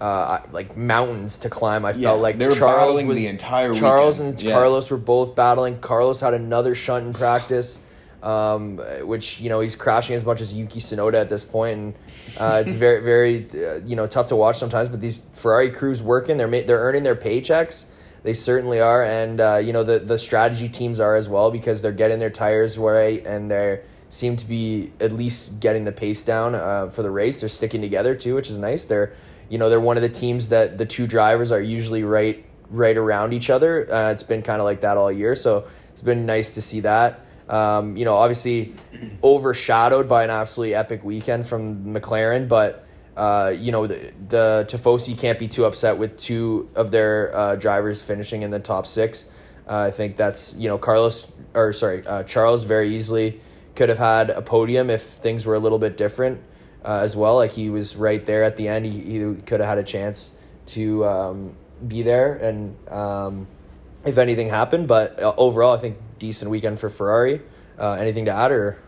uh, 0.00 0.38
like 0.50 0.76
mountains 0.76 1.36
to 1.38 1.48
climb. 1.50 1.84
I 1.84 1.90
Yeah, 1.92 2.08
felt 2.08 2.20
like 2.22 2.38
they 2.38 2.46
were 2.46 2.50
Charles 2.52 2.86
battling 2.88 3.06
was 3.06 3.18
the 3.18 3.26
entire 3.28 3.72
Charles 3.74 4.18
weekend. 4.18 4.40
and 4.40 4.42
Yeah. 4.42 4.54
Carlos 4.54 4.90
were 4.90 4.96
both 4.96 5.34
battling. 5.36 5.78
Carlos 5.80 6.20
had 6.20 6.34
another 6.34 6.74
shunt 6.74 7.06
in 7.06 7.12
practice, 7.12 7.80
um, 8.22 8.78
which 9.02 9.40
you 9.40 9.48
know 9.50 9.60
he's 9.60 9.76
crashing 9.76 10.16
as 10.16 10.24
much 10.24 10.40
as 10.40 10.52
Yuki 10.54 10.80
Tsunoda 10.80 11.14
at 11.20 11.28
this 11.28 11.44
point, 11.44 11.78
and 11.78 11.94
uh, 12.38 12.62
it's 12.64 12.72
very 12.86 13.02
very 13.02 13.46
uh, 13.54 13.80
you 13.84 13.94
know 13.94 14.06
tough 14.06 14.26
to 14.28 14.36
watch 14.36 14.58
sometimes. 14.58 14.88
But 14.88 15.00
these 15.02 15.20
Ferrari 15.32 15.70
crews 15.70 16.02
working, 16.02 16.38
they're 16.38 16.48
ma- 16.48 16.62
they're 16.66 16.80
earning 16.80 17.02
their 17.02 17.14
paychecks. 17.16 17.84
They 18.22 18.34
certainly 18.34 18.80
are, 18.80 19.02
and 19.02 19.40
uh, 19.40 19.56
you 19.56 19.72
know 19.72 19.82
the 19.82 19.98
the 19.98 20.18
strategy 20.18 20.68
teams 20.68 21.00
are 21.00 21.16
as 21.16 21.28
well 21.28 21.50
because 21.50 21.80
they're 21.80 21.92
getting 21.92 22.18
their 22.18 22.30
tires 22.30 22.76
right 22.76 23.24
and 23.26 23.50
they 23.50 23.80
seem 24.10 24.36
to 24.36 24.46
be 24.46 24.92
at 25.00 25.12
least 25.12 25.60
getting 25.60 25.84
the 25.84 25.92
pace 25.92 26.22
down 26.22 26.54
uh, 26.54 26.90
for 26.90 27.02
the 27.02 27.10
race. 27.10 27.40
They're 27.40 27.48
sticking 27.48 27.80
together 27.80 28.14
too, 28.14 28.34
which 28.34 28.50
is 28.50 28.58
nice. 28.58 28.86
They're 28.86 29.12
you 29.48 29.58
know 29.58 29.70
they're 29.70 29.80
one 29.80 29.96
of 29.96 30.02
the 30.02 30.08
teams 30.08 30.50
that 30.50 30.76
the 30.78 30.86
two 30.86 31.06
drivers 31.06 31.50
are 31.50 31.60
usually 31.60 32.04
right 32.04 32.44
right 32.68 32.96
around 32.96 33.32
each 33.32 33.48
other. 33.48 33.92
Uh, 33.92 34.10
it's 34.12 34.22
been 34.22 34.42
kind 34.42 34.60
of 34.60 34.64
like 34.64 34.82
that 34.82 34.96
all 34.96 35.10
year, 35.10 35.34
so 35.34 35.66
it's 35.90 36.02
been 36.02 36.26
nice 36.26 36.54
to 36.54 36.62
see 36.62 36.80
that. 36.80 37.26
Um, 37.48 37.96
you 37.96 38.04
know, 38.04 38.16
obviously 38.16 38.74
overshadowed 39.24 40.08
by 40.08 40.24
an 40.24 40.30
absolutely 40.30 40.74
epic 40.74 41.02
weekend 41.02 41.46
from 41.46 41.94
McLaren, 41.94 42.48
but 42.48 42.86
uh, 43.20 43.50
you 43.50 43.70
know 43.70 43.86
the, 43.86 44.12
the 44.28 44.64
Tifosi 44.66 45.16
can't 45.18 45.38
be 45.38 45.46
too 45.46 45.66
upset 45.66 45.98
with 45.98 46.16
two 46.16 46.70
of 46.74 46.90
their 46.90 47.36
uh, 47.36 47.54
drivers 47.54 48.00
finishing 48.00 48.40
in 48.40 48.50
the 48.50 48.58
top 48.58 48.86
six. 48.86 49.30
Uh, 49.68 49.76
I 49.76 49.90
think 49.90 50.16
that's 50.16 50.54
you 50.54 50.68
know 50.68 50.78
Carlos 50.78 51.30
or 51.52 51.74
sorry 51.74 52.06
uh, 52.06 52.22
Charles 52.22 52.64
very 52.64 52.96
easily 52.96 53.38
could 53.76 53.90
have 53.90 53.98
had 53.98 54.30
a 54.30 54.40
podium 54.40 54.88
if 54.88 55.02
things 55.02 55.44
were 55.44 55.54
a 55.54 55.58
little 55.58 55.78
bit 55.78 55.98
different 55.98 56.40
uh, 56.82 57.00
as 57.02 57.14
well. 57.14 57.34
Like 57.34 57.52
he 57.52 57.68
was 57.68 57.94
right 57.94 58.24
there 58.24 58.42
at 58.42 58.56
the 58.56 58.68
end. 58.68 58.86
He, 58.86 58.98
he 58.98 59.34
could 59.42 59.60
have 59.60 59.68
had 59.68 59.76
a 59.78 59.84
chance 59.84 60.38
to 60.66 61.04
um, 61.04 61.54
be 61.86 62.00
there 62.00 62.36
and 62.36 62.74
um, 62.90 63.46
if 64.06 64.16
anything 64.16 64.48
happened. 64.48 64.88
But 64.88 65.20
overall, 65.20 65.74
I 65.74 65.78
think 65.78 65.98
decent 66.18 66.50
weekend 66.50 66.80
for 66.80 66.88
Ferrari. 66.88 67.42
Anything 67.78 68.24
to 68.26 68.30
add 68.30 68.50
or 68.50 68.78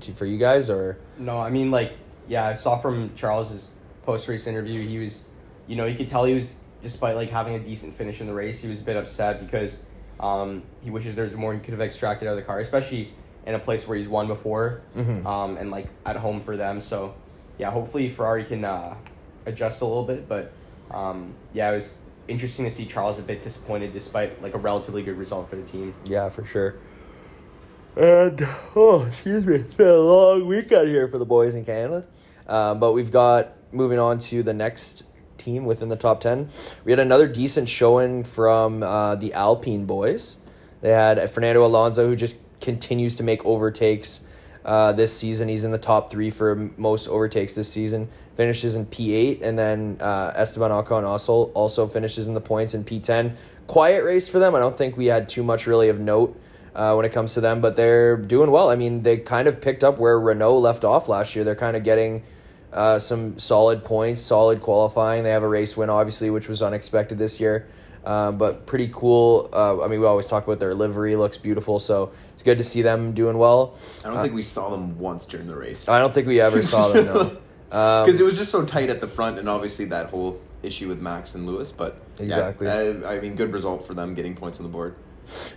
to, 0.00 0.14
for 0.14 0.24
you 0.24 0.38
guys 0.38 0.70
or 0.70 0.96
No, 1.18 1.38
I 1.38 1.50
mean 1.50 1.70
like 1.70 1.92
yeah, 2.26 2.46
I 2.46 2.54
saw 2.54 2.78
from 2.78 3.14
Charles's 3.16 3.71
post 4.04 4.28
race 4.28 4.46
interview 4.46 4.80
he 4.86 4.98
was 4.98 5.24
you 5.68 5.76
know, 5.76 5.86
you 5.86 5.96
could 5.96 6.08
tell 6.08 6.24
he 6.24 6.34
was 6.34 6.54
despite 6.82 7.14
like 7.14 7.30
having 7.30 7.54
a 7.54 7.58
decent 7.60 7.94
finish 7.94 8.20
in 8.20 8.26
the 8.26 8.34
race, 8.34 8.60
he 8.60 8.68
was 8.68 8.80
a 8.80 8.82
bit 8.82 8.96
upset 8.96 9.40
because 9.44 9.78
um, 10.18 10.62
he 10.82 10.90
wishes 10.90 11.14
there's 11.14 11.36
more 11.36 11.54
he 11.54 11.60
could 11.60 11.70
have 11.70 11.80
extracted 11.80 12.26
out 12.26 12.32
of 12.32 12.36
the 12.36 12.42
car, 12.42 12.58
especially 12.58 13.12
in 13.46 13.54
a 13.54 13.58
place 13.58 13.86
where 13.86 13.96
he's 13.96 14.08
won 14.08 14.26
before, 14.26 14.82
Mhm. 14.96 15.24
um, 15.24 15.56
and 15.56 15.70
like 15.70 15.86
at 16.04 16.16
home 16.16 16.40
for 16.40 16.56
them. 16.56 16.80
So 16.80 17.14
yeah, 17.58 17.70
hopefully 17.70 18.08
Ferrari 18.10 18.44
can 18.44 18.64
uh, 18.64 18.94
adjust 19.46 19.80
a 19.82 19.84
little 19.86 20.02
bit, 20.04 20.28
but 20.28 20.52
um, 20.90 21.34
yeah, 21.52 21.70
it 21.70 21.74
was 21.74 21.98
interesting 22.28 22.64
to 22.64 22.70
see 22.70 22.84
Charles 22.86 23.18
a 23.18 23.22
bit 23.22 23.42
disappointed 23.42 23.92
despite 23.92 24.42
like 24.42 24.54
a 24.54 24.58
relatively 24.58 25.02
good 25.02 25.16
result 25.16 25.48
for 25.48 25.56
the 25.56 25.62
team. 25.62 25.94
Yeah, 26.04 26.28
for 26.28 26.44
sure. 26.44 26.74
And 27.96 28.40
oh, 28.74 29.04
excuse 29.06 29.44
me, 29.46 29.56
it's 29.56 29.74
been 29.74 29.86
a 29.86 29.94
long 29.96 30.46
weekend 30.46 30.88
here 30.88 31.08
for 31.08 31.18
the 31.18 31.26
boys 31.26 31.54
in 31.54 31.64
Canada. 31.64 32.06
Um, 32.48 32.80
but 32.80 32.92
we've 32.92 33.12
got 33.12 33.52
moving 33.72 33.98
on 33.98 34.18
to 34.18 34.42
the 34.42 34.54
next 34.54 35.04
team 35.38 35.64
within 35.64 35.88
the 35.88 35.96
top 35.96 36.20
ten. 36.20 36.48
We 36.84 36.92
had 36.92 37.00
another 37.00 37.26
decent 37.26 37.68
showing 37.68 38.24
from 38.24 38.82
uh, 38.82 39.16
the 39.16 39.32
Alpine 39.34 39.86
boys. 39.86 40.36
They 40.80 40.90
had 40.90 41.30
Fernando 41.30 41.64
Alonso, 41.64 42.06
who 42.06 42.16
just 42.16 42.36
continues 42.60 43.16
to 43.16 43.22
make 43.22 43.44
overtakes 43.44 44.20
uh, 44.64 44.92
this 44.92 45.16
season. 45.16 45.48
He's 45.48 45.64
in 45.64 45.72
the 45.72 45.78
top 45.78 46.10
three 46.10 46.30
for 46.30 46.70
most 46.76 47.08
overtakes 47.08 47.54
this 47.54 47.68
season. 47.68 48.08
Finishes 48.34 48.76
in 48.76 48.86
P 48.86 49.14
eight, 49.14 49.42
and 49.42 49.58
then 49.58 49.98
uh, 50.00 50.32
Esteban 50.36 50.70
Ocon 50.70 51.04
also 51.04 51.52
also 51.54 51.86
finishes 51.86 52.28
in 52.28 52.34
the 52.34 52.40
points 52.40 52.74
in 52.74 52.84
P 52.84 53.00
ten. 53.00 53.36
Quiet 53.66 54.04
race 54.04 54.28
for 54.28 54.38
them. 54.38 54.54
I 54.54 54.58
don't 54.58 54.76
think 54.76 54.96
we 54.96 55.06
had 55.06 55.28
too 55.28 55.42
much 55.42 55.66
really 55.66 55.88
of 55.88 55.98
note 55.98 56.40
uh, 56.74 56.94
when 56.94 57.04
it 57.04 57.12
comes 57.12 57.34
to 57.34 57.40
them, 57.40 57.60
but 57.60 57.76
they're 57.76 58.16
doing 58.16 58.50
well. 58.50 58.70
I 58.70 58.76
mean, 58.76 59.00
they 59.00 59.18
kind 59.18 59.48
of 59.48 59.60
picked 59.60 59.84
up 59.84 59.98
where 59.98 60.18
Renault 60.18 60.60
left 60.60 60.84
off 60.84 61.08
last 61.08 61.36
year. 61.36 61.44
They're 61.44 61.54
kind 61.54 61.76
of 61.76 61.84
getting 61.84 62.22
uh, 62.72 62.98
some 62.98 63.38
solid 63.38 63.84
points, 63.84 64.20
solid 64.20 64.60
qualifying. 64.60 65.24
They 65.24 65.30
have 65.30 65.42
a 65.42 65.48
race 65.48 65.76
win, 65.76 65.90
obviously, 65.90 66.30
which 66.30 66.48
was 66.48 66.62
unexpected 66.62 67.18
this 67.18 67.40
year, 67.40 67.66
uh, 68.04 68.32
but 68.32 68.66
pretty 68.66 68.90
cool. 68.92 69.50
Uh, 69.52 69.82
I 69.82 69.88
mean, 69.88 70.00
we 70.00 70.06
always 70.06 70.26
talk 70.26 70.44
about 70.46 70.58
their 70.60 70.74
livery 70.74 71.16
looks 71.16 71.36
beautiful, 71.36 71.78
so 71.78 72.12
it's 72.34 72.42
good 72.42 72.58
to 72.58 72.64
see 72.64 72.82
them 72.82 73.12
doing 73.12 73.38
well. 73.38 73.76
I 74.04 74.08
don't 74.08 74.22
think 74.22 74.34
we 74.34 74.42
saw 74.42 74.70
them 74.70 74.98
once 74.98 75.24
during 75.26 75.46
the 75.46 75.56
race. 75.56 75.88
I 75.88 75.98
don't 75.98 76.12
think 76.14 76.26
we 76.26 76.40
ever 76.40 76.62
saw 76.62 76.88
them. 76.88 77.06
No. 77.06 77.36
Um, 77.72 78.04
Because 78.04 78.20
it 78.20 78.24
was 78.24 78.36
just 78.36 78.50
so 78.50 78.66
tight 78.66 78.90
at 78.90 79.00
the 79.00 79.06
front, 79.06 79.38
and 79.38 79.48
obviously 79.48 79.86
that 79.86 80.10
whole 80.10 80.38
issue 80.62 80.88
with 80.88 81.00
Max 81.00 81.34
and 81.34 81.46
Lewis. 81.46 81.72
But 81.72 81.96
Exactly. 82.18 82.68
uh, 82.68 83.08
I 83.08 83.18
mean, 83.18 83.34
good 83.34 83.50
result 83.50 83.86
for 83.86 83.94
them 83.94 84.14
getting 84.14 84.34
points 84.34 84.58
on 84.58 84.64
the 84.64 84.68
board. 84.68 84.94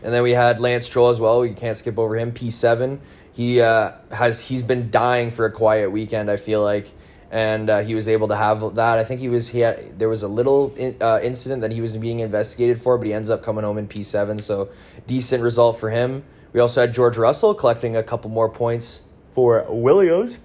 And 0.02 0.14
then 0.14 0.24
we 0.24 0.32
had 0.32 0.62
Lance 0.62 0.86
Stroll 0.86 1.10
as 1.10 1.20
well. 1.20 1.46
You 1.46 1.54
can't 1.54 1.76
skip 1.76 2.00
over 2.00 2.16
him. 2.16 2.32
P 2.32 2.52
seven. 2.52 3.02
He 3.34 3.60
uh, 3.60 3.92
has 4.12 4.40
he's 4.40 4.64
been 4.64 4.92
dying 4.92 5.30
for 5.30 5.46
a 5.46 5.52
quiet 5.52 5.92
weekend. 5.92 6.32
I 6.32 6.38
feel 6.38 6.64
like, 6.64 6.90
and 7.32 7.70
uh, 7.70 7.80
he 7.80 7.96
was 7.96 8.08
able 8.08 8.28
to 8.28 8.36
have 8.36 8.76
that. 8.76 8.98
I 8.98 9.04
think 9.04 9.20
he 9.20 9.30
was 9.30 9.50
he 9.50 9.60
had 9.60 9.98
there 10.00 10.10
was 10.10 10.24
a 10.24 10.28
little 10.28 10.74
in, 10.76 10.96
uh, 11.02 11.20
incident 11.22 11.62
that 11.62 11.72
he 11.72 11.82
was 11.82 11.98
being 11.98 12.20
investigated 12.20 12.82
for, 12.82 12.98
but 12.98 13.08
he 13.08 13.14
ends 13.14 13.30
up 13.30 13.44
coming 13.44 13.64
home 13.64 13.78
in 13.78 13.88
P 13.88 14.04
seven. 14.04 14.40
So 14.40 14.70
decent 15.08 15.44
result 15.44 15.80
for 15.80 15.90
him. 15.90 16.24
We 16.54 16.60
also 16.60 16.82
had 16.82 16.94
George 16.94 17.18
Russell 17.18 17.54
collecting 17.54 17.98
a 17.98 18.04
couple 18.04 18.30
more 18.30 18.50
points 18.50 19.02
for 19.32 19.66
Williams. 19.70 20.38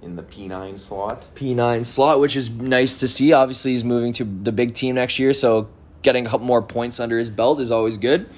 In 0.00 0.16
the 0.16 0.22
P9 0.22 0.78
slot, 0.78 1.34
P9 1.34 1.86
slot, 1.86 2.20
which 2.20 2.36
is 2.36 2.50
nice 2.50 2.94
to 2.96 3.08
see. 3.08 3.32
Obviously, 3.32 3.70
he's 3.70 3.84
moving 3.84 4.12
to 4.12 4.24
the 4.24 4.52
big 4.52 4.74
team 4.74 4.96
next 4.96 5.18
year, 5.18 5.32
so 5.32 5.68
getting 6.02 6.26
a 6.26 6.28
couple 6.28 6.46
more 6.46 6.60
points 6.60 7.00
under 7.00 7.18
his 7.18 7.30
belt 7.30 7.58
is 7.58 7.70
always 7.70 7.96
good. 7.96 8.28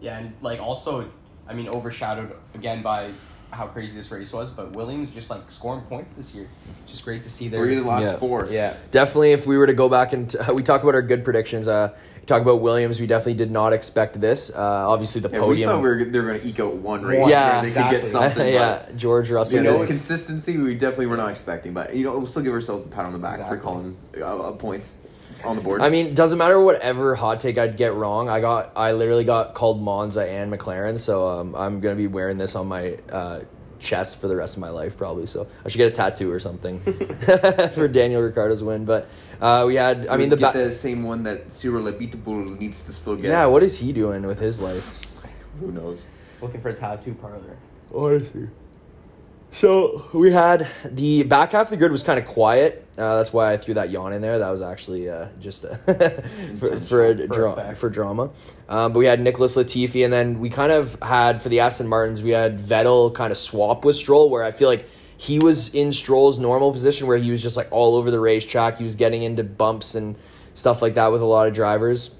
Yeah, 0.00 0.18
and 0.18 0.32
like 0.40 0.58
also, 0.58 1.10
I 1.46 1.52
mean, 1.52 1.68
overshadowed 1.68 2.34
again 2.54 2.82
by 2.82 3.10
how 3.50 3.66
crazy 3.66 3.96
this 3.96 4.10
race 4.10 4.32
was. 4.32 4.50
But 4.50 4.72
Williams 4.72 5.10
just 5.10 5.30
like 5.30 5.50
scoring 5.50 5.82
points 5.82 6.12
this 6.12 6.34
year, 6.34 6.48
just 6.86 7.04
great 7.04 7.22
to 7.24 7.30
see. 7.30 7.48
Their, 7.48 7.60
three 7.60 7.76
of 7.76 7.84
the 7.84 7.90
last 7.90 8.04
Yeah. 8.04 8.16
four. 8.18 8.46
yeah, 8.50 8.74
Definitely, 8.90 9.32
if 9.32 9.46
we 9.46 9.56
were 9.56 9.66
to 9.66 9.74
go 9.74 9.88
back 9.88 10.12
and 10.12 10.34
we 10.52 10.62
talk 10.62 10.82
about 10.82 10.94
our 10.94 11.02
good 11.02 11.24
predictions, 11.24 11.68
uh, 11.68 11.94
talk 12.26 12.42
about 12.42 12.60
Williams. 12.60 13.00
We 13.00 13.06
definitely 13.06 13.34
did 13.34 13.50
not 13.50 13.72
expect 13.72 14.20
this. 14.20 14.50
Uh, 14.50 14.88
obviously, 14.88 15.20
the 15.20 15.30
Yeah, 15.30 15.44
we 15.44 15.64
thought 15.64 15.82
we 15.82 15.88
were, 15.88 16.04
they 16.04 16.18
were 16.20 16.28
going 16.28 16.40
to 16.40 16.46
eke 16.46 16.60
out 16.60 16.74
one 16.76 17.02
race. 17.02 17.28
Yeah, 17.30 17.60
they 17.60 17.68
exactly. 17.68 17.96
could 17.96 18.02
get 18.02 18.10
something. 18.10 18.46
yeah, 18.54 18.86
George 18.96 19.30
Russell. 19.30 19.58
But, 19.58 19.64
know 19.64 19.72
yeah, 19.72 19.78
this 19.78 19.86
consistency 19.88 20.56
we 20.56 20.74
definitely 20.74 21.06
were 21.06 21.16
not 21.16 21.30
expecting. 21.30 21.74
But 21.74 21.94
you 21.94 22.04
know, 22.04 22.16
we'll 22.16 22.26
still 22.26 22.42
give 22.42 22.52
ourselves 22.52 22.84
the 22.84 22.90
pat 22.90 23.04
on 23.04 23.12
the 23.12 23.18
back 23.18 23.46
for 23.48 23.56
calling 23.56 23.96
uh, 24.20 24.48
uh, 24.48 24.52
points 24.52 24.96
on 25.44 25.56
the 25.56 25.62
board. 25.62 25.80
I 25.80 25.90
mean, 25.90 26.14
doesn't 26.14 26.38
matter 26.38 26.60
whatever 26.60 27.14
hot 27.14 27.40
take 27.40 27.58
I'd 27.58 27.76
get 27.76 27.94
wrong. 27.94 28.28
I 28.28 28.40
got, 28.40 28.72
I 28.76 28.92
literally 28.92 29.24
got 29.24 29.54
called 29.54 29.82
Monza 29.82 30.24
and 30.24 30.52
McLaren, 30.52 30.98
so 30.98 31.28
um, 31.28 31.54
I'm 31.54 31.80
gonna 31.80 31.96
be 31.96 32.06
wearing 32.06 32.38
this 32.38 32.54
on 32.54 32.68
my 32.68 32.98
uh, 33.10 33.40
chest 33.78 34.20
for 34.20 34.28
the 34.28 34.36
rest 34.36 34.56
of 34.56 34.60
my 34.60 34.70
life 34.70 34.96
probably. 34.96 35.26
So 35.26 35.46
I 35.64 35.68
should 35.68 35.78
get 35.78 35.88
a 35.88 35.94
tattoo 35.94 36.30
or 36.30 36.38
something 36.38 36.80
for 37.72 37.88
Daniel 37.88 38.22
Ricciardo's 38.22 38.62
win. 38.62 38.84
But 38.84 39.08
uh, 39.40 39.64
we 39.66 39.76
had, 39.76 40.06
I 40.08 40.16
mean, 40.16 40.28
the, 40.28 40.36
get 40.36 40.52
ba- 40.52 40.64
the 40.64 40.72
same 40.72 41.02
one 41.02 41.22
that 41.24 41.52
Cyril 41.52 41.84
Abiteboul 41.84 42.58
needs 42.58 42.82
to 42.84 42.92
still 42.92 43.16
get. 43.16 43.26
yeah. 43.26 43.46
What 43.46 43.62
is 43.62 43.78
he 43.78 43.92
doing 43.92 44.26
with 44.26 44.38
his 44.38 44.60
life? 44.60 45.00
who 45.60 45.72
knows? 45.72 46.06
looking 46.40 46.60
for 46.62 46.70
a 46.70 46.74
tattoo 46.74 47.14
parlor. 47.14 47.56
Honestly. 47.94 48.48
So 49.52 50.06
we 50.14 50.30
had 50.30 50.68
the 50.84 51.24
back 51.24 51.52
half 51.52 51.66
of 51.66 51.70
the 51.70 51.76
grid 51.76 51.90
was 51.90 52.04
kind 52.04 52.20
of 52.20 52.26
quiet. 52.26 52.86
Uh, 52.96 53.16
that's 53.16 53.32
why 53.32 53.52
I 53.52 53.56
threw 53.56 53.74
that 53.74 53.90
yawn 53.90 54.12
in 54.12 54.22
there. 54.22 54.38
That 54.38 54.50
was 54.50 54.62
actually 54.62 55.10
uh, 55.10 55.26
just 55.40 55.62
for, 56.56 56.78
for, 56.78 57.04
a 57.06 57.26
dra- 57.26 57.74
for 57.74 57.90
drama. 57.90 58.30
Um, 58.68 58.92
but 58.92 59.00
we 59.00 59.06
had 59.06 59.20
Nicholas 59.20 59.56
Latifi, 59.56 60.04
and 60.04 60.12
then 60.12 60.38
we 60.38 60.50
kind 60.50 60.70
of 60.70 60.96
had 61.02 61.42
for 61.42 61.48
the 61.48 61.60
Aston 61.60 61.88
Martins, 61.88 62.22
we 62.22 62.30
had 62.30 62.60
Vettel 62.60 63.12
kind 63.12 63.32
of 63.32 63.38
swap 63.38 63.84
with 63.84 63.96
Stroll, 63.96 64.30
where 64.30 64.44
I 64.44 64.52
feel 64.52 64.68
like 64.68 64.88
he 65.16 65.38
was 65.40 65.74
in 65.74 65.92
Stroll's 65.92 66.38
normal 66.38 66.70
position, 66.70 67.08
where 67.08 67.18
he 67.18 67.30
was 67.30 67.42
just 67.42 67.56
like 67.56 67.68
all 67.72 67.96
over 67.96 68.10
the 68.10 68.20
racetrack. 68.20 68.78
He 68.78 68.84
was 68.84 68.94
getting 68.94 69.22
into 69.24 69.42
bumps 69.42 69.96
and 69.96 70.16
stuff 70.54 70.80
like 70.80 70.94
that 70.94 71.10
with 71.10 71.22
a 71.22 71.26
lot 71.26 71.48
of 71.48 71.54
drivers. 71.54 72.14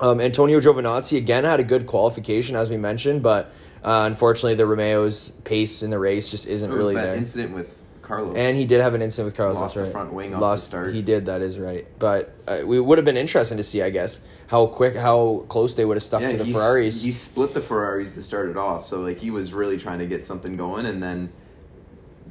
Um, 0.00 0.20
Antonio 0.20 0.60
Giovinazzi 0.60 1.16
again 1.18 1.44
had 1.44 1.60
a 1.60 1.64
good 1.64 1.86
qualification, 1.86 2.56
as 2.56 2.70
we 2.70 2.76
mentioned, 2.76 3.22
but 3.22 3.52
uh, 3.84 4.04
unfortunately, 4.06 4.54
the 4.54 4.66
Romeo's 4.66 5.30
pace 5.44 5.82
in 5.82 5.90
the 5.90 5.98
race 5.98 6.30
just 6.30 6.46
isn't 6.46 6.70
There 6.70 6.78
was 6.78 6.88
really 6.88 7.00
that 7.00 7.10
there. 7.10 7.16
incident 7.16 7.54
with 7.54 7.82
Carlos. 8.00 8.36
And 8.36 8.56
he 8.56 8.64
did 8.64 8.80
have 8.80 8.94
an 8.94 9.02
incident 9.02 9.26
with 9.26 9.36
Carlos. 9.36 9.60
Lost 9.60 9.74
that's 9.74 9.86
the 9.86 9.92
front 9.92 10.12
wing 10.12 10.34
off 10.34 10.40
the 10.40 10.46
Lost. 10.46 10.66
start. 10.66 10.94
He 10.94 11.02
did. 11.02 11.26
That 11.26 11.40
is 11.40 11.58
right. 11.58 11.86
But 11.98 12.34
uh, 12.46 12.58
we 12.64 12.80
would 12.80 12.98
have 12.98 13.04
been 13.04 13.16
interesting 13.16 13.56
to 13.58 13.62
see, 13.62 13.82
I 13.82 13.90
guess, 13.90 14.20
how 14.46 14.66
quick, 14.66 14.94
how 14.96 15.44
close 15.48 15.74
they 15.74 15.84
would 15.84 15.96
have 15.96 16.02
stuck 16.02 16.22
yeah, 16.22 16.32
to 16.32 16.36
the 16.36 16.44
Ferraris. 16.46 17.02
He 17.02 17.12
split 17.12 17.54
the 17.54 17.60
Ferraris 17.60 18.14
to 18.14 18.22
start 18.22 18.48
it 18.50 18.56
off, 18.56 18.86
so 18.86 19.00
like 19.00 19.18
he 19.18 19.30
was 19.30 19.52
really 19.52 19.78
trying 19.78 19.98
to 19.98 20.06
get 20.06 20.24
something 20.24 20.56
going, 20.56 20.86
and 20.86 21.02
then 21.02 21.32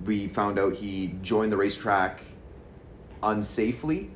we 0.06 0.28
found 0.28 0.60
out 0.60 0.76
he 0.76 1.16
joined 1.22 1.52
the 1.52 1.58
racetrack 1.58 2.22
unsafely, 3.22 4.10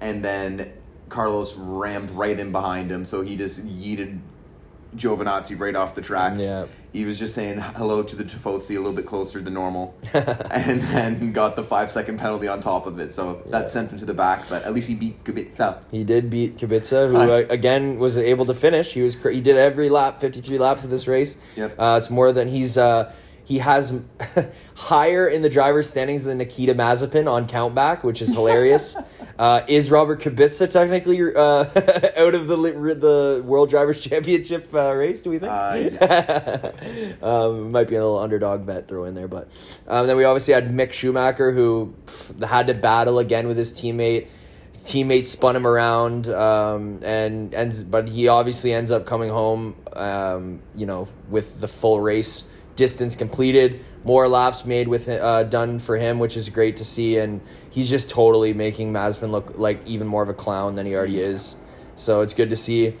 and 0.00 0.24
then 0.24 0.72
Carlos 1.08 1.54
rammed 1.54 2.10
right 2.10 2.38
in 2.38 2.52
behind 2.52 2.90
him, 2.90 3.04
so 3.04 3.22
he 3.22 3.36
just 3.36 3.66
yeeted 3.66 4.20
Giovinazzi 4.96 5.58
right 5.58 5.76
off 5.76 5.94
the 5.94 6.00
track. 6.00 6.34
Yeah. 6.38 6.66
He 6.92 7.04
was 7.04 7.18
just 7.18 7.34
saying 7.34 7.58
hello 7.58 8.02
to 8.02 8.16
the 8.16 8.24
Tifosi 8.24 8.70
a 8.74 8.78
little 8.78 8.92
bit 8.94 9.04
closer 9.06 9.40
than 9.40 9.54
normal, 9.54 9.94
and 10.14 10.80
then 10.82 11.32
got 11.32 11.54
the 11.54 11.62
five 11.62 11.90
second 11.90 12.18
penalty 12.18 12.48
on 12.48 12.60
top 12.60 12.86
of 12.86 12.98
it. 12.98 13.14
So 13.14 13.42
Yeah. 13.44 13.50
that 13.52 13.70
sent 13.70 13.92
him 13.92 13.98
to 13.98 14.06
the 14.06 14.14
back, 14.14 14.48
but 14.48 14.64
at 14.64 14.72
least 14.72 14.88
he 14.88 14.94
beat 14.94 15.22
Kubica. 15.24 15.82
He 15.90 16.02
did 16.04 16.30
beat 16.30 16.56
Kubica, 16.56 17.08
who 17.10 17.16
uh, 17.16 17.44
again 17.50 17.98
was 17.98 18.16
able 18.16 18.46
to 18.46 18.54
finish. 18.54 18.92
He 18.94 19.02
was 19.02 19.14
he 19.22 19.40
did 19.42 19.56
every 19.56 19.88
lap, 19.90 20.20
fifty 20.20 20.40
three 20.40 20.58
laps 20.58 20.82
of 20.84 20.90
this 20.90 21.06
race. 21.06 21.36
Yep. 21.56 21.78
Uh, 21.78 21.96
it's 21.98 22.08
more 22.10 22.32
than 22.32 22.48
he's 22.48 22.78
uh, 22.78 23.12
he 23.48 23.60
has 23.60 23.98
higher 24.74 25.26
in 25.26 25.40
the 25.40 25.48
driver's 25.48 25.88
standings 25.88 26.24
than 26.24 26.36
Nikita 26.36 26.74
Mazepin 26.74 27.26
on 27.26 27.48
countback, 27.48 28.02
which 28.02 28.20
is 28.20 28.34
hilarious. 28.34 28.94
uh, 29.38 29.62
is 29.66 29.90
Robert 29.90 30.20
Kubica 30.20 30.70
technically 30.70 31.18
uh, 31.34 31.64
out 32.22 32.34
of 32.34 32.46
the 32.46 32.56
the 32.56 33.42
World 33.42 33.70
Drivers' 33.70 34.00
Championship 34.00 34.68
uh, 34.74 34.92
race? 34.92 35.22
Do 35.22 35.30
we 35.30 35.38
think? 35.38 35.50
Uh, 35.50 35.76
yes. 35.80 37.22
um, 37.22 37.72
might 37.72 37.88
be 37.88 37.94
a 37.94 38.02
little 38.02 38.18
underdog 38.18 38.66
bet 38.66 38.86
throw 38.86 39.04
in 39.04 39.14
there, 39.14 39.28
but 39.28 39.48
um, 39.86 40.06
then 40.06 40.18
we 40.18 40.24
obviously 40.24 40.52
had 40.52 40.70
Mick 40.70 40.92
Schumacher 40.92 41.50
who 41.50 41.94
pff, 42.04 42.44
had 42.44 42.66
to 42.66 42.74
battle 42.74 43.18
again 43.18 43.48
with 43.48 43.56
his 43.56 43.72
teammate. 43.72 44.28
Teammate 44.74 45.24
spun 45.24 45.56
him 45.56 45.66
around, 45.66 46.28
um, 46.28 47.00
and 47.02 47.54
ends, 47.54 47.82
but 47.82 48.08
he 48.08 48.28
obviously 48.28 48.74
ends 48.74 48.90
up 48.90 49.06
coming 49.06 49.30
home, 49.30 49.74
um, 49.94 50.60
you 50.76 50.84
know, 50.84 51.08
with 51.30 51.60
the 51.60 51.66
full 51.66 51.98
race 51.98 52.46
distance 52.78 53.16
completed, 53.16 53.84
more 54.04 54.28
laps 54.28 54.64
made 54.64 54.86
with 54.88 55.08
uh, 55.08 55.42
done 55.42 55.78
for 55.80 55.96
him, 55.98 56.18
which 56.20 56.36
is 56.36 56.48
great 56.48 56.76
to 56.78 56.84
see, 56.84 57.18
and 57.18 57.40
he's 57.70 57.90
just 57.90 58.08
totally 58.08 58.54
making 58.54 58.92
Mazepin 58.92 59.30
look 59.30 59.58
like 59.58 59.84
even 59.86 60.06
more 60.06 60.22
of 60.22 60.28
a 60.30 60.34
clown 60.34 60.76
than 60.76 60.86
he 60.86 60.94
already 60.94 61.20
is. 61.20 61.56
So 61.96 62.22
it's 62.22 62.32
good 62.34 62.50
to 62.50 62.56
see 62.56 62.94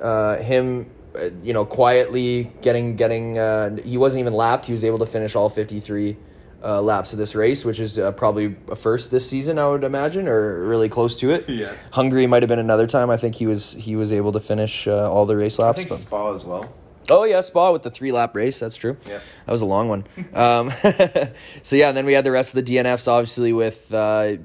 uh, 0.00 0.38
him, 0.38 0.90
uh, 1.14 1.28
you 1.42 1.52
know, 1.52 1.64
quietly 1.66 2.50
getting 2.62 2.96
getting. 2.96 3.38
Uh, 3.38 3.76
he 3.84 3.98
wasn't 3.98 4.20
even 4.20 4.32
lapped. 4.32 4.64
He 4.66 4.72
was 4.72 4.82
able 4.82 4.98
to 4.98 5.06
finish 5.06 5.36
all 5.36 5.48
fifty 5.50 5.78
three. 5.78 6.16
Uh, 6.60 6.82
laps 6.82 7.12
of 7.12 7.20
this 7.20 7.36
race, 7.36 7.64
which 7.64 7.78
is 7.78 7.96
uh, 8.00 8.10
probably 8.10 8.56
a 8.68 8.74
first 8.74 9.12
this 9.12 9.30
season, 9.30 9.60
I 9.60 9.68
would 9.68 9.84
imagine, 9.84 10.26
or 10.26 10.64
really 10.66 10.88
close 10.88 11.14
to 11.20 11.30
it. 11.30 11.48
Yeah. 11.48 11.72
Hungary 11.92 12.26
might 12.26 12.42
have 12.42 12.48
been 12.48 12.58
another 12.58 12.88
time. 12.88 13.10
I 13.10 13.16
think 13.16 13.36
he 13.36 13.46
was 13.46 13.74
he 13.74 13.94
was 13.94 14.10
able 14.10 14.32
to 14.32 14.40
finish 14.40 14.88
uh, 14.88 15.08
all 15.12 15.24
the 15.24 15.36
race 15.36 15.60
I 15.60 15.66
laps. 15.66 15.78
think 15.78 15.88
but- 15.90 15.98
Spa 15.98 16.32
as 16.34 16.44
well. 16.44 16.64
Oh 17.10 17.24
yeah, 17.24 17.40
Spa 17.40 17.72
with 17.72 17.82
the 17.82 17.90
three 17.90 18.12
lap 18.12 18.34
race. 18.34 18.58
That's 18.58 18.76
true. 18.76 18.96
Yeah. 19.06 19.20
that 19.46 19.52
was 19.52 19.62
a 19.62 19.66
long 19.66 19.88
one. 19.88 20.04
um, 20.34 20.70
so 21.62 21.76
yeah, 21.76 21.88
and 21.88 21.96
then 21.96 22.06
we 22.06 22.12
had 22.12 22.24
the 22.24 22.30
rest 22.30 22.56
of 22.56 22.64
the 22.64 22.76
DNFs, 22.76 23.08
obviously 23.08 23.52
with 23.52 23.92
uh, 23.92 24.36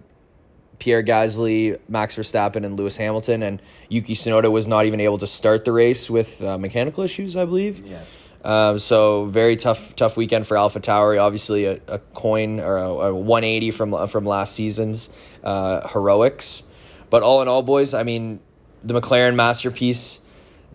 Pierre 0.80 1.04
Gasly, 1.04 1.80
Max 1.88 2.16
Verstappen, 2.16 2.66
and 2.66 2.78
Lewis 2.78 2.98
Hamilton, 2.98 3.44
and 3.44 3.62
Yuki 3.90 4.14
Tsunoda 4.16 4.52
was 4.52 4.68
not 4.68 4.86
even 4.86 5.00
able 5.00 5.18
to 5.18 5.28
start 5.28 5.66
the 5.66 5.72
race 5.72 6.10
with 6.10 6.42
uh, 6.42 6.58
mechanical 6.58 7.04
issues, 7.04 7.36
I 7.36 7.46
believe. 7.46 7.86
Yeah. 7.86 8.02
Um, 8.44 8.78
so 8.80 9.26
very 9.26 9.56
tough, 9.56 9.96
tough 9.96 10.18
weekend 10.18 10.46
for 10.46 10.58
Alpha 10.58 10.80
Tauri. 10.82 11.22
Obviously, 11.22 11.66
a, 11.66 11.80
a 11.88 12.00
coin 12.00 12.60
or 12.60 12.78
a, 12.78 12.90
a 12.90 13.16
180 13.16 13.72
from 13.72 14.08
from 14.08 14.26
last 14.26 14.54
season's 14.54 15.10
uh, 15.44 15.88
heroics. 15.88 16.64
But 17.10 17.24
all 17.24 17.42
in 17.42 17.48
all, 17.48 17.62
boys, 17.62 17.94
I 17.94 18.04
mean, 18.04 18.42
the 18.84 19.00
McLaren 19.00 19.36
masterpiece 19.36 20.20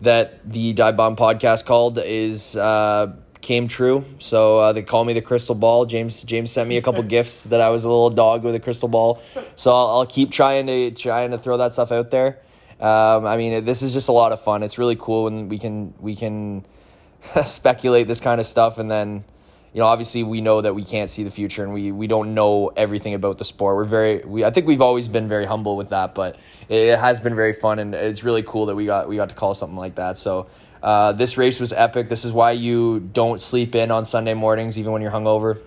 that 0.01 0.49
the 0.49 0.73
Dive 0.73 0.95
Bomb 0.95 1.15
podcast 1.15 1.65
called 1.65 1.97
is 1.97 2.55
uh, 2.55 3.13
came 3.41 3.67
true. 3.67 4.05
So 4.19 4.59
uh, 4.59 4.73
they 4.73 4.81
call 4.81 5.05
me 5.05 5.13
the 5.13 5.21
crystal 5.21 5.55
ball. 5.55 5.85
James 5.85 6.23
James 6.23 6.51
sent 6.51 6.67
me 6.69 6.77
a 6.77 6.81
couple 6.81 7.03
gifts 7.17 7.43
that 7.43 7.61
I 7.61 7.69
was 7.69 7.83
a 7.83 7.89
little 7.89 8.09
dog 8.09 8.43
with 8.43 8.55
a 8.55 8.59
crystal 8.59 8.89
ball. 8.89 9.21
So 9.55 9.71
I'll, 9.71 9.87
I'll 9.87 10.05
keep 10.05 10.31
trying 10.31 10.67
to 10.67 10.91
trying 10.91 11.31
to 11.31 11.37
throw 11.37 11.57
that 11.57 11.73
stuff 11.73 11.91
out 11.91 12.11
there. 12.11 12.39
Um, 12.79 13.25
I 13.25 13.35
mean, 13.35 13.65
this 13.65 13.81
is 13.81 13.91
just 13.91 14.07
a 14.07 14.13
lot 14.13 14.31
of 14.31 14.41
fun. 14.41 14.63
It's 14.63 14.77
really 14.77 14.95
cool 14.95 15.25
when 15.25 15.49
we 15.49 15.59
can 15.59 15.93
we 15.99 16.15
can 16.15 16.65
speculate 17.45 18.07
this 18.07 18.19
kind 18.19 18.39
of 18.39 18.47
stuff 18.47 18.77
and 18.77 18.89
then 18.89 19.25
you 19.73 19.79
know 19.79 19.85
obviously 19.85 20.23
we 20.23 20.41
know 20.41 20.61
that 20.61 20.73
we 20.73 20.83
can't 20.83 21.09
see 21.09 21.23
the 21.23 21.29
future 21.29 21.63
and 21.63 21.73
we 21.73 21.91
we 21.91 22.07
don't 22.07 22.33
know 22.33 22.69
everything 22.75 23.13
about 23.13 23.37
the 23.37 23.45
sport. 23.45 23.75
We're 23.75 23.85
very 23.85 24.19
we 24.25 24.43
i 24.43 24.49
think 24.49 24.67
we've 24.67 24.81
always 24.81 25.07
been 25.07 25.27
very 25.27 25.45
humble 25.45 25.77
with 25.77 25.89
that 25.89 26.15
but 26.15 26.37
it 26.67 26.97
has 26.97 27.19
been 27.19 27.35
very 27.35 27.53
fun 27.53 27.79
and 27.79 27.93
it's 27.93 28.23
really 28.23 28.43
cool 28.43 28.67
that 28.67 28.75
we 28.75 28.85
got 28.85 29.07
we 29.07 29.15
got 29.15 29.29
to 29.29 29.35
call 29.35 29.53
something 29.53 29.77
like 29.77 29.95
that. 29.95 30.17
So 30.17 30.47
uh, 30.81 31.11
this 31.11 31.37
race 31.37 31.59
was 31.59 31.73
epic. 31.73 32.07
This 32.07 32.23
is 32.23 32.31
why 32.31 32.51
you 32.51 32.99
don't 32.99 33.41
sleep 33.41 33.75
in 33.75 33.91
on 33.91 34.05
sunday 34.05 34.33
mornings 34.33 34.77
even 34.77 34.91
when 34.91 35.01
you're 35.01 35.11
hungover 35.11 35.59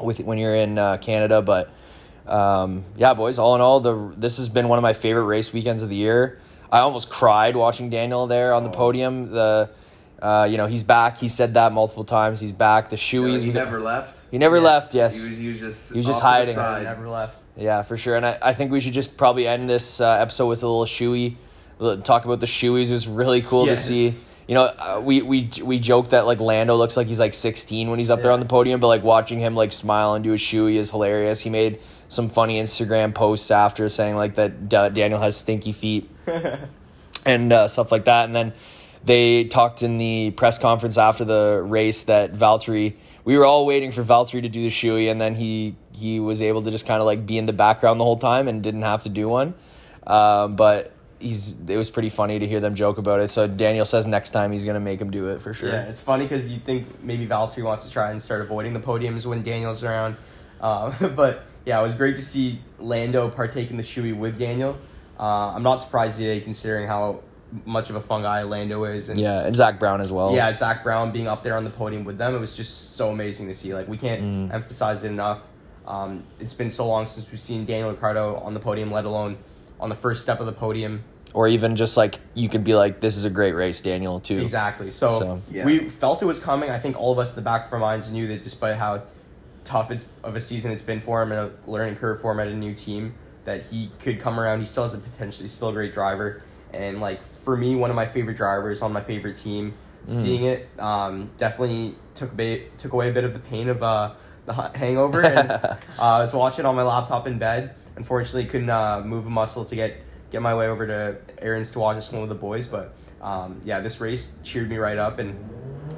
with 0.00 0.20
when 0.20 0.38
you're 0.38 0.56
in 0.56 0.78
uh, 0.78 0.96
canada. 0.98 1.42
But 1.42 1.70
um, 2.26 2.84
yeah 2.96 3.14
boys 3.14 3.38
all 3.38 3.54
in 3.54 3.60
all 3.60 3.78
the 3.78 4.12
this 4.16 4.38
has 4.38 4.48
been 4.48 4.66
one 4.66 4.78
of 4.78 4.82
my 4.82 4.94
favorite 4.94 5.24
race 5.24 5.52
weekends 5.52 5.82
of 5.82 5.88
the 5.88 5.96
year. 5.96 6.40
I 6.72 6.80
almost 6.80 7.08
cried 7.08 7.54
watching 7.54 7.90
daniel 7.90 8.26
there 8.26 8.52
on 8.52 8.64
the 8.64 8.70
podium. 8.70 9.30
The 9.30 9.70
uh, 10.22 10.46
you 10.50 10.56
know 10.56 10.66
he's 10.66 10.82
back. 10.82 11.18
He 11.18 11.28
said 11.28 11.54
that 11.54 11.72
multiple 11.72 12.04
times. 12.04 12.40
He's 12.40 12.52
back. 12.52 12.90
The 12.90 12.96
shoeys. 12.96 13.40
he 13.40 13.48
we 13.48 13.52
never 13.54 13.80
left. 13.80 14.26
He 14.30 14.38
never 14.38 14.60
left. 14.60 14.94
Yes. 14.94 15.20
He 15.22 15.28
was, 15.28 15.38
he 15.38 15.48
was 15.48 15.60
just 15.60 15.92
He 15.92 15.98
was 15.98 16.06
just 16.06 16.18
off 16.22 16.22
to 16.22 16.28
hiding. 16.38 16.54
side. 16.54 16.82
Never 16.84 17.08
left. 17.08 17.36
Yeah, 17.56 17.82
for 17.82 17.96
sure. 17.96 18.16
And 18.16 18.26
I, 18.26 18.38
I 18.42 18.54
think 18.54 18.70
we 18.70 18.80
should 18.80 18.92
just 18.92 19.16
probably 19.16 19.46
end 19.48 19.68
this 19.68 20.00
uh, 20.00 20.10
episode 20.10 20.46
with 20.48 20.62
a 20.62 20.66
little 20.66 20.84
shoey. 20.84 21.36
Talk 22.04 22.24
about 22.24 22.40
the 22.40 22.46
shoeys. 22.46 22.88
It 22.90 22.92
was 22.92 23.06
really 23.08 23.42
cool 23.42 23.66
Yes. 23.66 23.86
to 23.88 24.08
see. 24.10 24.32
You 24.48 24.54
know, 24.54 24.64
uh, 24.64 25.00
we 25.02 25.22
we 25.22 25.50
we 25.62 25.78
joke 25.80 26.10
that 26.10 26.24
like 26.24 26.38
Lando 26.38 26.76
looks 26.76 26.96
like 26.96 27.06
he's 27.08 27.18
like 27.18 27.34
16 27.34 27.90
when 27.90 27.98
he's 27.98 28.10
up 28.10 28.22
there 28.22 28.30
on 28.30 28.38
the 28.40 28.46
podium, 28.46 28.78
but 28.78 28.86
like 28.86 29.02
watching 29.02 29.40
him 29.40 29.54
like 29.56 29.72
smile 29.72 30.14
and 30.14 30.22
do 30.22 30.32
a 30.32 30.36
shoey 30.36 30.76
is 30.76 30.90
hilarious. 30.92 31.40
He 31.40 31.50
made 31.50 31.80
some 32.08 32.28
funny 32.28 32.62
Instagram 32.62 33.12
posts 33.12 33.50
after 33.50 33.88
saying 33.88 34.14
like 34.16 34.36
that 34.36 34.68
Da- 34.68 34.88
Daniel 34.90 35.20
has 35.20 35.36
stinky 35.36 35.72
feet 35.72 36.08
and 37.26 37.52
uh, 37.52 37.68
stuff 37.68 37.90
like 37.90 38.04
that. 38.04 38.26
And 38.26 38.36
then 38.36 38.52
they 39.06 39.44
talked 39.44 39.82
in 39.82 39.98
the 39.98 40.32
press 40.32 40.58
conference 40.58 40.98
after 40.98 41.24
the 41.24 41.62
race 41.64 42.02
that 42.04 42.34
Valtteri. 42.34 42.94
We 43.24 43.38
were 43.38 43.44
all 43.44 43.64
waiting 43.64 43.92
for 43.92 44.02
Valtteri 44.02 44.42
to 44.42 44.48
do 44.48 44.62
the 44.62 44.68
shoey, 44.68 45.10
and 45.10 45.20
then 45.20 45.36
he 45.36 45.76
he 45.92 46.20
was 46.20 46.42
able 46.42 46.62
to 46.62 46.70
just 46.70 46.86
kind 46.86 47.00
of 47.00 47.06
like 47.06 47.24
be 47.24 47.38
in 47.38 47.46
the 47.46 47.52
background 47.52 48.00
the 48.00 48.04
whole 48.04 48.18
time 48.18 48.48
and 48.48 48.62
didn't 48.62 48.82
have 48.82 49.04
to 49.04 49.08
do 49.08 49.28
one. 49.28 49.54
Um, 50.06 50.56
but 50.56 50.92
he's 51.20 51.56
it 51.68 51.76
was 51.76 51.88
pretty 51.88 52.08
funny 52.08 52.40
to 52.40 52.46
hear 52.46 52.58
them 52.58 52.74
joke 52.74 52.98
about 52.98 53.20
it. 53.20 53.30
So 53.30 53.46
Daniel 53.46 53.84
says 53.84 54.08
next 54.08 54.32
time 54.32 54.50
he's 54.50 54.64
gonna 54.64 54.80
make 54.80 55.00
him 55.00 55.10
do 55.10 55.28
it 55.28 55.40
for 55.40 55.54
sure. 55.54 55.70
Yeah, 55.70 55.82
it's 55.82 56.00
funny 56.00 56.24
because 56.24 56.46
you 56.46 56.58
think 56.58 57.02
maybe 57.02 57.26
Valtteri 57.26 57.62
wants 57.62 57.86
to 57.86 57.92
try 57.92 58.10
and 58.10 58.20
start 58.20 58.40
avoiding 58.40 58.72
the 58.72 58.80
podiums 58.80 59.24
when 59.24 59.42
Daniel's 59.42 59.84
around. 59.84 60.16
Um, 60.60 60.94
but 61.14 61.44
yeah, 61.64 61.78
it 61.78 61.82
was 61.82 61.94
great 61.94 62.16
to 62.16 62.22
see 62.22 62.58
Lando 62.80 63.28
partake 63.28 63.70
in 63.70 63.76
the 63.76 63.82
shoey 63.84 64.16
with 64.16 64.36
Daniel. 64.36 64.76
Uh, 65.18 65.52
I'm 65.54 65.62
not 65.62 65.76
surprised 65.76 66.18
today 66.18 66.40
considering 66.40 66.86
how 66.86 67.22
much 67.64 67.90
of 67.90 67.96
a 67.96 68.00
fun 68.00 68.22
guy 68.22 68.42
Lando 68.42 68.84
is. 68.84 69.08
And 69.08 69.18
yeah, 69.20 69.46
and 69.46 69.54
Zak 69.54 69.78
Brown 69.78 70.00
as 70.00 70.10
well. 70.12 70.32
yeah, 70.34 70.52
Zak 70.52 70.82
Brown 70.82 71.12
being 71.12 71.28
up 71.28 71.42
there 71.42 71.56
on 71.56 71.64
the 71.64 71.70
podium 71.70 72.04
with 72.04 72.18
them, 72.18 72.34
it 72.34 72.38
was 72.38 72.54
just 72.54 72.96
so 72.96 73.10
amazing 73.10 73.46
to 73.48 73.54
see. 73.54 73.72
Like 73.74 73.88
we 73.88 73.98
can't 73.98 74.22
Mm. 74.22 74.54
emphasize 74.54 75.04
it 75.04 75.08
enough. 75.08 75.40
Um, 75.86 76.24
it's 76.40 76.54
been 76.54 76.70
so 76.70 76.86
long 76.88 77.06
since 77.06 77.30
we've 77.30 77.38
seen 77.40 77.64
Daniel 77.64 77.90
Ricciardo 77.90 78.36
on 78.36 78.54
the 78.54 78.60
podium, 78.60 78.90
let 78.90 79.04
alone 79.04 79.36
on 79.78 79.88
the 79.88 79.94
first 79.94 80.22
step 80.22 80.40
of 80.40 80.46
the 80.46 80.52
podium. 80.52 81.04
or 81.34 81.46
even 81.48 81.76
just 81.76 81.98
like 81.98 82.18
you 82.32 82.48
could 82.48 82.64
be 82.64 82.74
like, 82.74 83.00
this 83.00 83.16
is 83.18 83.26
a 83.26 83.30
great 83.30 83.52
race, 83.52 83.82
Daniel 83.82 84.20
too. 84.20 84.38
Exactly. 84.38 84.90
So, 84.90 85.18
So- 85.18 85.42
Yeah. 85.50 85.66
we 85.66 85.86
felt 85.88 86.22
it 86.22 86.24
was 86.24 86.38
coming. 86.38 86.70
I 86.70 86.78
think 86.78 86.98
all 86.98 87.12
of 87.12 87.18
us 87.18 87.30
in 87.32 87.36
the 87.36 87.42
back 87.42 87.66
of 87.66 87.72
our 87.74 87.78
minds 87.78 88.10
knew 88.10 88.26
that 88.28 88.42
despite 88.42 88.76
how 88.76 89.02
tough 89.64 89.90
it's 89.90 90.06
of 90.24 90.34
a 90.34 90.40
season 90.40 90.70
it's 90.72 90.80
been 90.80 90.98
for 91.00 91.20
him 91.20 91.32
and 91.32 91.40
a 91.66 91.70
learning 91.70 91.96
curve 91.96 92.22
for 92.22 92.32
him 92.32 92.40
at 92.40 92.48
a 92.48 92.54
new 92.54 92.72
team, 92.72 93.12
that 93.44 93.64
he 93.64 93.90
could 93.98 94.18
come 94.18 94.40
around. 94.40 94.60
He 94.60 94.64
still 94.66 94.84
has 94.84 94.94
a 94.94 94.98
potential. 94.98 95.42
He's 95.42 95.52
still 95.52 95.68
a 95.68 95.72
great 95.72 95.92
driver. 95.92 96.42
And 96.76 97.00
like 97.00 97.22
for 97.22 97.56
me, 97.56 97.74
one 97.74 97.90
of 97.90 97.96
my 97.96 98.06
favorite 98.06 98.36
drivers 98.36 98.82
on 98.82 98.92
my 98.92 99.00
favorite 99.00 99.36
team. 99.36 99.74
Mm. 100.06 100.10
Seeing 100.10 100.44
it, 100.44 100.68
um, 100.78 101.30
definitely 101.36 101.96
took 102.14 102.32
a 102.32 102.34
bit, 102.34 102.78
took 102.78 102.92
away 102.92 103.10
a 103.10 103.12
bit 103.12 103.24
of 103.24 103.32
the 103.32 103.40
pain 103.40 103.68
of 103.68 103.82
uh, 103.82 104.14
the 104.44 104.52
hangover. 104.52 105.22
And 105.22 105.50
uh, 105.50 105.76
I 105.98 106.20
was 106.20 106.32
watching 106.32 106.64
on 106.64 106.76
my 106.76 106.82
laptop 106.82 107.26
in 107.26 107.38
bed. 107.38 107.74
Unfortunately, 107.96 108.46
couldn't 108.46 108.70
uh, 108.70 109.02
move 109.04 109.26
a 109.26 109.30
muscle 109.30 109.64
to 109.64 109.74
get 109.74 109.96
get 110.30 110.42
my 110.42 110.54
way 110.54 110.68
over 110.68 110.86
to 110.86 111.16
Aaron's 111.38 111.70
to 111.70 111.78
watch 111.78 111.96
this 111.96 112.10
one 112.12 112.20
with 112.20 112.28
the 112.28 112.36
boys. 112.36 112.66
But 112.66 112.94
um, 113.20 113.60
yeah, 113.64 113.80
this 113.80 114.00
race 114.00 114.32
cheered 114.42 114.68
me 114.68 114.76
right 114.76 114.98
up. 114.98 115.18
And 115.18 115.38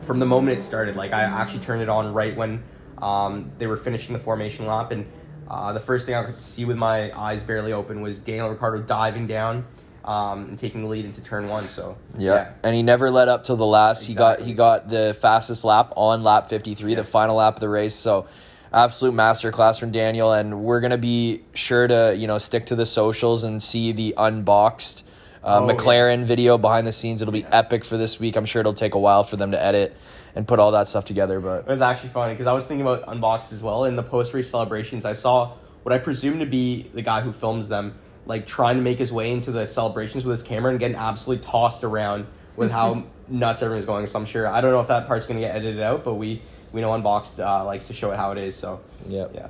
from 0.03 0.19
the 0.19 0.27
moment 0.27 0.59
it 0.59 0.63
started, 0.63 0.97
like 0.97 1.13
I 1.13 1.23
actually 1.23 1.61
turned 1.61 1.83
it 1.83 1.89
on 1.89 2.13
right 2.15 2.37
when 2.37 2.63
um, 2.99 3.53
they 3.59 3.67
were 3.67 3.77
finishing 3.77 4.13
the 4.13 4.19
formation 4.19 4.67
lap, 4.67 4.91
and 4.91 5.07
uh, 5.49 5.73
the 5.73 5.81
first 5.81 6.07
thing 6.07 6.15
I 6.15 6.25
could 6.25 6.43
see 6.43 6.65
with 6.65 6.77
my 6.77 7.17
eyes 7.19 7.43
barely 7.43 7.73
open 7.73 8.01
was 8.01 8.19
Daniel 8.19 8.49
Ricciardo 8.51 8.83
diving 8.83 9.27
down 9.27 9.67
um, 10.09 10.47
and 10.49 10.59
taking 10.59 10.83
the 10.83 10.89
lead 10.89 11.05
into 11.05 11.21
turn 11.21 11.49
one. 11.49 11.65
So 11.65 11.97
Yeah. 12.17 12.53
and 12.65 12.75
he 12.75 12.83
never 12.83 13.11
let 13.11 13.29
up 13.29 13.45
till 13.45 13.57
the 13.57 13.67
last. 13.67 14.05
He 14.05 14.15
got 14.15 14.41
he 14.41 14.55
got 14.55 14.89
the 14.89 15.15
fastest 15.21 15.65
lap 15.65 15.93
on 15.97 16.23
lap 16.25 16.49
fifty 16.49 16.75
three, 16.75 16.95
the 16.95 17.05
final 17.05 17.37
lap 17.37 17.55
of 17.55 17.61
the 17.61 17.69
race. 17.69 17.95
So, 17.95 18.27
absolute 18.73 19.15
masterclass 19.15 19.79
from 19.79 19.93
Daniel, 19.93 20.33
and 20.33 20.63
we're 20.65 20.81
gonna 20.81 20.99
be 20.99 21.43
sure 21.55 21.87
to 21.87 22.15
you 22.17 22.27
know 22.27 22.39
stick 22.39 22.67
to 22.67 22.75
the 22.77 22.87
socials 22.87 23.45
and 23.45 23.63
see 23.63 23.93
the 23.93 24.15
unboxed 24.17 25.05
uh, 25.45 25.61
Oh, 25.61 25.69
yeah. 25.69 25.75
McLaren 25.75 26.25
video 26.25 26.57
behind 26.59 26.87
the 26.87 26.93
scenes. 26.93 27.21
It'll 27.23 27.33
be 27.33 27.45
epic 27.45 27.85
for 27.85 27.97
this 27.99 28.19
week. 28.19 28.35
I'm 28.37 28.45
sure 28.47 28.61
it'll 28.61 28.75
take 28.75 28.95
a 28.95 28.99
while 28.99 29.23
for 29.25 29.37
them 29.37 29.51
to 29.53 29.63
edit 29.63 29.95
and 30.35 30.47
put 30.49 30.59
all 30.59 30.73
that 30.73 30.87
stuff 30.89 31.05
together, 31.05 31.39
but 31.41 31.61
It 31.61 31.69
was 31.69 31.81
actually 31.81 32.11
funny 32.11 32.33
because 32.35 32.47
I 32.47 32.53
was 32.53 32.67
thinking 32.67 32.87
about 32.87 33.05
unboxed 33.09 33.53
as 33.53 33.63
well. 33.63 33.85
In 33.85 33.95
the 33.97 34.03
post 34.03 34.33
race 34.35 34.51
celebrations, 34.51 35.05
I 35.05 35.13
saw 35.13 35.53
what 35.83 35.93
I 35.93 35.99
presume 35.99 36.39
to 36.41 36.47
be 36.47 36.91
the 36.95 37.03
guy 37.03 37.21
who 37.23 37.33
films 37.33 37.69
them, 37.69 37.95
like 38.29 38.47
trying 38.47 38.77
to 38.77 38.83
make 38.83 38.99
his 38.99 39.11
way 39.13 39.33
into 39.33 39.51
the 39.51 39.67
celebrations 39.67 40.25
with 40.25 40.39
his 40.39 40.47
camera 40.47 40.71
and 40.71 40.79
getting 40.79 40.97
absolutely 40.97 41.45
tossed 41.45 41.83
around 41.83 42.27
with 42.55 42.71
how 42.71 43.05
nuts 43.29 43.63
everyone's 43.63 43.87
going. 43.87 44.07
So 44.07 44.21
I'm 44.21 44.27
sure 44.27 44.47
I 44.47 44.61
don't 44.61 44.71
know 44.71 44.81
if 44.81 44.89
that 44.89 45.09
part's 45.09 45.27
gonna 45.27 45.41
get 45.41 45.57
edited 45.57 45.81
out, 45.81 46.05
but 46.05 46.15
we 46.15 46.41
we 46.71 46.81
know 46.81 46.93
unboxed 46.95 47.41
uh, 47.41 47.65
likes 47.65 47.89
to 47.89 47.95
show 47.95 48.13
it 48.13 48.17
how 48.17 48.31
it 48.31 48.39
is. 48.39 48.55
So 48.55 48.81
Yep. 49.09 49.33
yeah. 49.35 49.49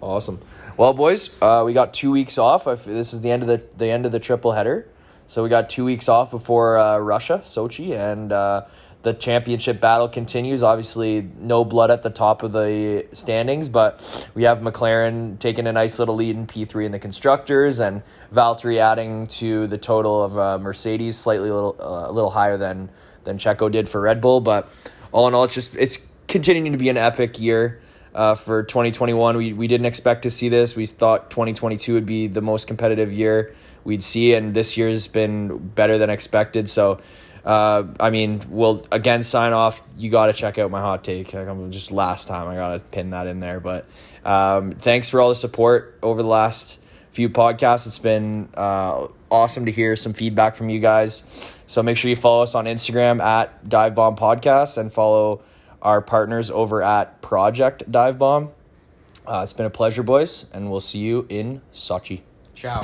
Awesome. 0.00 0.40
Well, 0.78 0.94
boys, 0.94 1.30
uh, 1.42 1.62
we 1.66 1.74
got 1.74 1.92
two 1.92 2.10
weeks 2.10 2.38
off. 2.38 2.64
This 2.64 3.12
is 3.12 3.20
the 3.20 3.30
end 3.30 3.42
of 3.42 3.48
the 3.48 3.62
the 3.76 3.90
end 3.90 4.06
of 4.06 4.12
the 4.12 4.18
triple 4.18 4.52
header, 4.52 4.88
so 5.26 5.42
we 5.42 5.50
got 5.50 5.68
two 5.68 5.84
weeks 5.84 6.08
off 6.08 6.30
before 6.30 6.78
uh, 6.78 6.96
Russia, 6.98 7.42
Sochi, 7.44 7.94
and 7.94 8.32
uh, 8.32 8.62
the 9.02 9.14
championship 9.14 9.80
battle 9.80 10.08
continues. 10.08 10.62
Obviously, 10.62 11.28
no 11.38 11.64
blood 11.64 11.90
at 11.90 12.02
the 12.02 12.10
top 12.10 12.42
of 12.42 12.52
the 12.52 13.06
standings, 13.12 13.68
but 13.68 14.00
we 14.34 14.42
have 14.42 14.58
McLaren 14.58 15.38
taking 15.38 15.66
a 15.66 15.72
nice 15.72 15.98
little 15.98 16.14
lead 16.14 16.36
in 16.36 16.46
P 16.46 16.64
three 16.64 16.86
in 16.86 16.92
the 16.92 16.98
constructors, 16.98 17.78
and 17.78 18.02
Valtteri 18.32 18.78
adding 18.78 19.26
to 19.28 19.66
the 19.66 19.78
total 19.78 20.22
of 20.22 20.38
uh, 20.38 20.58
Mercedes, 20.58 21.16
slightly 21.16 21.48
a 21.48 21.54
little 21.54 21.76
uh, 21.80 22.10
a 22.10 22.12
little 22.12 22.30
higher 22.30 22.56
than 22.56 22.90
than 23.24 23.38
Checo 23.38 23.70
did 23.70 23.88
for 23.88 24.00
Red 24.00 24.20
Bull. 24.20 24.40
But 24.40 24.70
all 25.12 25.26
in 25.28 25.34
all, 25.34 25.44
it's 25.44 25.54
just 25.54 25.76
it's 25.76 25.98
continuing 26.28 26.72
to 26.72 26.78
be 26.78 26.88
an 26.88 26.96
epic 26.96 27.40
year 27.40 27.80
uh, 28.14 28.34
for 28.34 28.62
2021. 28.62 29.36
We, 29.36 29.52
we 29.52 29.66
didn't 29.66 29.86
expect 29.86 30.22
to 30.22 30.30
see 30.30 30.48
this. 30.48 30.76
We 30.76 30.86
thought 30.86 31.30
2022 31.30 31.94
would 31.94 32.06
be 32.06 32.26
the 32.26 32.42
most 32.42 32.66
competitive 32.66 33.12
year 33.12 33.54
we'd 33.84 34.02
see, 34.02 34.34
and 34.34 34.54
this 34.54 34.76
year's 34.76 35.06
been 35.06 35.58
better 35.58 35.98
than 35.98 36.10
expected. 36.10 36.68
So, 36.68 37.00
uh, 37.44 37.84
I 37.98 38.10
mean, 38.10 38.40
we'll 38.48 38.86
again 38.92 39.22
sign 39.22 39.52
off. 39.52 39.82
You 39.96 40.10
got 40.10 40.26
to 40.26 40.32
check 40.32 40.58
out 40.58 40.70
my 40.70 40.80
hot 40.80 41.04
take. 41.04 41.34
I'm 41.34 41.70
just 41.70 41.92
last 41.92 42.28
time, 42.28 42.48
I 42.48 42.54
got 42.54 42.72
to 42.74 42.80
pin 42.80 43.10
that 43.10 43.26
in 43.26 43.40
there. 43.40 43.60
But 43.60 43.86
um, 44.24 44.72
thanks 44.72 45.08
for 45.08 45.20
all 45.20 45.28
the 45.28 45.34
support 45.34 45.98
over 46.02 46.22
the 46.22 46.28
last 46.28 46.78
few 47.12 47.28
podcasts. 47.28 47.86
It's 47.86 47.98
been 47.98 48.48
uh, 48.54 49.08
awesome 49.30 49.66
to 49.66 49.72
hear 49.72 49.96
some 49.96 50.12
feedback 50.12 50.56
from 50.56 50.68
you 50.68 50.80
guys. 50.80 51.24
So 51.66 51.82
make 51.82 51.96
sure 51.96 52.08
you 52.08 52.16
follow 52.16 52.42
us 52.42 52.54
on 52.54 52.64
Instagram 52.64 53.20
at 53.20 53.68
Dive 53.68 53.94
Bomb 53.94 54.16
Podcast 54.16 54.76
and 54.76 54.92
follow 54.92 55.42
our 55.80 56.02
partners 56.02 56.50
over 56.50 56.82
at 56.82 57.22
Project 57.22 57.90
Dive 57.90 58.18
Bomb. 58.18 58.50
Uh, 59.26 59.40
it's 59.42 59.52
been 59.52 59.66
a 59.66 59.70
pleasure, 59.70 60.02
boys, 60.02 60.46
and 60.52 60.70
we'll 60.70 60.80
see 60.80 60.98
you 60.98 61.26
in 61.28 61.62
Sochi. 61.72 62.22
Ciao. 62.54 62.82